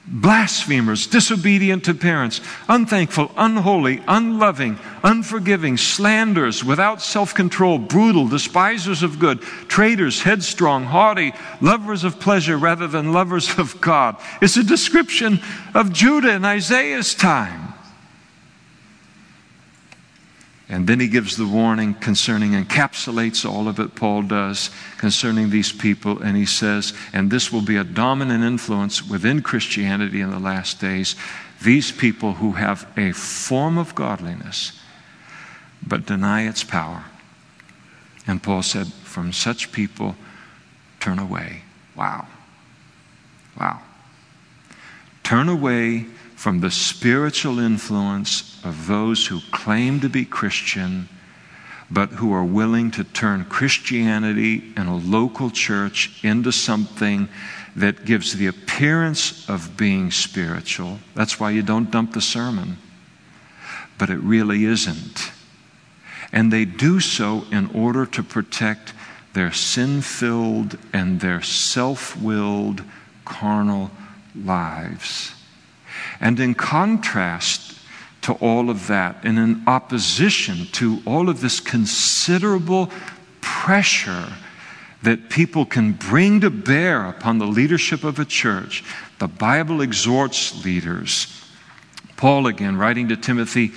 blasphemers, 0.07 1.07
disobedient 1.07 1.85
to 1.85 1.95
parents, 1.95 2.41
unthankful, 2.69 3.31
unholy, 3.37 4.03
unloving, 4.07 4.79
unforgiving, 5.03 5.77
slanderers, 5.77 6.63
without 6.63 7.03
self 7.03 7.35
control, 7.35 7.79
brutal, 7.79 8.29
despisers 8.29 9.03
of 9.03 9.19
good, 9.19 9.41
traitors, 9.69 10.23
headstrong, 10.23 10.85
haughty, 10.85 11.33
lovers 11.61 12.05
of 12.05 12.21
pleasure 12.21 12.57
rather 12.57 12.87
than 12.87 13.13
lovers 13.13 13.59
of 13.59 13.81
God. 13.81 14.17
It's 14.41 14.57
a 14.57 14.65
description 14.65 15.41
of 15.75 15.93
Judah 15.93 16.35
in 16.35 16.45
Isaiah's 16.45 17.15
time. 17.15 17.74
And 20.75 20.89
then 20.89 20.99
he 20.99 21.07
gives 21.07 21.37
the 21.37 21.47
warning 21.47 21.95
concerning, 21.95 22.51
encapsulates 22.51 23.49
all 23.49 23.69
of 23.69 23.79
it, 23.79 23.95
Paul 23.95 24.23
does, 24.23 24.71
concerning 24.99 25.51
these 25.51 25.71
people. 25.71 26.21
And 26.21 26.37
he 26.37 26.47
says, 26.47 26.93
and 27.13 27.31
this 27.31 27.53
will 27.53 27.61
be 27.61 27.77
a 27.77 27.85
dominant 27.85 28.43
influence 28.43 29.01
within 29.01 29.41
Christianity 29.41 30.21
in 30.21 30.33
the 30.33 30.41
last 30.41 30.81
days 30.81 31.15
these 31.63 31.93
people 31.93 32.33
who 32.33 32.53
have 32.53 32.89
a 32.97 33.13
form 33.13 33.79
of 33.79 33.95
godliness 33.95 34.73
but 35.87 36.07
deny 36.07 36.49
its 36.49 36.65
power. 36.65 37.05
And 38.27 38.43
Paul 38.43 38.63
said, 38.63 38.89
from 38.89 39.33
such 39.33 39.71
people, 39.71 40.17
turn 40.99 41.21
away. 41.21 41.63
Wow. 41.95 42.27
Wow. 43.61 43.81
Turn 45.23 45.49
away 45.49 46.07
from 46.45 46.61
the 46.61 46.71
spiritual 46.71 47.59
influence 47.59 48.63
of 48.63 48.87
those 48.87 49.29
who 49.29 49.41
claim 49.51 49.99
to 49.99 50.11
be 50.11 50.27
Christian, 50.27 51.09
but 51.91 52.11
who 52.11 52.35
are 52.35 52.45
willing 52.45 52.91
to 52.91 53.03
turn 53.03 53.47
Christianity 53.47 54.63
and 54.77 54.87
a 54.87 54.93
local 54.93 55.49
church 55.49 56.23
into 56.23 56.53
something 56.53 57.31
that 57.75 58.05
gives 58.05 58.35
the 58.35 58.47
appearance 58.47 59.49
of 59.49 59.79
being 59.79 60.11
spiritual. 60.11 60.99
That's 61.15 61.41
why 61.41 61.51
you 61.51 61.63
don't 61.63 61.91
dump 61.91 62.13
the 62.13 62.21
sermon. 62.21 62.77
But 63.97 64.11
it 64.11 64.19
really 64.19 64.67
isn't. 64.67 65.33
And 66.31 66.53
they 66.53 66.67
do 66.67 67.01
so 67.01 67.47
in 67.51 67.71
order 67.71 68.05
to 68.05 68.23
protect 68.23 68.93
their 69.33 69.51
sin 69.51 70.03
filled 70.03 70.77
and 70.93 71.21
their 71.21 71.41
self 71.41 72.21
willed 72.21 72.83
carnal 73.25 73.91
lives. 74.37 75.34
And 76.21 76.39
in 76.41 76.55
contrast 76.55 77.79
to 78.23 78.33
all 78.35 78.71
of 78.71 78.87
that, 78.87 79.17
and 79.23 79.39
in 79.39 79.63
opposition 79.67 80.67
to 80.73 81.03
all 81.07 81.29
of 81.29 81.41
this 81.41 81.61
considerable 81.61 82.91
pressure 83.41 84.33
that 85.03 85.29
people 85.29 85.67
can 85.67 85.93
bring 85.93 86.41
to 86.41 86.49
bear 86.49 87.07
upon 87.07 87.39
the 87.39 87.47
leadership 87.47 88.03
of 88.03 88.19
a 88.19 88.25
church, 88.25 88.83
the 89.19 89.29
Bible 89.29 89.83
exhorts 89.83 90.65
leaders. 90.65 91.45
Paul, 92.17 92.47
again, 92.47 92.77
writing 92.77 93.09
to 93.09 93.17
Timothy 93.17 93.73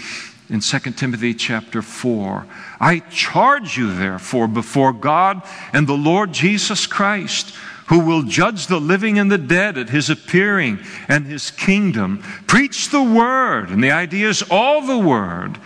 in 0.49 0.61
2 0.61 0.79
Timothy 0.91 1.33
chapter 1.33 1.81
4, 1.81 2.45
I 2.79 2.99
charge 2.99 3.77
you, 3.77 3.93
therefore, 3.93 4.47
before 4.47 4.93
God 4.93 5.41
and 5.73 5.85
the 5.85 5.97
Lord 5.97 6.31
Jesus 6.31 6.87
Christ 6.87 7.53
who 7.87 7.99
will 7.99 8.23
judge 8.23 8.67
the 8.67 8.79
living 8.79 9.17
and 9.17 9.31
the 9.31 9.37
dead 9.37 9.77
at 9.77 9.89
his 9.89 10.09
appearing 10.09 10.79
and 11.07 11.25
his 11.25 11.51
kingdom. 11.51 12.19
Preach 12.45 12.89
the 12.89 13.03
word, 13.03 13.69
and 13.69 13.83
the 13.83 13.91
idea 13.91 14.29
is 14.29 14.43
all 14.49 14.81
the 14.81 14.97
word. 14.97 15.57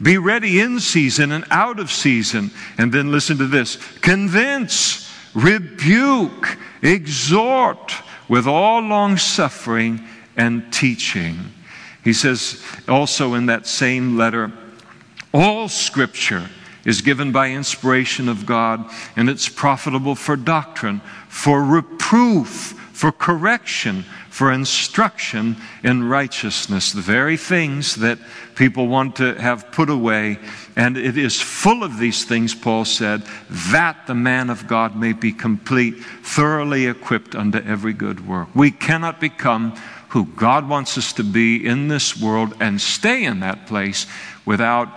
Be 0.00 0.18
ready 0.18 0.60
in 0.60 0.80
season 0.80 1.32
and 1.32 1.44
out 1.50 1.78
of 1.78 1.90
season. 1.90 2.50
And 2.76 2.92
then 2.92 3.12
listen 3.12 3.38
to 3.38 3.46
this 3.46 3.76
convince, 4.00 5.10
rebuke, 5.34 6.58
exhort 6.82 7.94
with 8.28 8.46
all 8.46 8.82
long 8.82 9.16
suffering 9.16 10.00
and 10.36 10.72
teaching. 10.72 11.38
He 12.04 12.12
says 12.12 12.62
also 12.88 13.34
in 13.34 13.46
that 13.46 13.66
same 13.66 14.16
letter, 14.16 14.52
all 15.32 15.68
scripture 15.68 16.50
is 16.84 17.00
given 17.00 17.30
by 17.30 17.50
inspiration 17.50 18.28
of 18.28 18.44
God, 18.44 18.90
and 19.14 19.30
it's 19.30 19.48
profitable 19.48 20.14
for 20.14 20.36
doctrine, 20.36 21.00
for 21.32 21.64
reproof, 21.64 22.78
for 22.92 23.10
correction, 23.10 24.04
for 24.28 24.52
instruction 24.52 25.56
in 25.82 26.04
righteousness, 26.04 26.92
the 26.92 27.00
very 27.00 27.38
things 27.38 27.96
that 27.96 28.18
people 28.54 28.86
want 28.86 29.16
to 29.16 29.34
have 29.40 29.72
put 29.72 29.88
away. 29.88 30.38
And 30.76 30.98
it 30.98 31.16
is 31.16 31.40
full 31.40 31.82
of 31.82 31.98
these 31.98 32.26
things, 32.26 32.54
Paul 32.54 32.84
said, 32.84 33.22
that 33.48 34.06
the 34.06 34.14
man 34.14 34.50
of 34.50 34.68
God 34.68 34.94
may 34.94 35.14
be 35.14 35.32
complete, 35.32 36.04
thoroughly 36.22 36.86
equipped 36.86 37.34
unto 37.34 37.58
every 37.58 37.94
good 37.94 38.28
work. 38.28 38.54
We 38.54 38.70
cannot 38.70 39.18
become 39.18 39.74
who 40.10 40.26
God 40.26 40.68
wants 40.68 40.98
us 40.98 41.14
to 41.14 41.24
be 41.24 41.66
in 41.66 41.88
this 41.88 42.20
world 42.20 42.54
and 42.60 42.78
stay 42.78 43.24
in 43.24 43.40
that 43.40 43.66
place 43.66 44.06
without 44.44 44.96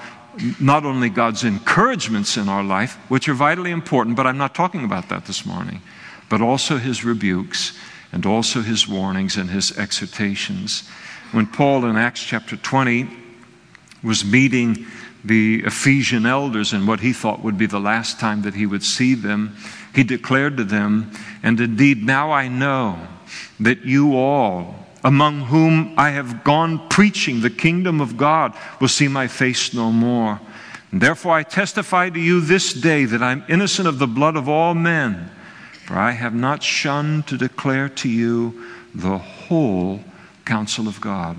not 0.59 0.85
only 0.85 1.09
God's 1.09 1.45
encouragements 1.45 2.35
in 2.35 2.49
our 2.49 2.63
life, 2.63 2.97
which 3.07 3.29
are 3.29 3.33
vitally 3.33 3.71
important, 3.71 4.17
but 4.17 4.27
I'm 4.27 4.37
not 4.37 4.53
talking 4.53 4.83
about 4.83 5.07
that 5.09 5.25
this 5.25 5.45
morning, 5.45 5.81
but 6.29 6.41
also 6.41 6.77
his 6.77 7.03
rebukes 7.03 7.77
and 8.11 8.25
also 8.25 8.61
his 8.61 8.87
warnings 8.87 9.35
and 9.37 9.49
his 9.49 9.77
exhortations. 9.77 10.87
When 11.31 11.47
Paul 11.47 11.85
in 11.85 11.97
Acts 11.97 12.23
chapter 12.23 12.55
20 12.55 13.09
was 14.03 14.23
meeting 14.23 14.85
the 15.25 15.63
Ephesian 15.65 16.25
elders 16.25 16.71
in 16.71 16.85
what 16.85 16.99
he 16.99 17.11
thought 17.11 17.43
would 17.43 17.57
be 17.57 17.65
the 17.65 17.79
last 17.79 18.19
time 18.19 18.43
that 18.43 18.53
he 18.53 18.65
would 18.65 18.83
see 18.83 19.15
them, 19.15 19.57
he 19.93 20.03
declared 20.03 20.57
to 20.57 20.63
them, 20.63 21.11
And 21.41 21.59
indeed, 21.59 22.03
now 22.03 22.31
I 22.31 22.47
know 22.47 22.99
that 23.59 23.83
you 23.83 24.15
all, 24.15 24.75
among 25.03 25.41
whom 25.41 25.93
I 25.97 26.11
have 26.11 26.43
gone 26.43 26.87
preaching 26.89 27.41
the 27.41 27.49
kingdom 27.49 28.01
of 28.01 28.17
God, 28.17 28.53
will 28.79 28.87
see 28.87 29.07
my 29.07 29.27
face 29.27 29.73
no 29.73 29.91
more. 29.91 30.39
And 30.91 31.01
therefore 31.01 31.33
I 31.33 31.43
testify 31.43 32.09
to 32.09 32.19
you 32.19 32.39
this 32.39 32.73
day 32.73 33.05
that 33.05 33.23
I'm 33.23 33.43
innocent 33.49 33.87
of 33.87 33.99
the 33.99 34.07
blood 34.07 34.35
of 34.35 34.47
all 34.47 34.75
men, 34.75 35.31
for 35.85 35.95
I 35.95 36.11
have 36.11 36.33
not 36.33 36.63
shunned 36.63 37.27
to 37.27 37.37
declare 37.37 37.89
to 37.89 38.09
you 38.09 38.65
the 38.93 39.19
whole 39.19 39.99
counsel 40.43 40.87
of 40.87 40.99
God. 40.99 41.37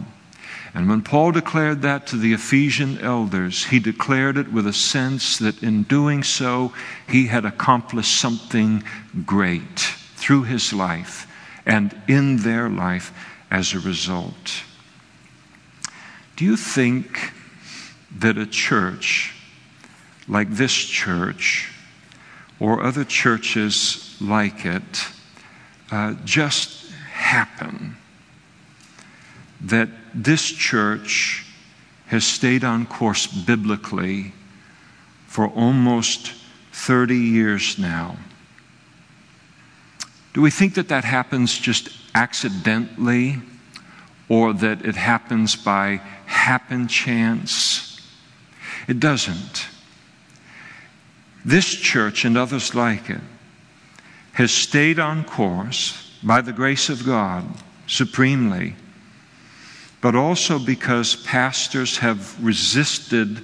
And 0.72 0.88
when 0.88 1.03
Paul 1.03 1.32
declared 1.32 1.82
that 1.82 2.07
to 2.09 2.16
the 2.16 2.32
Ephesian 2.32 2.99
elders, 2.99 3.64
he 3.64 3.80
declared 3.80 4.36
it 4.36 4.53
with 4.53 4.66
a 4.66 4.72
sense 4.72 5.38
that 5.38 5.62
in 5.62 5.82
doing 5.82 6.22
so, 6.22 6.72
he 7.09 7.26
had 7.26 7.44
accomplished 7.44 8.20
something 8.20 8.84
great 9.24 9.80
through 10.14 10.44
his 10.44 10.72
life 10.72 11.26
and 11.64 12.01
in 12.07 12.36
their 12.36 12.68
life 12.68 13.12
as 13.51 13.74
a 13.74 13.80
result. 13.80 14.62
Do 16.36 16.44
you 16.44 16.57
think 16.57 17.32
that 18.18 18.38
a 18.38 18.47
church 18.47 19.34
like 20.28 20.51
this 20.51 20.74
church 20.74 21.72
or 22.61 22.82
other 22.82 23.05
churches 23.05 24.05
like 24.20 24.64
it 24.64 25.08
uh, 25.90 26.14
just 26.24 26.90
happen? 27.12 27.96
That 29.60 29.88
this 30.14 30.44
church 30.44 31.46
has 32.06 32.24
stayed 32.24 32.64
on 32.64 32.86
course 32.86 33.26
biblically 33.26 34.32
for 35.26 35.48
almost 35.48 36.32
30 36.72 37.16
years 37.16 37.78
now. 37.78 38.16
Do 40.34 40.42
we 40.42 40.50
think 40.50 40.74
that 40.74 40.88
that 40.88 41.04
happens 41.04 41.58
just 41.58 41.88
accidentally 42.14 43.36
or 44.28 44.52
that 44.52 44.84
it 44.84 44.96
happens 44.96 45.54
by 45.54 46.00
happen 46.26 46.88
chance. 46.88 48.00
It 48.88 48.98
doesn't. 48.98 49.68
This 51.44 51.74
church 51.74 52.24
and 52.24 52.36
others 52.36 52.74
like 52.74 53.08
it 53.10 53.20
has 54.37 54.53
stayed 54.53 54.99
on 54.99 55.24
course 55.24 56.12
by 56.22 56.43
the 56.43 56.53
grace 56.53 56.91
of 56.91 57.07
God 57.07 57.43
supremely, 57.87 58.74
but 60.03 60.14
also 60.14 60.59
because 60.59 61.16
pastors 61.16 61.97
have 61.97 62.37
resisted 62.45 63.41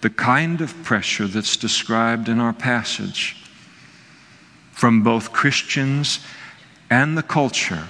the 0.00 0.08
kind 0.08 0.62
of 0.62 0.82
pressure 0.82 1.26
that's 1.26 1.58
described 1.58 2.26
in 2.26 2.40
our 2.40 2.54
passage 2.54 3.36
from 4.72 5.02
both 5.02 5.30
Christians 5.30 6.20
and 6.88 7.18
the 7.18 7.22
culture 7.22 7.88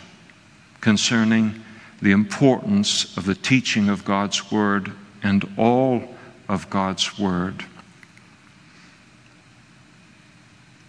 concerning 0.80 1.62
the 2.02 2.10
importance 2.10 3.16
of 3.16 3.26
the 3.26 3.36
teaching 3.36 3.88
of 3.88 4.04
God's 4.04 4.50
Word 4.50 4.90
and 5.22 5.48
all 5.56 6.02
of 6.48 6.68
God's 6.68 7.16
Word. 7.16 7.64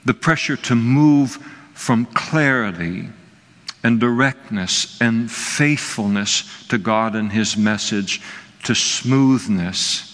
The 0.05 0.13
pressure 0.13 0.57
to 0.57 0.75
move 0.75 1.37
from 1.73 2.05
clarity 2.05 3.09
and 3.83 3.99
directness 3.99 4.99
and 5.01 5.31
faithfulness 5.31 6.67
to 6.67 6.77
God 6.77 7.15
and 7.15 7.31
His 7.31 7.57
message 7.57 8.21
to 8.63 8.75
smoothness 8.75 10.11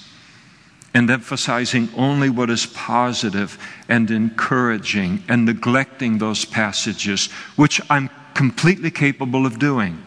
and 0.94 1.12
emphasizing 1.12 1.90
only 1.96 2.30
what 2.30 2.50
is 2.50 2.66
positive 2.66 3.58
and 3.88 4.10
encouraging 4.10 5.24
and 5.28 5.46
neglecting 5.46 6.18
those 6.18 6.44
passages, 6.44 7.28
which 7.56 7.80
I'm 7.90 8.10
completely 8.34 8.90
capable 8.90 9.46
of 9.46 9.60
doing. 9.60 10.02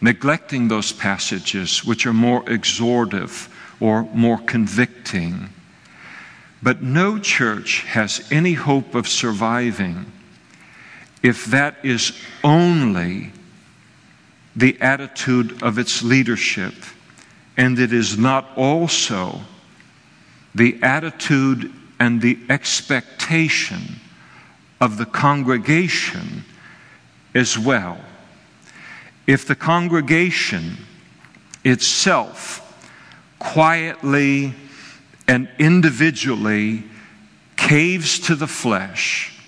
Neglecting 0.00 0.68
those 0.68 0.92
passages 0.92 1.84
which 1.84 2.06
are 2.06 2.12
more 2.12 2.48
exhortive 2.48 3.48
or 3.80 4.02
more 4.14 4.38
convicting. 4.38 5.48
But 6.62 6.82
no 6.82 7.18
church 7.18 7.82
has 7.82 8.30
any 8.30 8.52
hope 8.52 8.94
of 8.94 9.08
surviving 9.08 10.06
if 11.22 11.46
that 11.46 11.76
is 11.82 12.12
only 12.44 13.32
the 14.54 14.80
attitude 14.80 15.62
of 15.62 15.78
its 15.78 16.02
leadership 16.02 16.74
and 17.56 17.78
it 17.78 17.92
is 17.92 18.18
not 18.18 18.48
also 18.56 19.40
the 20.54 20.78
attitude 20.82 21.72
and 21.98 22.20
the 22.20 22.38
expectation 22.48 24.00
of 24.80 24.98
the 24.98 25.06
congregation 25.06 26.44
as 27.34 27.58
well. 27.58 27.98
If 29.26 29.46
the 29.46 29.54
congregation 29.54 30.76
itself 31.64 32.58
quietly 33.38 34.54
and 35.28 35.48
individually 35.58 36.84
caves 37.56 38.18
to 38.18 38.34
the 38.34 38.46
flesh 38.46 39.38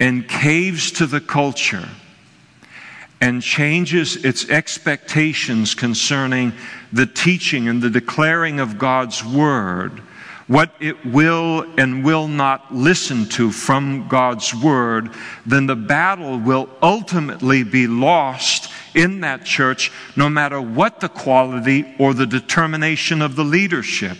and 0.00 0.28
caves 0.28 0.90
to 0.92 1.06
the 1.06 1.20
culture 1.20 1.88
and 3.20 3.40
changes 3.40 4.16
its 4.24 4.50
expectations 4.50 5.76
concerning 5.76 6.52
the 6.92 7.06
teaching 7.06 7.68
and 7.68 7.80
the 7.80 7.88
declaring 7.88 8.58
of 8.58 8.78
God's 8.78 9.24
word, 9.24 10.00
what 10.48 10.74
it 10.80 11.06
will 11.06 11.64
and 11.78 12.04
will 12.04 12.26
not 12.26 12.74
listen 12.74 13.26
to 13.26 13.52
from 13.52 14.08
God's 14.08 14.52
Word, 14.52 15.10
then 15.46 15.66
the 15.66 15.76
battle 15.76 16.38
will 16.38 16.68
ultimately 16.82 17.62
be 17.62 17.86
lost 17.86 18.70
in 18.94 19.20
that 19.20 19.44
church, 19.44 19.92
no 20.16 20.28
matter 20.28 20.60
what 20.60 20.98
the 20.98 21.08
quality 21.08 21.94
or 21.98 22.12
the 22.12 22.26
determination 22.26 23.22
of 23.22 23.36
the 23.36 23.44
leadership. 23.44 24.18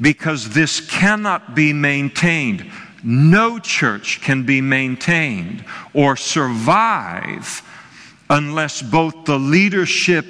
Because 0.00 0.50
this 0.50 0.80
cannot 0.80 1.54
be 1.54 1.72
maintained. 1.72 2.70
No 3.02 3.58
church 3.58 4.20
can 4.20 4.44
be 4.44 4.60
maintained 4.60 5.64
or 5.94 6.16
survive 6.16 7.62
unless 8.28 8.80
both 8.80 9.24
the 9.24 9.38
leadership 9.38 10.26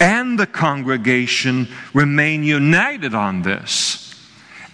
and 0.00 0.38
the 0.38 0.46
congregation 0.46 1.68
remain 1.94 2.42
united 2.42 3.14
on 3.14 3.42
this 3.42 4.14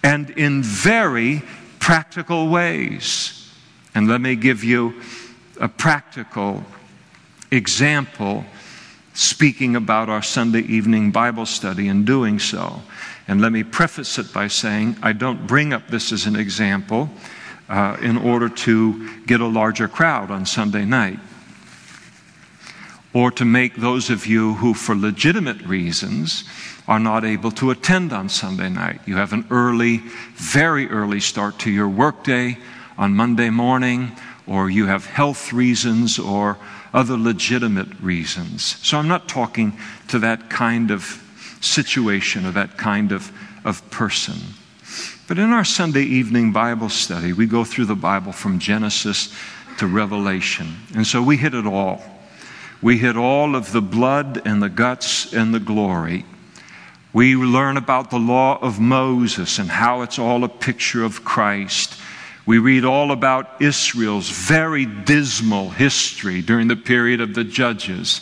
and 0.03 0.31
in 0.31 0.63
very 0.63 1.43
practical 1.79 2.49
ways. 2.49 3.51
And 3.95 4.09
let 4.09 4.21
me 4.21 4.37
give 4.37 4.65
you 4.65 5.01
a 5.61 5.69
practical 5.69 6.65
example 7.51 8.45
speaking 9.15 9.77
about 9.77 10.09
our 10.09 10.23
Sunday 10.23 10.61
evening 10.61 11.11
Bible 11.11 11.47
study 11.47 11.89
and 11.89 12.07
doing 12.07 12.39
so. 12.39 12.81
And 13.29 13.41
let 13.41 13.53
me 13.53 13.63
preface 13.63 14.19
it 14.19 14.33
by 14.33 14.49
saying 14.49 14.97
I 15.03 15.13
don't 15.13 15.47
bring 15.47 15.73
up 15.73 15.89
this 15.89 16.13
as 16.13 16.27
an 16.27 16.37
example 16.37 17.09
uh, 17.69 17.97
in 18.01 18.17
order 18.19 18.49
to 18.49 19.23
get 19.27 19.41
a 19.41 19.47
larger 19.47 19.89
crowd 19.89 20.31
on 20.31 20.45
Sunday 20.45 20.85
night 20.85 21.19
or 23.15 23.31
to 23.31 23.45
make 23.45 23.77
those 23.77 24.11
of 24.11 24.27
you 24.27 24.55
who, 24.55 24.75
for 24.75 24.95
legitimate 24.95 25.61
reasons, 25.63 26.45
are 26.89 26.99
not 26.99 27.25
able 27.25 27.51
to 27.53 27.71
attend 27.71 28.13
on 28.13 28.29
Sunday 28.29 28.69
night. 28.69 29.01
You 29.07 29.17
have 29.17 29.33
an 29.33 29.47
early, 29.51 29.99
very 30.35 30.89
early 30.89 31.21
start 31.21 31.59
to 31.61 31.71
your 31.71 31.89
workday 31.89 32.59
on 32.97 33.15
Monday 33.15 33.51
morning, 33.51 34.13
or 34.47 34.71
you 34.71 34.87
have 34.87 35.07
health 35.07 35.53
reasons 35.53 36.19
or 36.19 36.59
other 36.93 37.17
legitimate 37.17 37.89
reasons. 38.01 38.77
So 38.87 38.99
I'm 38.99 39.09
not 39.09 39.29
talking 39.29 39.77
to 40.09 40.19
that 40.21 40.51
kind 40.51 40.91
of 40.91 41.22
situation 41.63 42.45
or 42.45 42.51
that 42.53 42.77
kind 42.77 43.13
of, 43.13 43.33
of 43.65 43.89
person. 43.91 44.37
But 45.29 45.39
in 45.39 45.51
our 45.51 45.65
Sunday 45.65 46.03
evening 46.03 46.53
Bible 46.53 46.89
study, 46.89 47.33
we 47.33 47.47
go 47.47 47.65
through 47.65 47.87
the 47.87 47.95
Bible 47.95 48.33
from 48.33 48.59
Genesis 48.59 49.35
to 49.79 49.87
Revelation. 49.87 50.77
And 50.95 51.07
so 51.07 51.23
we 51.23 51.37
hit 51.37 51.55
it 51.55 51.67
all. 51.67 52.03
We 52.83 52.99
hit 52.99 53.17
all 53.17 53.55
of 53.55 53.73
the 53.73 53.81
blood 53.81 54.43
and 54.45 54.63
the 54.63 54.69
guts 54.69 55.33
and 55.33 55.55
the 55.55 55.61
glory. 55.61 56.27
We 57.13 57.37
learn 57.37 57.77
about 57.77 58.11
the 58.11 58.19
law 58.19 58.59
of 58.61 58.81
Moses 58.81 59.59
and 59.59 59.71
how 59.71 60.03
it's 60.03 60.19
all 60.19 60.45
a 60.45 60.49
picture 60.49 61.05
of 61.05 61.25
Christ. 61.25 61.95
We 62.45 62.59
read 62.59 62.85
all 62.85 63.13
about 63.13 63.63
Israel's 63.63 64.29
very 64.29 64.85
dismal 64.85 65.71
history 65.71 66.43
during 66.43 66.69
the 66.69 66.77
period 66.77 67.21
of 67.21 67.35
the 67.35 67.45
Judges 67.45 68.21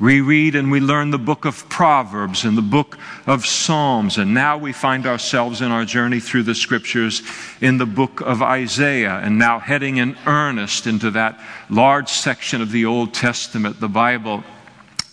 we 0.00 0.20
read 0.20 0.56
and 0.56 0.70
we 0.70 0.80
learn 0.80 1.10
the 1.10 1.18
book 1.18 1.44
of 1.44 1.68
Proverbs 1.68 2.44
and 2.44 2.58
the 2.58 2.62
book 2.62 2.98
of 3.26 3.46
Psalms, 3.46 4.18
and 4.18 4.34
now 4.34 4.58
we 4.58 4.72
find 4.72 5.06
ourselves 5.06 5.60
in 5.60 5.70
our 5.70 5.84
journey 5.84 6.20
through 6.20 6.42
the 6.42 6.54
scriptures 6.54 7.22
in 7.60 7.78
the 7.78 7.86
book 7.86 8.20
of 8.20 8.42
Isaiah, 8.42 9.20
and 9.22 9.38
now 9.38 9.58
heading 9.58 9.98
in 9.98 10.16
earnest 10.26 10.86
into 10.86 11.10
that 11.12 11.40
large 11.70 12.08
section 12.08 12.60
of 12.60 12.72
the 12.72 12.84
Old 12.84 13.14
Testament, 13.14 13.80
the 13.80 13.88
Bible 13.88 14.42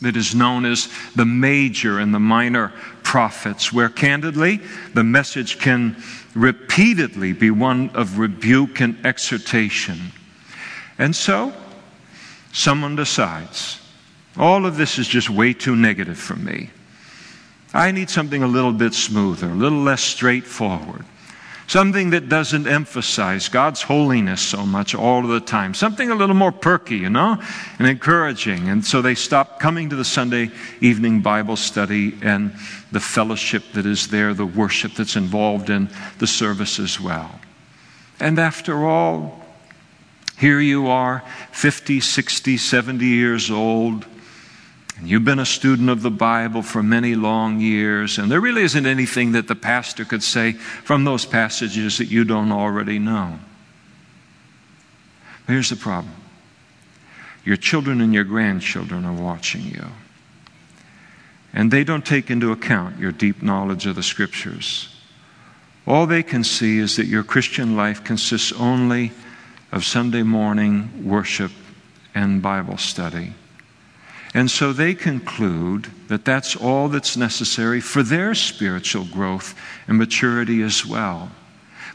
that 0.02 0.18
is 0.18 0.34
known 0.34 0.66
as 0.66 0.90
the 1.16 1.26
major 1.26 2.00
and 2.00 2.14
the 2.14 2.20
minor 2.20 2.74
prophets, 3.04 3.72
where 3.72 3.90
candidly 3.90 4.60
the 4.96 5.04
message 5.04 5.60
can 5.60 5.96
repeatedly 6.34 7.34
be 7.34 7.52
one 7.52 7.92
of 7.94 8.18
rebuke 8.18 8.82
and 8.82 9.06
exhortation. 9.06 10.00
And 10.98 11.16
so, 11.16 11.54
someone 12.52 12.96
decides 12.96 13.81
all 14.38 14.66
of 14.66 14.78
this 14.78 14.98
is 14.98 15.08
just 15.08 15.30
way 15.30 15.54
too 15.54 15.76
negative 15.76 16.18
for 16.18 16.36
me. 16.36 16.70
I 17.74 17.92
need 17.92 18.10
something 18.10 18.44
a 18.44 18.48
little 18.48 18.74
bit 18.74 18.94
smoother, 18.94 19.50
a 19.50 19.56
little 19.56 19.82
less 19.82 20.02
straightforward. 20.02 21.06
Something 21.68 22.10
that 22.10 22.28
doesn't 22.28 22.68
emphasize 22.68 23.48
God's 23.48 23.82
holiness 23.82 24.42
so 24.42 24.66
much 24.66 24.94
all 24.94 25.22
the 25.22 25.40
time. 25.40 25.74
Something 25.74 26.12
a 26.12 26.16
little 26.16 26.36
more 26.36 26.52
perky, 26.52 26.98
you 26.98 27.10
know, 27.10 27.42
and 27.80 27.88
encouraging. 27.88 28.68
And 28.68 28.84
so 28.84 29.02
they 29.02 29.16
stop 29.16 29.62
coming 29.62 29.90
to 29.90 29.96
the 29.96 30.04
Sunday 30.04 30.52
evening 30.82 31.22
Bible 31.22 31.56
study 31.56 32.18
and 32.22 32.54
the 32.92 33.00
fellowship 33.00 33.64
that 33.72 33.86
is 33.86 34.10
there, 34.10 34.34
the 34.34 34.46
worship 34.46 34.96
that's 34.96 35.16
involved 35.16 35.70
in 35.70 35.90
the 36.20 36.28
service 36.28 36.78
as 36.78 37.00
well. 37.00 37.40
And 38.20 38.38
after 38.38 38.86
all, 38.86 39.42
here 40.38 40.60
you 40.60 40.88
are, 40.88 41.24
50, 41.54 42.02
60, 42.02 42.58
70 42.58 43.06
years 43.06 43.50
old 43.50 44.06
and 45.02 45.10
you've 45.10 45.26
been 45.26 45.40
a 45.40 45.48
student 45.48 45.90
of 45.90 46.04
the 46.04 46.12
Bible 46.12 46.62
for 46.62 46.84
many 46.84 47.16
long 47.16 47.60
years, 47.60 48.20
and 48.20 48.32
there 48.32 48.40
really 48.40 48.62
isn't 48.62 48.86
anything 48.86 49.32
that 49.32 49.48
the 49.48 49.56
pastor 49.56 50.06
could 50.06 50.22
say 50.22 50.52
from 50.52 51.06
those 51.06 51.26
passages 51.26 51.98
that 51.98 52.06
you 52.06 52.24
don't 52.24 52.52
already 52.52 53.00
know. 53.00 53.40
But 55.48 55.54
here's 55.54 55.72
the 55.72 55.76
problem 55.76 56.14
your 57.44 57.58
children 57.58 58.00
and 58.00 58.14
your 58.14 58.24
grandchildren 58.24 59.04
are 59.04 59.20
watching 59.20 59.64
you. 59.64 59.88
And 61.52 61.72
they 61.72 61.84
don't 61.84 62.06
take 62.06 62.30
into 62.30 62.52
account 62.52 63.00
your 63.00 63.12
deep 63.12 63.42
knowledge 63.42 63.88
of 63.88 63.96
the 63.96 64.04
Scriptures. 64.04 64.96
All 65.88 66.06
they 66.06 66.22
can 66.22 66.44
see 66.44 66.78
is 66.78 66.98
that 66.98 67.08
your 67.08 67.24
Christian 67.24 67.76
life 67.76 68.04
consists 68.04 68.52
only 68.52 69.14
of 69.72 69.84
Sunday 69.84 70.22
morning 70.22 71.04
worship 71.04 71.52
and 72.14 72.40
Bible 72.40 72.78
study. 72.78 73.34
And 74.34 74.50
so 74.50 74.72
they 74.72 74.94
conclude 74.94 75.92
that 76.08 76.24
that's 76.24 76.56
all 76.56 76.88
that's 76.88 77.18
necessary 77.18 77.82
for 77.82 78.02
their 78.02 78.34
spiritual 78.34 79.06
growth 79.06 79.56
and 79.88 79.98
maturity 79.98 80.62
as 80.62 80.86
well. 80.86 81.32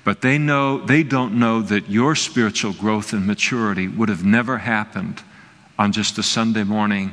But 0.05 0.21
they 0.21 0.39
know 0.39 0.79
they 0.79 1.03
don't 1.03 1.39
know 1.39 1.63
that 1.63 1.89
your 1.89 2.15
spiritual 2.15 2.73
growth 2.73 3.13
and 3.13 3.27
maturity 3.27 3.89
would 3.89 4.09
have 4.09 4.25
never 4.25 4.59
happened 4.59 5.23
on 5.79 5.93
just 5.93 6.19
a 6.19 6.23
Sunday 6.23 6.63
morning 6.63 7.11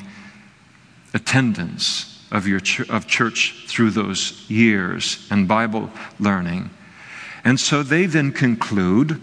attendance 1.13 2.25
of 2.31 2.47
your 2.47 2.59
ch- 2.59 2.89
of 2.89 3.07
church 3.07 3.65
through 3.67 3.91
those 3.91 4.47
years 4.49 5.27
and 5.31 5.47
Bible 5.47 5.89
learning. 6.19 6.69
And 7.45 7.59
so 7.59 7.81
they 7.81 8.05
then 8.05 8.31
conclude 8.31 9.21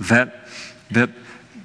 that 0.00 0.48
that 0.90 1.10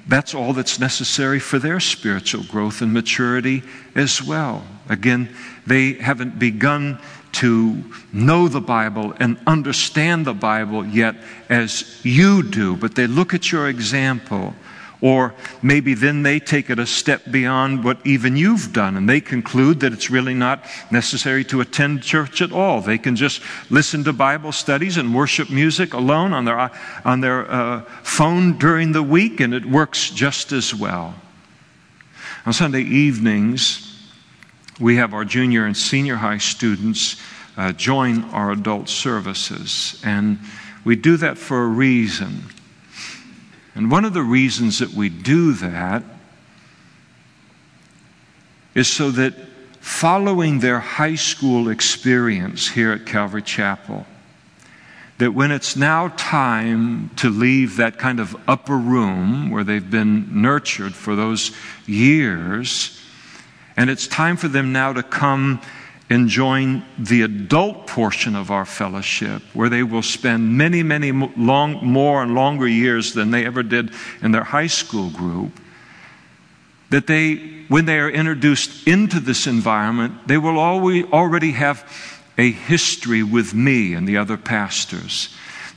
that's 0.09 0.33
all 0.33 0.53
that's 0.53 0.79
necessary 0.79 1.39
for 1.39 1.59
their 1.59 1.79
spiritual 1.79 2.43
growth 2.43 2.81
and 2.81 2.91
maturity 2.91 3.61
as 3.95 4.23
well. 4.23 4.65
Again, 4.89 5.29
they 5.67 5.93
haven't 5.93 6.39
begun 6.39 6.99
to 7.31 7.83
know 8.11 8.47
the 8.47 8.59
Bible 8.59 9.13
and 9.19 9.39
understand 9.45 10.25
the 10.25 10.33
Bible 10.33 10.83
yet 10.85 11.15
as 11.47 12.03
you 12.03 12.41
do, 12.41 12.75
but 12.75 12.95
they 12.95 13.05
look 13.05 13.35
at 13.35 13.51
your 13.51 13.69
example 13.69 14.55
or 15.01 15.33
maybe 15.61 15.93
then 15.93 16.23
they 16.23 16.39
take 16.39 16.69
it 16.69 16.77
a 16.77 16.85
step 16.85 17.21
beyond 17.31 17.83
what 17.83 18.05
even 18.05 18.35
you've 18.35 18.73
done 18.73 18.97
and 18.97 19.07
they 19.07 19.21
conclude 19.21 19.79
that 19.79 19.93
it's 19.93 20.09
really 20.09 20.33
not 20.33 20.63
necessary 20.91 21.43
to 21.45 21.61
attend 21.61 22.03
church 22.03 22.41
at 22.41 22.51
all. 22.51 22.81
They 22.81 22.97
can 22.97 23.15
just 23.15 23.41
listen 23.69 24.03
to 24.03 24.13
Bible 24.13 24.51
studies 24.51 24.97
and 24.97 25.15
worship 25.15 25.49
music 25.49 25.93
alone 25.93 26.33
on 26.33 26.45
their, 26.45 26.71
on 27.05 27.21
their 27.21 27.49
uh, 27.49 27.81
phone 28.03 28.57
during 28.57 28.91
the 28.91 29.03
week 29.03 29.39
and 29.39 29.53
it 29.53 29.65
works 29.65 30.09
just 30.09 30.51
as 30.51 30.75
well. 30.75 31.15
On 32.45 32.51
Sunday 32.53 32.81
evenings, 32.81 33.85
we 34.79 34.97
have 34.97 35.13
our 35.13 35.25
junior 35.25 35.65
and 35.65 35.75
senior 35.75 36.15
high 36.15 36.37
students 36.37 37.15
uh, 37.57 37.73
join 37.73 38.23
our 38.25 38.51
adult 38.51 38.87
services. 38.87 40.01
And 40.05 40.39
we 40.85 40.95
do 40.95 41.17
that 41.17 41.37
for 41.37 41.63
a 41.63 41.67
reason. 41.67 42.43
And 43.75 43.91
one 43.91 44.05
of 44.05 44.13
the 44.13 44.23
reasons 44.23 44.79
that 44.79 44.93
we 44.93 45.09
do 45.09 45.53
that 45.53 46.03
is 48.73 48.87
so 48.87 49.11
that 49.11 49.33
following 49.79 50.59
their 50.59 50.79
high 50.79 51.15
school 51.15 51.69
experience 51.69 52.69
here 52.69 52.91
at 52.91 53.05
Calvary 53.05 53.41
Chapel, 53.41 54.05
that 55.17 55.33
when 55.33 55.51
it's 55.51 55.75
now 55.75 56.07
time 56.09 57.09
to 57.17 57.29
leave 57.29 57.77
that 57.77 57.97
kind 57.97 58.19
of 58.19 58.35
upper 58.47 58.77
room 58.77 59.49
where 59.49 59.63
they've 59.63 59.91
been 59.91 60.41
nurtured 60.41 60.95
for 60.95 61.15
those 61.15 61.51
years, 61.85 63.01
and 63.75 63.89
it's 63.89 64.07
time 64.07 64.37
for 64.37 64.47
them 64.47 64.71
now 64.71 64.93
to 64.93 65.03
come 65.03 65.61
enjoying 66.09 66.83
the 66.97 67.21
adult 67.21 67.85
portion 67.85 68.35
of 68.35 68.49
our 68.49 68.65
fellowship, 68.65 69.41
where 69.53 69.69
they 69.69 69.83
will 69.83 70.01
spend 70.01 70.57
many, 70.57 70.81
many 70.81 71.11
long, 71.11 71.85
more 71.85 72.23
and 72.23 72.33
longer 72.33 72.67
years 72.67 73.13
than 73.13 73.31
they 73.31 73.45
ever 73.45 73.61
did 73.61 73.91
in 74.21 74.31
their 74.31 74.43
high 74.43 74.67
school 74.67 75.09
group, 75.11 75.51
that 76.89 77.05
they, 77.05 77.35
when 77.67 77.85
they 77.85 77.99
are 77.99 78.09
introduced 78.09 78.87
into 78.87 79.19
this 79.19 79.45
environment, 79.45 80.27
they 80.27 80.37
will 80.37 80.57
always, 80.57 81.05
already 81.11 81.51
have 81.51 81.83
a 82.37 82.51
history 82.51 83.21
with 83.21 83.53
me 83.53 83.93
and 83.93 84.07
the 84.07 84.17
other 84.17 84.37
pastors. 84.37 85.29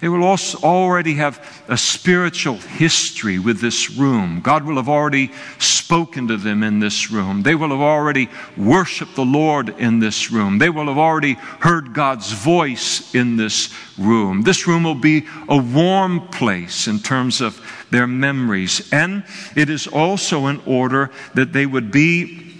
They 0.02 0.08
will 0.08 0.24
also 0.24 0.58
already 0.64 1.14
have 1.14 1.62
a 1.68 1.76
spiritual 1.76 2.56
history 2.56 3.38
with 3.38 3.60
this 3.60 3.88
room. 3.88 4.40
God 4.40 4.64
will 4.64 4.74
have 4.74 4.88
already 4.88 5.30
spoken 5.60 6.26
to 6.26 6.36
them 6.36 6.64
in 6.64 6.80
this 6.80 7.12
room. 7.12 7.44
They 7.44 7.54
will 7.54 7.68
have 7.68 7.80
already 7.80 8.28
worshiped 8.56 9.14
the 9.14 9.24
Lord 9.24 9.68
in 9.78 10.00
this 10.00 10.32
room. 10.32 10.58
They 10.58 10.70
will 10.70 10.88
have 10.88 10.98
already 10.98 11.34
heard 11.34 11.94
God's 11.94 12.32
voice 12.32 13.14
in 13.14 13.36
this 13.36 13.72
room. 13.96 14.42
This 14.42 14.66
room 14.66 14.82
will 14.82 14.96
be 14.96 15.24
a 15.48 15.56
warm 15.56 16.26
place 16.30 16.88
in 16.88 16.98
terms 16.98 17.40
of 17.40 17.60
their 17.92 18.08
memories. 18.08 18.92
And 18.92 19.22
it 19.54 19.70
is 19.70 19.86
also 19.86 20.48
in 20.48 20.60
order 20.66 21.12
that 21.34 21.52
they 21.52 21.64
would 21.64 21.92
be 21.92 22.51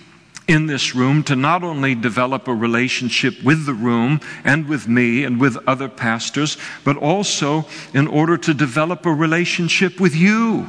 in 0.48 0.66
this 0.66 0.94
room 0.94 1.22
to 1.24 1.36
not 1.36 1.62
only 1.62 1.94
develop 1.94 2.48
a 2.48 2.54
relationship 2.54 3.42
with 3.42 3.64
the 3.64 3.74
room 3.74 4.20
and 4.44 4.68
with 4.68 4.88
me 4.88 5.24
and 5.24 5.40
with 5.40 5.56
other 5.68 5.88
pastors, 5.88 6.56
but 6.84 6.96
also 6.96 7.64
in 7.94 8.06
order 8.08 8.36
to 8.36 8.52
develop 8.52 9.06
a 9.06 9.12
relationship 9.12 10.00
with 10.00 10.14
you 10.14 10.68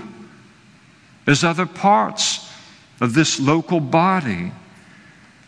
as 1.25 1.43
other 1.43 1.65
parts 1.65 2.49
of 3.01 3.13
this 3.13 3.39
local 3.39 3.79
body. 3.79 4.51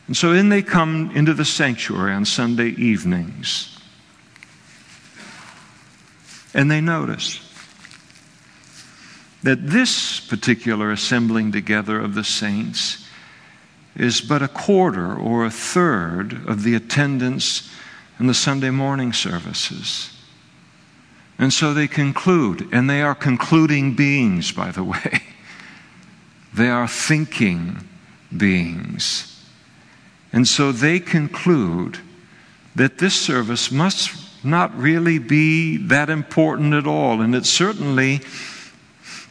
And 0.07 0.17
so 0.17 0.33
in 0.33 0.49
they 0.49 0.61
come 0.61 1.11
into 1.15 1.33
the 1.33 1.45
sanctuary 1.45 2.13
on 2.13 2.25
Sunday 2.25 2.69
evenings. 2.69 3.77
And 6.53 6.71
they 6.71 6.81
notice 6.81 7.41
that 9.43 9.67
this 9.67 10.19
particular 10.19 10.91
assembling 10.91 11.51
together 11.51 11.99
of 11.99 12.15
the 12.15 12.23
saints 12.23 13.04
is 13.95 14.21
but 14.21 14.41
a 14.41 14.47
quarter 14.47 15.15
or 15.15 15.45
a 15.45 15.51
third 15.51 16.47
of 16.47 16.63
the 16.63 16.75
attendance 16.75 17.69
in 18.19 18.27
the 18.27 18.33
Sunday 18.33 18.69
morning 18.69 19.13
services. 19.13 20.11
And 21.37 21.51
so 21.51 21.73
they 21.73 21.87
conclude, 21.87 22.67
and 22.71 22.89
they 22.89 23.01
are 23.01 23.15
concluding 23.15 23.95
beings, 23.95 24.51
by 24.51 24.71
the 24.71 24.83
way. 24.83 25.23
They 26.53 26.69
are 26.69 26.87
thinking 26.87 27.85
beings. 28.35 29.45
And 30.31 30.47
so 30.47 30.71
they 30.71 31.01
conclude 31.01 31.99
that 32.75 32.97
this 32.97 33.13
service 33.13 33.71
must 33.73 34.45
not 34.45 34.73
really 34.77 35.19
be 35.19 35.75
that 35.75 36.09
important 36.09 36.73
at 36.73 36.87
all. 36.87 37.19
And 37.19 37.35
it 37.35 37.45
certainly 37.45 38.21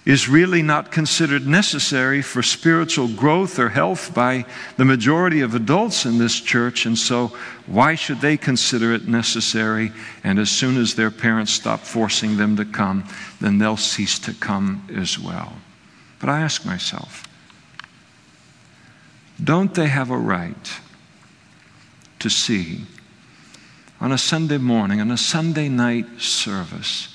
is 0.04 0.28
really 0.28 0.60
not 0.60 0.92
considered 0.92 1.46
necessary 1.46 2.20
for 2.20 2.42
spiritual 2.42 3.08
growth 3.08 3.58
or 3.58 3.70
health 3.70 4.12
by 4.12 4.44
the 4.76 4.84
majority 4.84 5.40
of 5.40 5.54
adults 5.54 6.04
in 6.04 6.18
this 6.18 6.40
church, 6.40 6.84
and 6.84 6.98
so 6.98 7.28
why 7.66 7.94
should 7.94 8.20
they 8.20 8.36
consider 8.36 8.92
it 8.92 9.08
necessary? 9.08 9.90
And 10.22 10.38
as 10.38 10.50
soon 10.50 10.76
as 10.76 10.94
their 10.94 11.10
parents 11.10 11.52
stop 11.52 11.80
forcing 11.80 12.36
them 12.36 12.56
to 12.56 12.66
come, 12.66 13.04
then 13.40 13.58
they'll 13.58 13.78
cease 13.78 14.18
to 14.20 14.34
come 14.34 14.86
as 14.94 15.18
well. 15.18 15.54
But 16.20 16.28
I 16.28 16.40
ask 16.40 16.66
myself, 16.66 17.26
don't 19.42 19.72
they 19.74 19.88
have 19.88 20.10
a 20.10 20.18
right 20.18 20.80
to 22.18 22.28
see 22.28 22.82
on 24.00 24.12
a 24.12 24.18
Sunday 24.18 24.58
morning, 24.58 25.00
on 25.00 25.10
a 25.10 25.16
Sunday 25.16 25.68
night 25.68 26.20
service, 26.20 27.13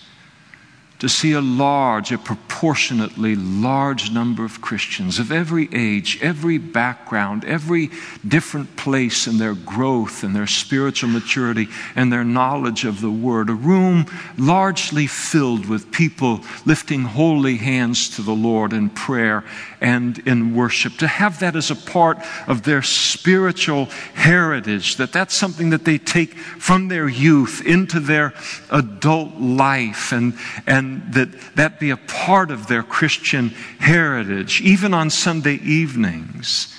to 0.99 1.07
see 1.07 1.31
a 1.31 1.41
large, 1.41 2.11
a 2.11 2.17
proportionately 2.17 3.33
large 3.35 4.11
number 4.11 4.43
of 4.43 4.59
Christians 4.59 5.17
of 5.17 5.31
every 5.31 5.69
age, 5.73 6.19
every 6.21 6.57
background, 6.57 7.45
every 7.45 7.89
different 8.27 8.75
place 8.75 9.25
in 9.25 9.37
their 9.37 9.55
growth 9.55 10.23
and 10.23 10.35
their 10.35 10.47
spiritual 10.47 11.09
maturity 11.09 11.69
and 11.95 12.11
their 12.11 12.25
knowledge 12.25 12.83
of 12.83 12.99
the 12.99 13.09
Word. 13.09 13.49
A 13.49 13.53
room 13.53 14.05
largely 14.37 15.07
filled 15.07 15.67
with 15.67 15.91
people 15.91 16.41
lifting 16.65 17.03
holy 17.03 17.55
hands 17.55 18.09
to 18.17 18.21
the 18.21 18.35
Lord 18.35 18.73
in 18.73 18.89
prayer 18.89 19.45
and 19.81 20.17
in 20.27 20.55
worship. 20.55 20.97
To 20.97 21.07
have 21.07 21.39
that 21.39 21.55
as 21.55 21.71
a 21.71 21.75
part 21.75 22.19
of 22.47 22.63
their 22.63 22.81
spiritual 22.81 23.85
heritage, 24.13 24.97
that 24.97 25.11
that's 25.11 25.33
something 25.33 25.69
that 25.71 25.85
they 25.85 25.97
take 25.97 26.37
from 26.37 26.87
their 26.87 27.07
youth 27.07 27.65
into 27.65 27.99
their 27.99 28.33
adult 28.71 29.35
life 29.35 30.11
and, 30.11 30.33
and 30.67 31.13
that 31.13 31.29
that 31.55 31.79
be 31.79 31.89
a 31.89 31.97
part 31.97 32.51
of 32.51 32.67
their 32.67 32.83
Christian 32.83 33.49
heritage, 33.79 34.61
even 34.61 34.93
on 34.93 35.09
Sunday 35.09 35.55
evenings. 35.55 36.75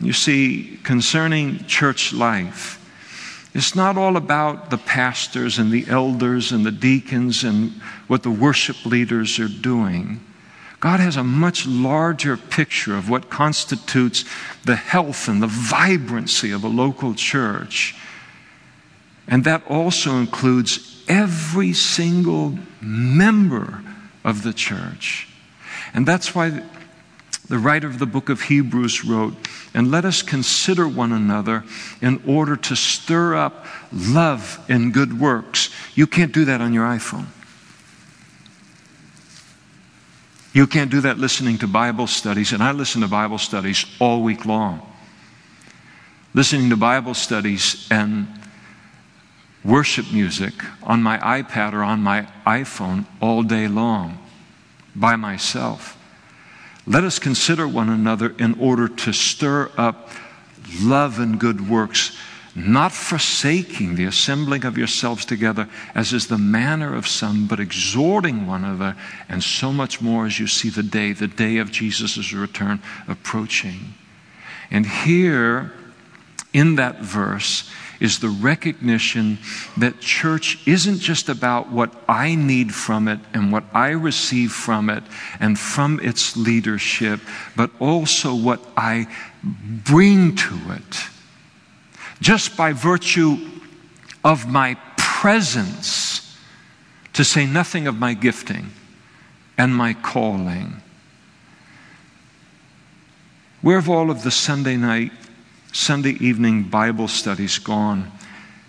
You 0.00 0.12
see, 0.12 0.78
concerning 0.82 1.64
church 1.66 2.12
life, 2.12 2.82
it's 3.54 3.74
not 3.74 3.96
all 3.96 4.18
about 4.18 4.68
the 4.68 4.76
pastors 4.76 5.58
and 5.58 5.70
the 5.70 5.86
elders 5.88 6.52
and 6.52 6.66
the 6.66 6.70
deacons 6.70 7.42
and 7.42 7.72
what 8.06 8.22
the 8.22 8.30
worship 8.30 8.84
leaders 8.84 9.38
are 9.38 9.48
doing. 9.48 10.20
God 10.86 11.00
has 11.00 11.16
a 11.16 11.24
much 11.24 11.66
larger 11.66 12.36
picture 12.36 12.96
of 12.96 13.10
what 13.10 13.28
constitutes 13.28 14.24
the 14.64 14.76
health 14.76 15.26
and 15.26 15.42
the 15.42 15.48
vibrancy 15.48 16.52
of 16.52 16.62
a 16.62 16.68
local 16.68 17.12
church. 17.12 17.96
And 19.26 19.42
that 19.42 19.66
also 19.68 20.12
includes 20.12 21.02
every 21.08 21.72
single 21.72 22.56
member 22.80 23.82
of 24.22 24.44
the 24.44 24.52
church. 24.52 25.26
And 25.92 26.06
that's 26.06 26.36
why 26.36 26.62
the 27.48 27.58
writer 27.58 27.88
of 27.88 27.98
the 27.98 28.06
book 28.06 28.28
of 28.28 28.42
Hebrews 28.42 29.04
wrote, 29.04 29.34
and 29.74 29.90
let 29.90 30.04
us 30.04 30.22
consider 30.22 30.86
one 30.86 31.10
another 31.10 31.64
in 32.00 32.22
order 32.24 32.54
to 32.54 32.76
stir 32.76 33.34
up 33.34 33.66
love 33.92 34.64
and 34.68 34.94
good 34.94 35.18
works. 35.18 35.68
You 35.96 36.06
can't 36.06 36.30
do 36.30 36.44
that 36.44 36.60
on 36.60 36.72
your 36.72 36.86
iPhone. 36.86 37.26
You 40.56 40.66
can't 40.66 40.90
do 40.90 41.02
that 41.02 41.18
listening 41.18 41.58
to 41.58 41.66
Bible 41.66 42.06
studies, 42.06 42.54
and 42.54 42.62
I 42.62 42.72
listen 42.72 43.02
to 43.02 43.08
Bible 43.08 43.36
studies 43.36 43.84
all 44.00 44.22
week 44.22 44.46
long. 44.46 44.80
Listening 46.32 46.70
to 46.70 46.78
Bible 46.78 47.12
studies 47.12 47.86
and 47.90 48.26
worship 49.62 50.10
music 50.10 50.54
on 50.82 51.02
my 51.02 51.18
iPad 51.18 51.74
or 51.74 51.82
on 51.82 52.00
my 52.00 52.26
iPhone 52.46 53.04
all 53.20 53.42
day 53.42 53.68
long 53.68 54.16
by 54.94 55.14
myself. 55.14 55.98
Let 56.86 57.04
us 57.04 57.18
consider 57.18 57.68
one 57.68 57.90
another 57.90 58.34
in 58.38 58.58
order 58.58 58.88
to 58.88 59.12
stir 59.12 59.70
up 59.76 60.08
love 60.80 61.18
and 61.18 61.38
good 61.38 61.68
works, 61.68 62.16
not 62.56 62.90
forsaking 62.90 63.96
the 63.96 64.06
assembling 64.06 64.64
of 64.64 64.78
yourselves 64.78 65.26
together, 65.26 65.68
as 65.94 66.14
is 66.14 66.26
the 66.26 66.38
manner 66.38 66.94
of 66.94 67.06
some, 67.06 67.46
but 67.46 67.60
exhorting 67.60 68.46
one 68.46 68.64
another, 68.64 68.96
and 69.28 69.42
so 69.44 69.72
much 69.72 70.00
more 70.00 70.24
as 70.24 70.40
you 70.40 70.46
see 70.46 70.70
the 70.70 70.82
day, 70.82 71.12
the 71.12 71.28
day 71.28 71.58
of 71.58 71.70
Jesus' 71.70 72.32
return 72.32 72.80
approaching. 73.06 73.94
And 74.70 74.86
here, 74.86 75.74
in 76.54 76.76
that 76.76 77.00
verse, 77.00 77.70
is 78.00 78.20
the 78.20 78.28
recognition 78.30 79.38
that 79.76 80.00
church 80.00 80.66
isn't 80.66 80.98
just 80.98 81.28
about 81.28 81.70
what 81.70 81.94
I 82.08 82.34
need 82.34 82.74
from 82.74 83.06
it 83.06 83.20
and 83.34 83.52
what 83.52 83.64
I 83.74 83.90
receive 83.90 84.52
from 84.52 84.88
it 84.88 85.02
and 85.40 85.58
from 85.58 86.00
its 86.00 86.36
leadership, 86.36 87.20
but 87.54 87.70
also 87.78 88.34
what 88.34 88.60
I 88.76 89.08
bring 89.42 90.36
to 90.36 90.58
it. 90.72 91.15
Just 92.20 92.56
by 92.56 92.72
virtue 92.72 93.36
of 94.24 94.48
my 94.48 94.76
presence, 94.96 96.36
to 97.12 97.24
say 97.24 97.46
nothing 97.46 97.86
of 97.86 97.98
my 97.98 98.14
gifting 98.14 98.70
and 99.56 99.74
my 99.74 99.94
calling. 99.94 100.82
Where 103.62 103.80
have 103.80 103.88
all 103.88 104.10
of 104.10 104.22
the 104.22 104.30
Sunday 104.30 104.76
night 104.76 105.12
Sunday 105.72 106.12
evening 106.20 106.62
Bible 106.62 107.08
studies 107.08 107.58
gone 107.58 108.10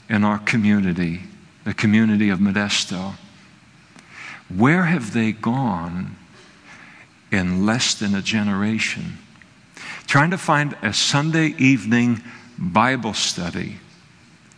in 0.09 0.23
our 0.23 0.39
community, 0.39 1.21
the 1.63 1.73
community 1.73 2.29
of 2.29 2.39
Modesto? 2.39 3.13
Where 4.53 4.83
have 4.83 5.13
they 5.13 5.31
gone 5.31 6.15
in 7.31 7.65
less 7.65 7.93
than 7.93 8.15
a 8.15 8.21
generation? 8.21 9.17
Trying 10.05 10.31
to 10.31 10.37
find 10.37 10.75
a 10.81 10.93
Sunday 10.93 11.55
evening 11.57 12.21
Bible 12.57 13.13
study 13.13 13.77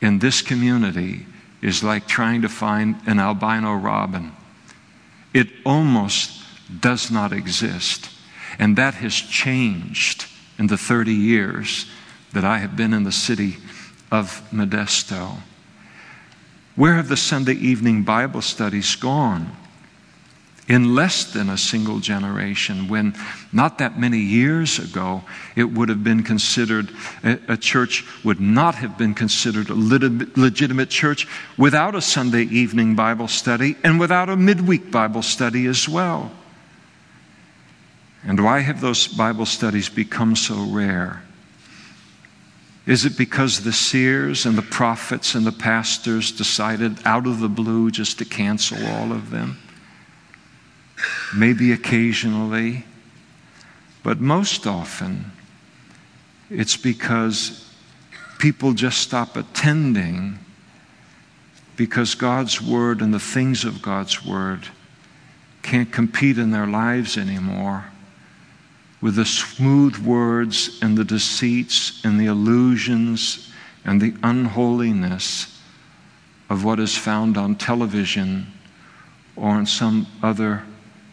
in 0.02 0.20
this 0.20 0.41
community 0.41 1.26
is 1.62 1.84
like 1.84 2.08
trying 2.08 2.41
to 2.41 2.50
find 2.50 2.95
an 3.06 3.20
albino 3.20 3.76
robin. 3.76 4.32
It 5.34 5.50
almost 5.66 6.41
does 6.80 7.12
not 7.12 7.34
exist. 7.34 8.10
And 8.58 8.78
that 8.78 8.95
has 8.95 9.14
changed 9.16 10.26
in 10.58 10.68
the 10.68 10.78
30 10.78 11.14
years 11.14 11.86
that 12.34 12.43
I 12.43 12.60
have 12.60 12.76
been 12.76 12.93
in 12.93 13.04
the 13.04 13.12
city 13.12 13.58
of 14.12 14.41
Modesto. 14.52 15.38
Where 16.76 16.95
have 16.95 17.10
the 17.10 17.18
Sunday 17.18 17.54
evening 17.54 18.04
Bible 18.04 18.41
studies 18.41 18.95
gone? 18.95 19.56
In 20.70 20.93
less 20.93 21.26
than 21.34 21.49
a 21.49 21.57
single 21.57 21.99
generation, 21.99 22.88
when 22.88 23.15
not 23.51 23.80
that 23.80 23.99
many 23.99 24.20
years 24.20 24.78
ago 24.78 25.24
it 25.55 25.63
would 25.63 25.89
have 25.89 26.03
been 26.03 26.22
considered, 26.24 26.91
a, 27.24 27.57
church 27.57 28.05
would 28.24 28.39
not 28.39 28.76
have 28.76 28.95
been 28.95 29.15
considered 29.15 29.72
a 29.72 29.74
legitimate 29.74 30.89
church 30.91 31.28
without 31.57 31.95
a 31.95 32.01
Sunday 32.01 32.43
evening 32.43 32.95
Bible 32.95 33.28
study 33.28 33.76
and 33.84 33.99
without 33.99 34.30
a 34.30 34.36
midweek 34.36 34.91
Bible 34.91 35.24
study 35.24 35.65
as 35.65 35.89
well. 35.89 36.32
And 38.24 38.43
why 38.43 38.59
have 38.59 38.80
those 38.80 39.07
Bible 39.07 39.47
studies 39.47 39.89
become 39.89 40.36
so 40.36 40.63
rare? 40.65 41.24
Is 42.86 43.05
it 43.05 43.17
because 43.17 43.63
the 43.63 43.74
seers 43.74 44.45
and 44.45 44.55
the 44.55 44.61
prophets 44.61 45.34
and 45.34 45.47
the 45.47 45.51
pastors 45.51 46.32
decided 46.32 46.99
out 47.05 47.26
of 47.26 47.39
the 47.39 47.49
blue 47.49 47.89
just 47.89 48.20
to 48.20 48.26
cancel 48.26 48.86
all 48.86 49.11
of 49.11 49.32
them? 49.32 49.57
Maybe 51.36 51.72
occasionally, 51.72 52.86
but 54.04 54.20
most 54.20 54.66
often 54.66 55.32
it's 56.50 56.78
because 56.78 57.72
people 58.39 58.74
just 58.74 59.00
stop 59.00 59.36
attending 59.36 60.39
because 61.76 62.16
God's 62.16 62.62
Word 62.62 63.02
and 63.02 63.14
the 63.14 63.20
things 63.20 63.64
of 63.64 63.82
God's 63.82 64.26
Word 64.26 64.68
can't 65.62 65.91
compete 65.91 66.38
in 66.38 66.52
their 66.52 66.68
lives 66.68 67.18
anymore 67.18 67.86
with 69.02 69.16
the 69.16 69.26
smooth 69.26 69.97
words 69.97 70.80
and 70.82 70.97
the 70.97 71.06
deceits 71.06 72.04
and 72.04 72.20
the 72.20 72.26
illusions 72.26 73.52
and 73.86 74.02
the 74.02 74.14
unholiness 74.24 75.62
of 76.50 76.66
what 76.66 76.80
is 76.80 76.97
found 76.97 77.38
on 77.38 77.56
television 77.56 78.52
or 79.36 79.58
in 79.58 79.66
some 79.66 80.06
other 80.22 80.64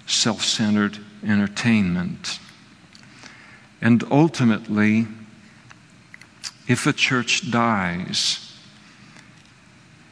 self 0.07 0.43
centered 0.43 0.99
entertainment. 1.25 2.39
And 3.81 4.03
ultimately, 4.11 5.07
if 6.67 6.87
a 6.87 6.93
church 6.93 7.51
dies, 7.51 8.53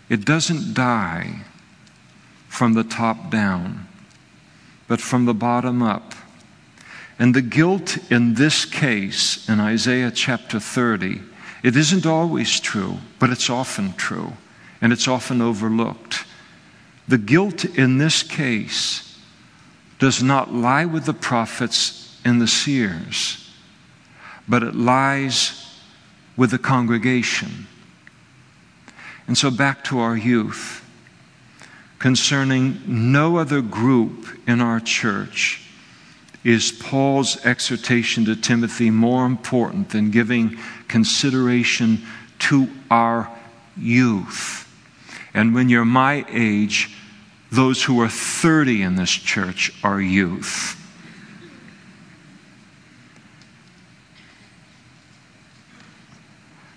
it 0.08 0.24
doesn't 0.24 0.74
die 0.74 1.42
from 2.48 2.74
the 2.74 2.84
top 2.84 3.30
down, 3.30 3.88
but 4.86 5.00
from 5.00 5.24
the 5.24 5.34
bottom 5.34 5.82
up. 5.82 6.14
And 7.18 7.34
the 7.34 7.42
guilt 7.42 7.98
in 8.10 8.34
this 8.34 8.64
case, 8.64 9.48
in 9.48 9.60
Isaiah 9.60 10.10
chapter 10.10 10.60
30, 10.60 11.20
it 11.62 11.76
isn't 11.76 12.04
always 12.04 12.60
true, 12.60 12.98
but 13.18 13.30
it's 13.30 13.48
often 13.48 13.94
true, 13.94 14.32
and 14.80 14.92
it's 14.92 15.08
often 15.08 15.40
overlooked. 15.40 16.24
The 17.08 17.18
guilt 17.18 17.64
in 17.64 17.98
this 17.98 18.22
case 18.22 19.13
does 19.98 20.22
not 20.22 20.52
lie 20.52 20.84
with 20.84 21.04
the 21.04 21.14
prophets 21.14 22.20
and 22.24 22.40
the 22.40 22.48
seers, 22.48 23.50
but 24.48 24.62
it 24.62 24.74
lies 24.74 25.80
with 26.36 26.50
the 26.50 26.58
congregation. 26.58 27.66
And 29.26 29.38
so 29.38 29.50
back 29.50 29.84
to 29.84 30.00
our 30.00 30.16
youth. 30.16 30.80
Concerning 31.98 32.82
no 32.86 33.38
other 33.38 33.62
group 33.62 34.26
in 34.46 34.60
our 34.60 34.80
church 34.80 35.62
is 36.42 36.70
Paul's 36.70 37.42
exhortation 37.46 38.26
to 38.26 38.36
Timothy 38.36 38.90
more 38.90 39.24
important 39.24 39.88
than 39.88 40.10
giving 40.10 40.58
consideration 40.88 42.02
to 42.40 42.68
our 42.90 43.30
youth. 43.76 44.70
And 45.32 45.54
when 45.54 45.70
you're 45.70 45.86
my 45.86 46.26
age, 46.28 46.94
those 47.54 47.82
who 47.82 48.00
are 48.00 48.08
30 48.08 48.82
in 48.82 48.96
this 48.96 49.10
church 49.10 49.72
are 49.82 50.00
youth. 50.00 50.80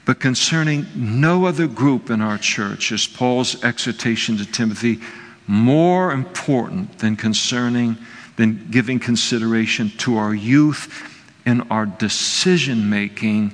But 0.06 0.20
concerning 0.22 0.86
no 0.96 1.46
other 1.46 1.68
group 1.68 2.10
in 2.10 2.22
our 2.22 2.38
church 2.38 2.94
is 2.94 3.08
Paul's 3.08 3.62
exhortation 3.64 4.38
to 4.38 4.46
Timothy 4.46 5.00
more 5.48 6.12
important 6.12 7.00
than 7.00 7.16
concerning 7.16 7.98
than 8.38 8.68
giving 8.70 9.00
consideration 9.00 9.90
to 9.98 10.18
our 10.18 10.34
youth 10.34 11.14
and 11.46 11.64
our 11.70 11.86
decision 11.86 12.90
making 12.90 13.52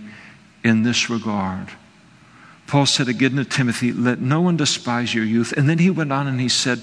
in 0.63 0.83
this 0.83 1.09
regard. 1.09 1.69
Paul 2.73 2.87
said 2.87 3.07
again 3.07 3.35
to 3.35 3.45
Timothy, 3.45 3.91
Let 3.91 4.19
no 4.19 4.41
one 4.41 4.57
despise 4.57 5.13
your 5.13 5.23
youth. 5.23 5.53
And 5.55 5.69
then 5.69 5.77
he 5.77 5.91
went 5.91 6.11
on 6.11 6.25
and 6.25 6.41
he 6.41 6.49
said, 6.49 6.81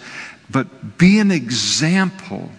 But 0.49 0.99
be 0.99 1.19
an 1.19 1.33
example 1.33 2.53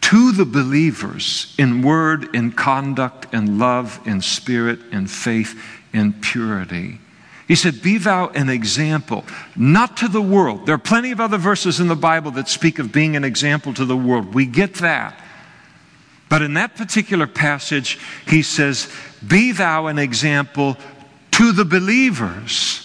to 0.00 0.32
the 0.32 0.44
believers 0.44 1.54
in 1.56 1.82
word, 1.82 2.34
in 2.34 2.50
conduct, 2.50 3.32
in 3.32 3.56
love, 3.56 4.00
in 4.04 4.20
spirit, 4.20 4.80
in 4.90 5.06
faith, 5.06 5.56
in 5.92 6.12
purity. 6.12 6.98
He 7.46 7.54
said, 7.54 7.82
Be 7.82 7.98
thou 7.98 8.30
an 8.30 8.48
example, 8.48 9.24
not 9.54 9.96
to 9.98 10.08
the 10.08 10.20
world. 10.20 10.66
There 10.66 10.74
are 10.74 10.76
plenty 10.76 11.12
of 11.12 11.20
other 11.20 11.38
verses 11.38 11.78
in 11.78 11.86
the 11.86 11.94
Bible 11.94 12.32
that 12.32 12.48
speak 12.48 12.80
of 12.80 12.90
being 12.90 13.14
an 13.14 13.22
example 13.22 13.72
to 13.74 13.84
the 13.84 13.96
world. 13.96 14.34
We 14.34 14.44
get 14.44 14.74
that. 14.74 15.16
But 16.28 16.42
in 16.42 16.54
that 16.54 16.74
particular 16.74 17.28
passage, 17.28 17.96
he 18.26 18.42
says, 18.42 18.92
Be 19.24 19.52
thou 19.52 19.86
an 19.86 20.00
example 20.00 20.76
to 21.38 21.52
the 21.52 21.64
believers. 21.64 22.84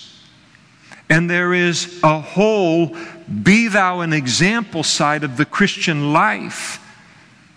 And 1.10 1.28
there 1.28 1.56
is 1.56 2.00
a 2.04 2.20
whole 2.22 2.96
be 3.42 3.68
thou 3.68 4.02
an 4.02 4.14
example 4.14 4.84
side 4.84 5.24
of 5.24 5.38
the 5.38 5.46
Christian 5.46 6.14
life 6.14 6.80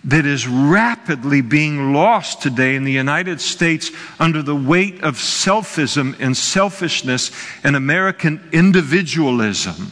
that 0.04 0.24
is 0.24 0.48
rapidly 0.48 1.42
being 1.42 1.92
lost 1.92 2.40
today 2.40 2.76
in 2.76 2.84
the 2.84 2.92
United 2.92 3.42
States 3.42 3.90
under 4.18 4.40
the 4.40 4.56
weight 4.56 5.02
of 5.02 5.16
selfism 5.16 6.18
and 6.18 6.34
selfishness 6.34 7.30
and 7.62 7.76
American 7.76 8.48
individualism. 8.52 9.90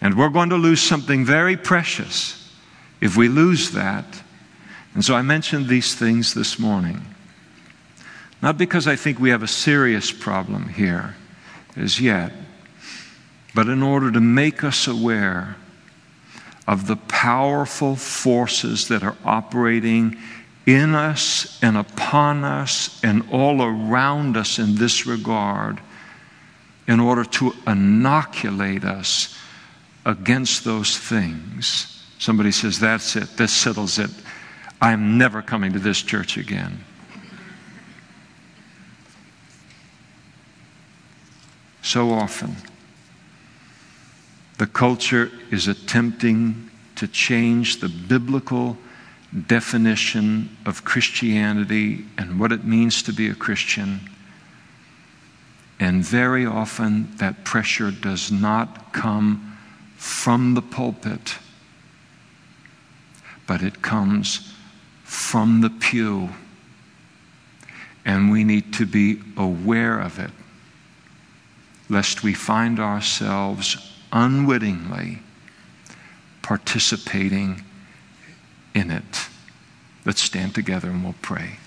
And 0.00 0.16
we're 0.16 0.30
going 0.30 0.48
to 0.48 0.56
lose 0.56 0.80
something 0.80 1.26
very 1.26 1.58
precious 1.58 2.56
if 3.02 3.18
we 3.18 3.28
lose 3.28 3.72
that. 3.72 4.22
And 4.94 5.04
so 5.04 5.14
I 5.14 5.20
mentioned 5.20 5.68
these 5.68 5.94
things 5.94 6.32
this 6.32 6.58
morning. 6.58 7.11
Not 8.42 8.58
because 8.58 8.88
I 8.88 8.96
think 8.96 9.20
we 9.20 9.30
have 9.30 9.44
a 9.44 9.48
serious 9.48 10.10
problem 10.10 10.68
here 10.68 11.14
as 11.76 12.00
yet, 12.00 12.32
but 13.54 13.68
in 13.68 13.82
order 13.82 14.10
to 14.10 14.20
make 14.20 14.64
us 14.64 14.88
aware 14.88 15.56
of 16.66 16.88
the 16.88 16.96
powerful 16.96 17.94
forces 17.94 18.88
that 18.88 19.04
are 19.04 19.16
operating 19.24 20.16
in 20.66 20.94
us 20.94 21.58
and 21.62 21.76
upon 21.76 22.44
us 22.44 23.00
and 23.04 23.28
all 23.30 23.62
around 23.62 24.36
us 24.36 24.58
in 24.58 24.74
this 24.74 25.06
regard 25.06 25.80
in 26.88 26.98
order 26.98 27.24
to 27.24 27.54
inoculate 27.66 28.84
us 28.84 29.36
against 30.04 30.64
those 30.64 30.98
things. 30.98 32.04
Somebody 32.18 32.50
says, 32.50 32.80
That's 32.80 33.14
it, 33.16 33.36
this 33.36 33.52
settles 33.52 33.98
it. 33.98 34.10
I'm 34.80 35.16
never 35.16 35.42
coming 35.42 35.72
to 35.74 35.78
this 35.78 36.02
church 36.02 36.36
again. 36.36 36.84
So 41.82 42.12
often. 42.12 42.56
The 44.58 44.66
culture 44.66 45.30
is 45.50 45.66
attempting 45.66 46.70
to 46.96 47.08
change 47.08 47.80
the 47.80 47.88
biblical 47.88 48.78
definition 49.46 50.56
of 50.64 50.84
Christianity 50.84 52.04
and 52.16 52.38
what 52.38 52.52
it 52.52 52.64
means 52.64 53.02
to 53.02 53.12
be 53.12 53.28
a 53.28 53.34
Christian. 53.34 54.00
And 55.80 56.04
very 56.04 56.46
often 56.46 57.16
that 57.16 57.44
pressure 57.44 57.90
does 57.90 58.30
not 58.30 58.92
come 58.92 59.58
from 59.96 60.54
the 60.54 60.62
pulpit, 60.62 61.38
but 63.46 63.62
it 63.62 63.82
comes 63.82 64.54
from 65.02 65.60
the 65.60 65.70
pew. 65.70 66.28
And 68.04 68.30
we 68.30 68.44
need 68.44 68.72
to 68.74 68.86
be 68.86 69.20
aware 69.36 69.98
of 69.98 70.18
it 70.18 70.30
lest 71.92 72.22
we 72.22 72.32
find 72.32 72.80
ourselves 72.80 73.76
unwittingly 74.12 75.18
participating 76.40 77.62
in 78.74 78.90
it. 78.90 79.28
Let's 80.06 80.22
stand 80.22 80.54
together 80.54 80.88
and 80.88 81.04
we'll 81.04 81.14
pray. 81.20 81.58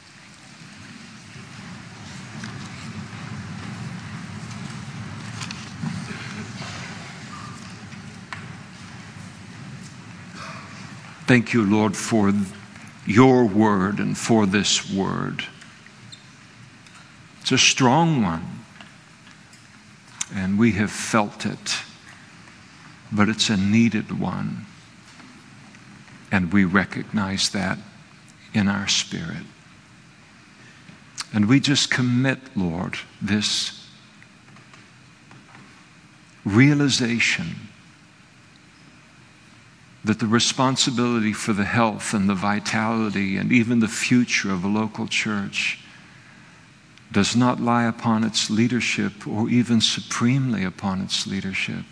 Thank 11.27 11.53
you, 11.53 11.63
Lord, 11.63 11.95
for 11.95 12.33
your 13.05 13.45
word 13.45 13.99
and 13.99 14.17
for 14.17 14.47
this 14.47 14.91
word. 14.91 15.45
It's 17.41 17.51
a 17.51 17.59
strong 17.59 18.23
one 18.23 18.54
and 20.35 20.59
we 20.59 20.73
have 20.73 20.91
felt 20.91 21.45
it. 21.45 21.77
but 23.11 23.29
it's 23.29 23.49
a 23.49 23.55
needed 23.55 24.19
one. 24.19 24.65
And 26.31 26.51
we 26.51 26.65
recognize 26.65 27.49
that 27.49 27.77
in 28.53 28.67
our 28.67 28.87
spirit. 28.87 29.45
And 31.31 31.47
we 31.47 31.59
just 31.59 31.89
commit, 31.89 32.39
Lord, 32.57 32.97
this 33.21 33.87
realization 36.43 37.69
that 40.03 40.19
the 40.19 40.27
responsibility 40.27 41.31
for 41.31 41.53
the 41.53 41.65
health 41.65 42.13
and 42.13 42.27
the 42.27 42.35
vitality 42.35 43.37
and 43.37 43.51
even 43.51 43.79
the 43.79 43.87
future 43.87 44.51
of 44.51 44.63
a 44.63 44.67
local 44.67 45.07
church 45.07 45.79
does 47.15 47.33
not 47.33 47.61
lie 47.61 47.85
upon 47.85 48.25
its 48.25 48.49
leadership 48.49 49.25
or 49.25 49.47
even 49.47 49.79
supremely 49.79 50.65
upon 50.65 50.99
its 50.99 51.25
leadership, 51.25 51.85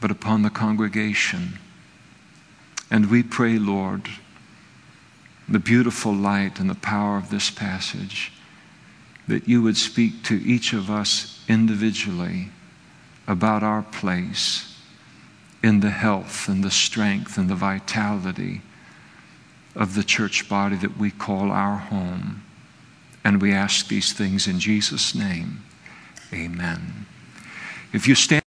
but 0.00 0.10
upon 0.10 0.42
the 0.42 0.50
congregation. 0.50 1.60
And 2.90 3.08
we 3.08 3.22
pray, 3.22 3.56
Lord, 3.56 4.08
the 5.48 5.60
beautiful 5.60 6.12
light 6.12 6.58
and 6.58 6.68
the 6.68 6.74
power 6.74 7.16
of 7.16 7.30
this 7.30 7.50
passage, 7.50 8.32
that 9.28 9.46
you 9.48 9.62
would 9.62 9.76
speak 9.76 10.24
to 10.24 10.34
each 10.34 10.72
of 10.72 10.90
us 10.90 11.44
individually 11.48 12.48
about 13.28 13.62
our 13.62 13.82
place 13.82 14.76
in 15.62 15.78
the 15.78 15.90
health 15.90 16.48
and 16.48 16.64
the 16.64 16.72
strength 16.72 17.38
and 17.38 17.48
the 17.48 17.54
vitality 17.54 18.62
of 19.76 19.94
the 19.94 20.02
church 20.02 20.48
body 20.48 20.74
that 20.74 20.98
we 20.98 21.12
call 21.12 21.52
our 21.52 21.76
home. 21.76 22.42
And 23.26 23.42
we 23.42 23.52
ask 23.52 23.88
these 23.88 24.12
things 24.12 24.46
in 24.46 24.60
Jesus' 24.60 25.12
name. 25.12 25.64
Amen. 26.32 27.06
If 27.92 28.06
you 28.06 28.14
stand 28.14 28.44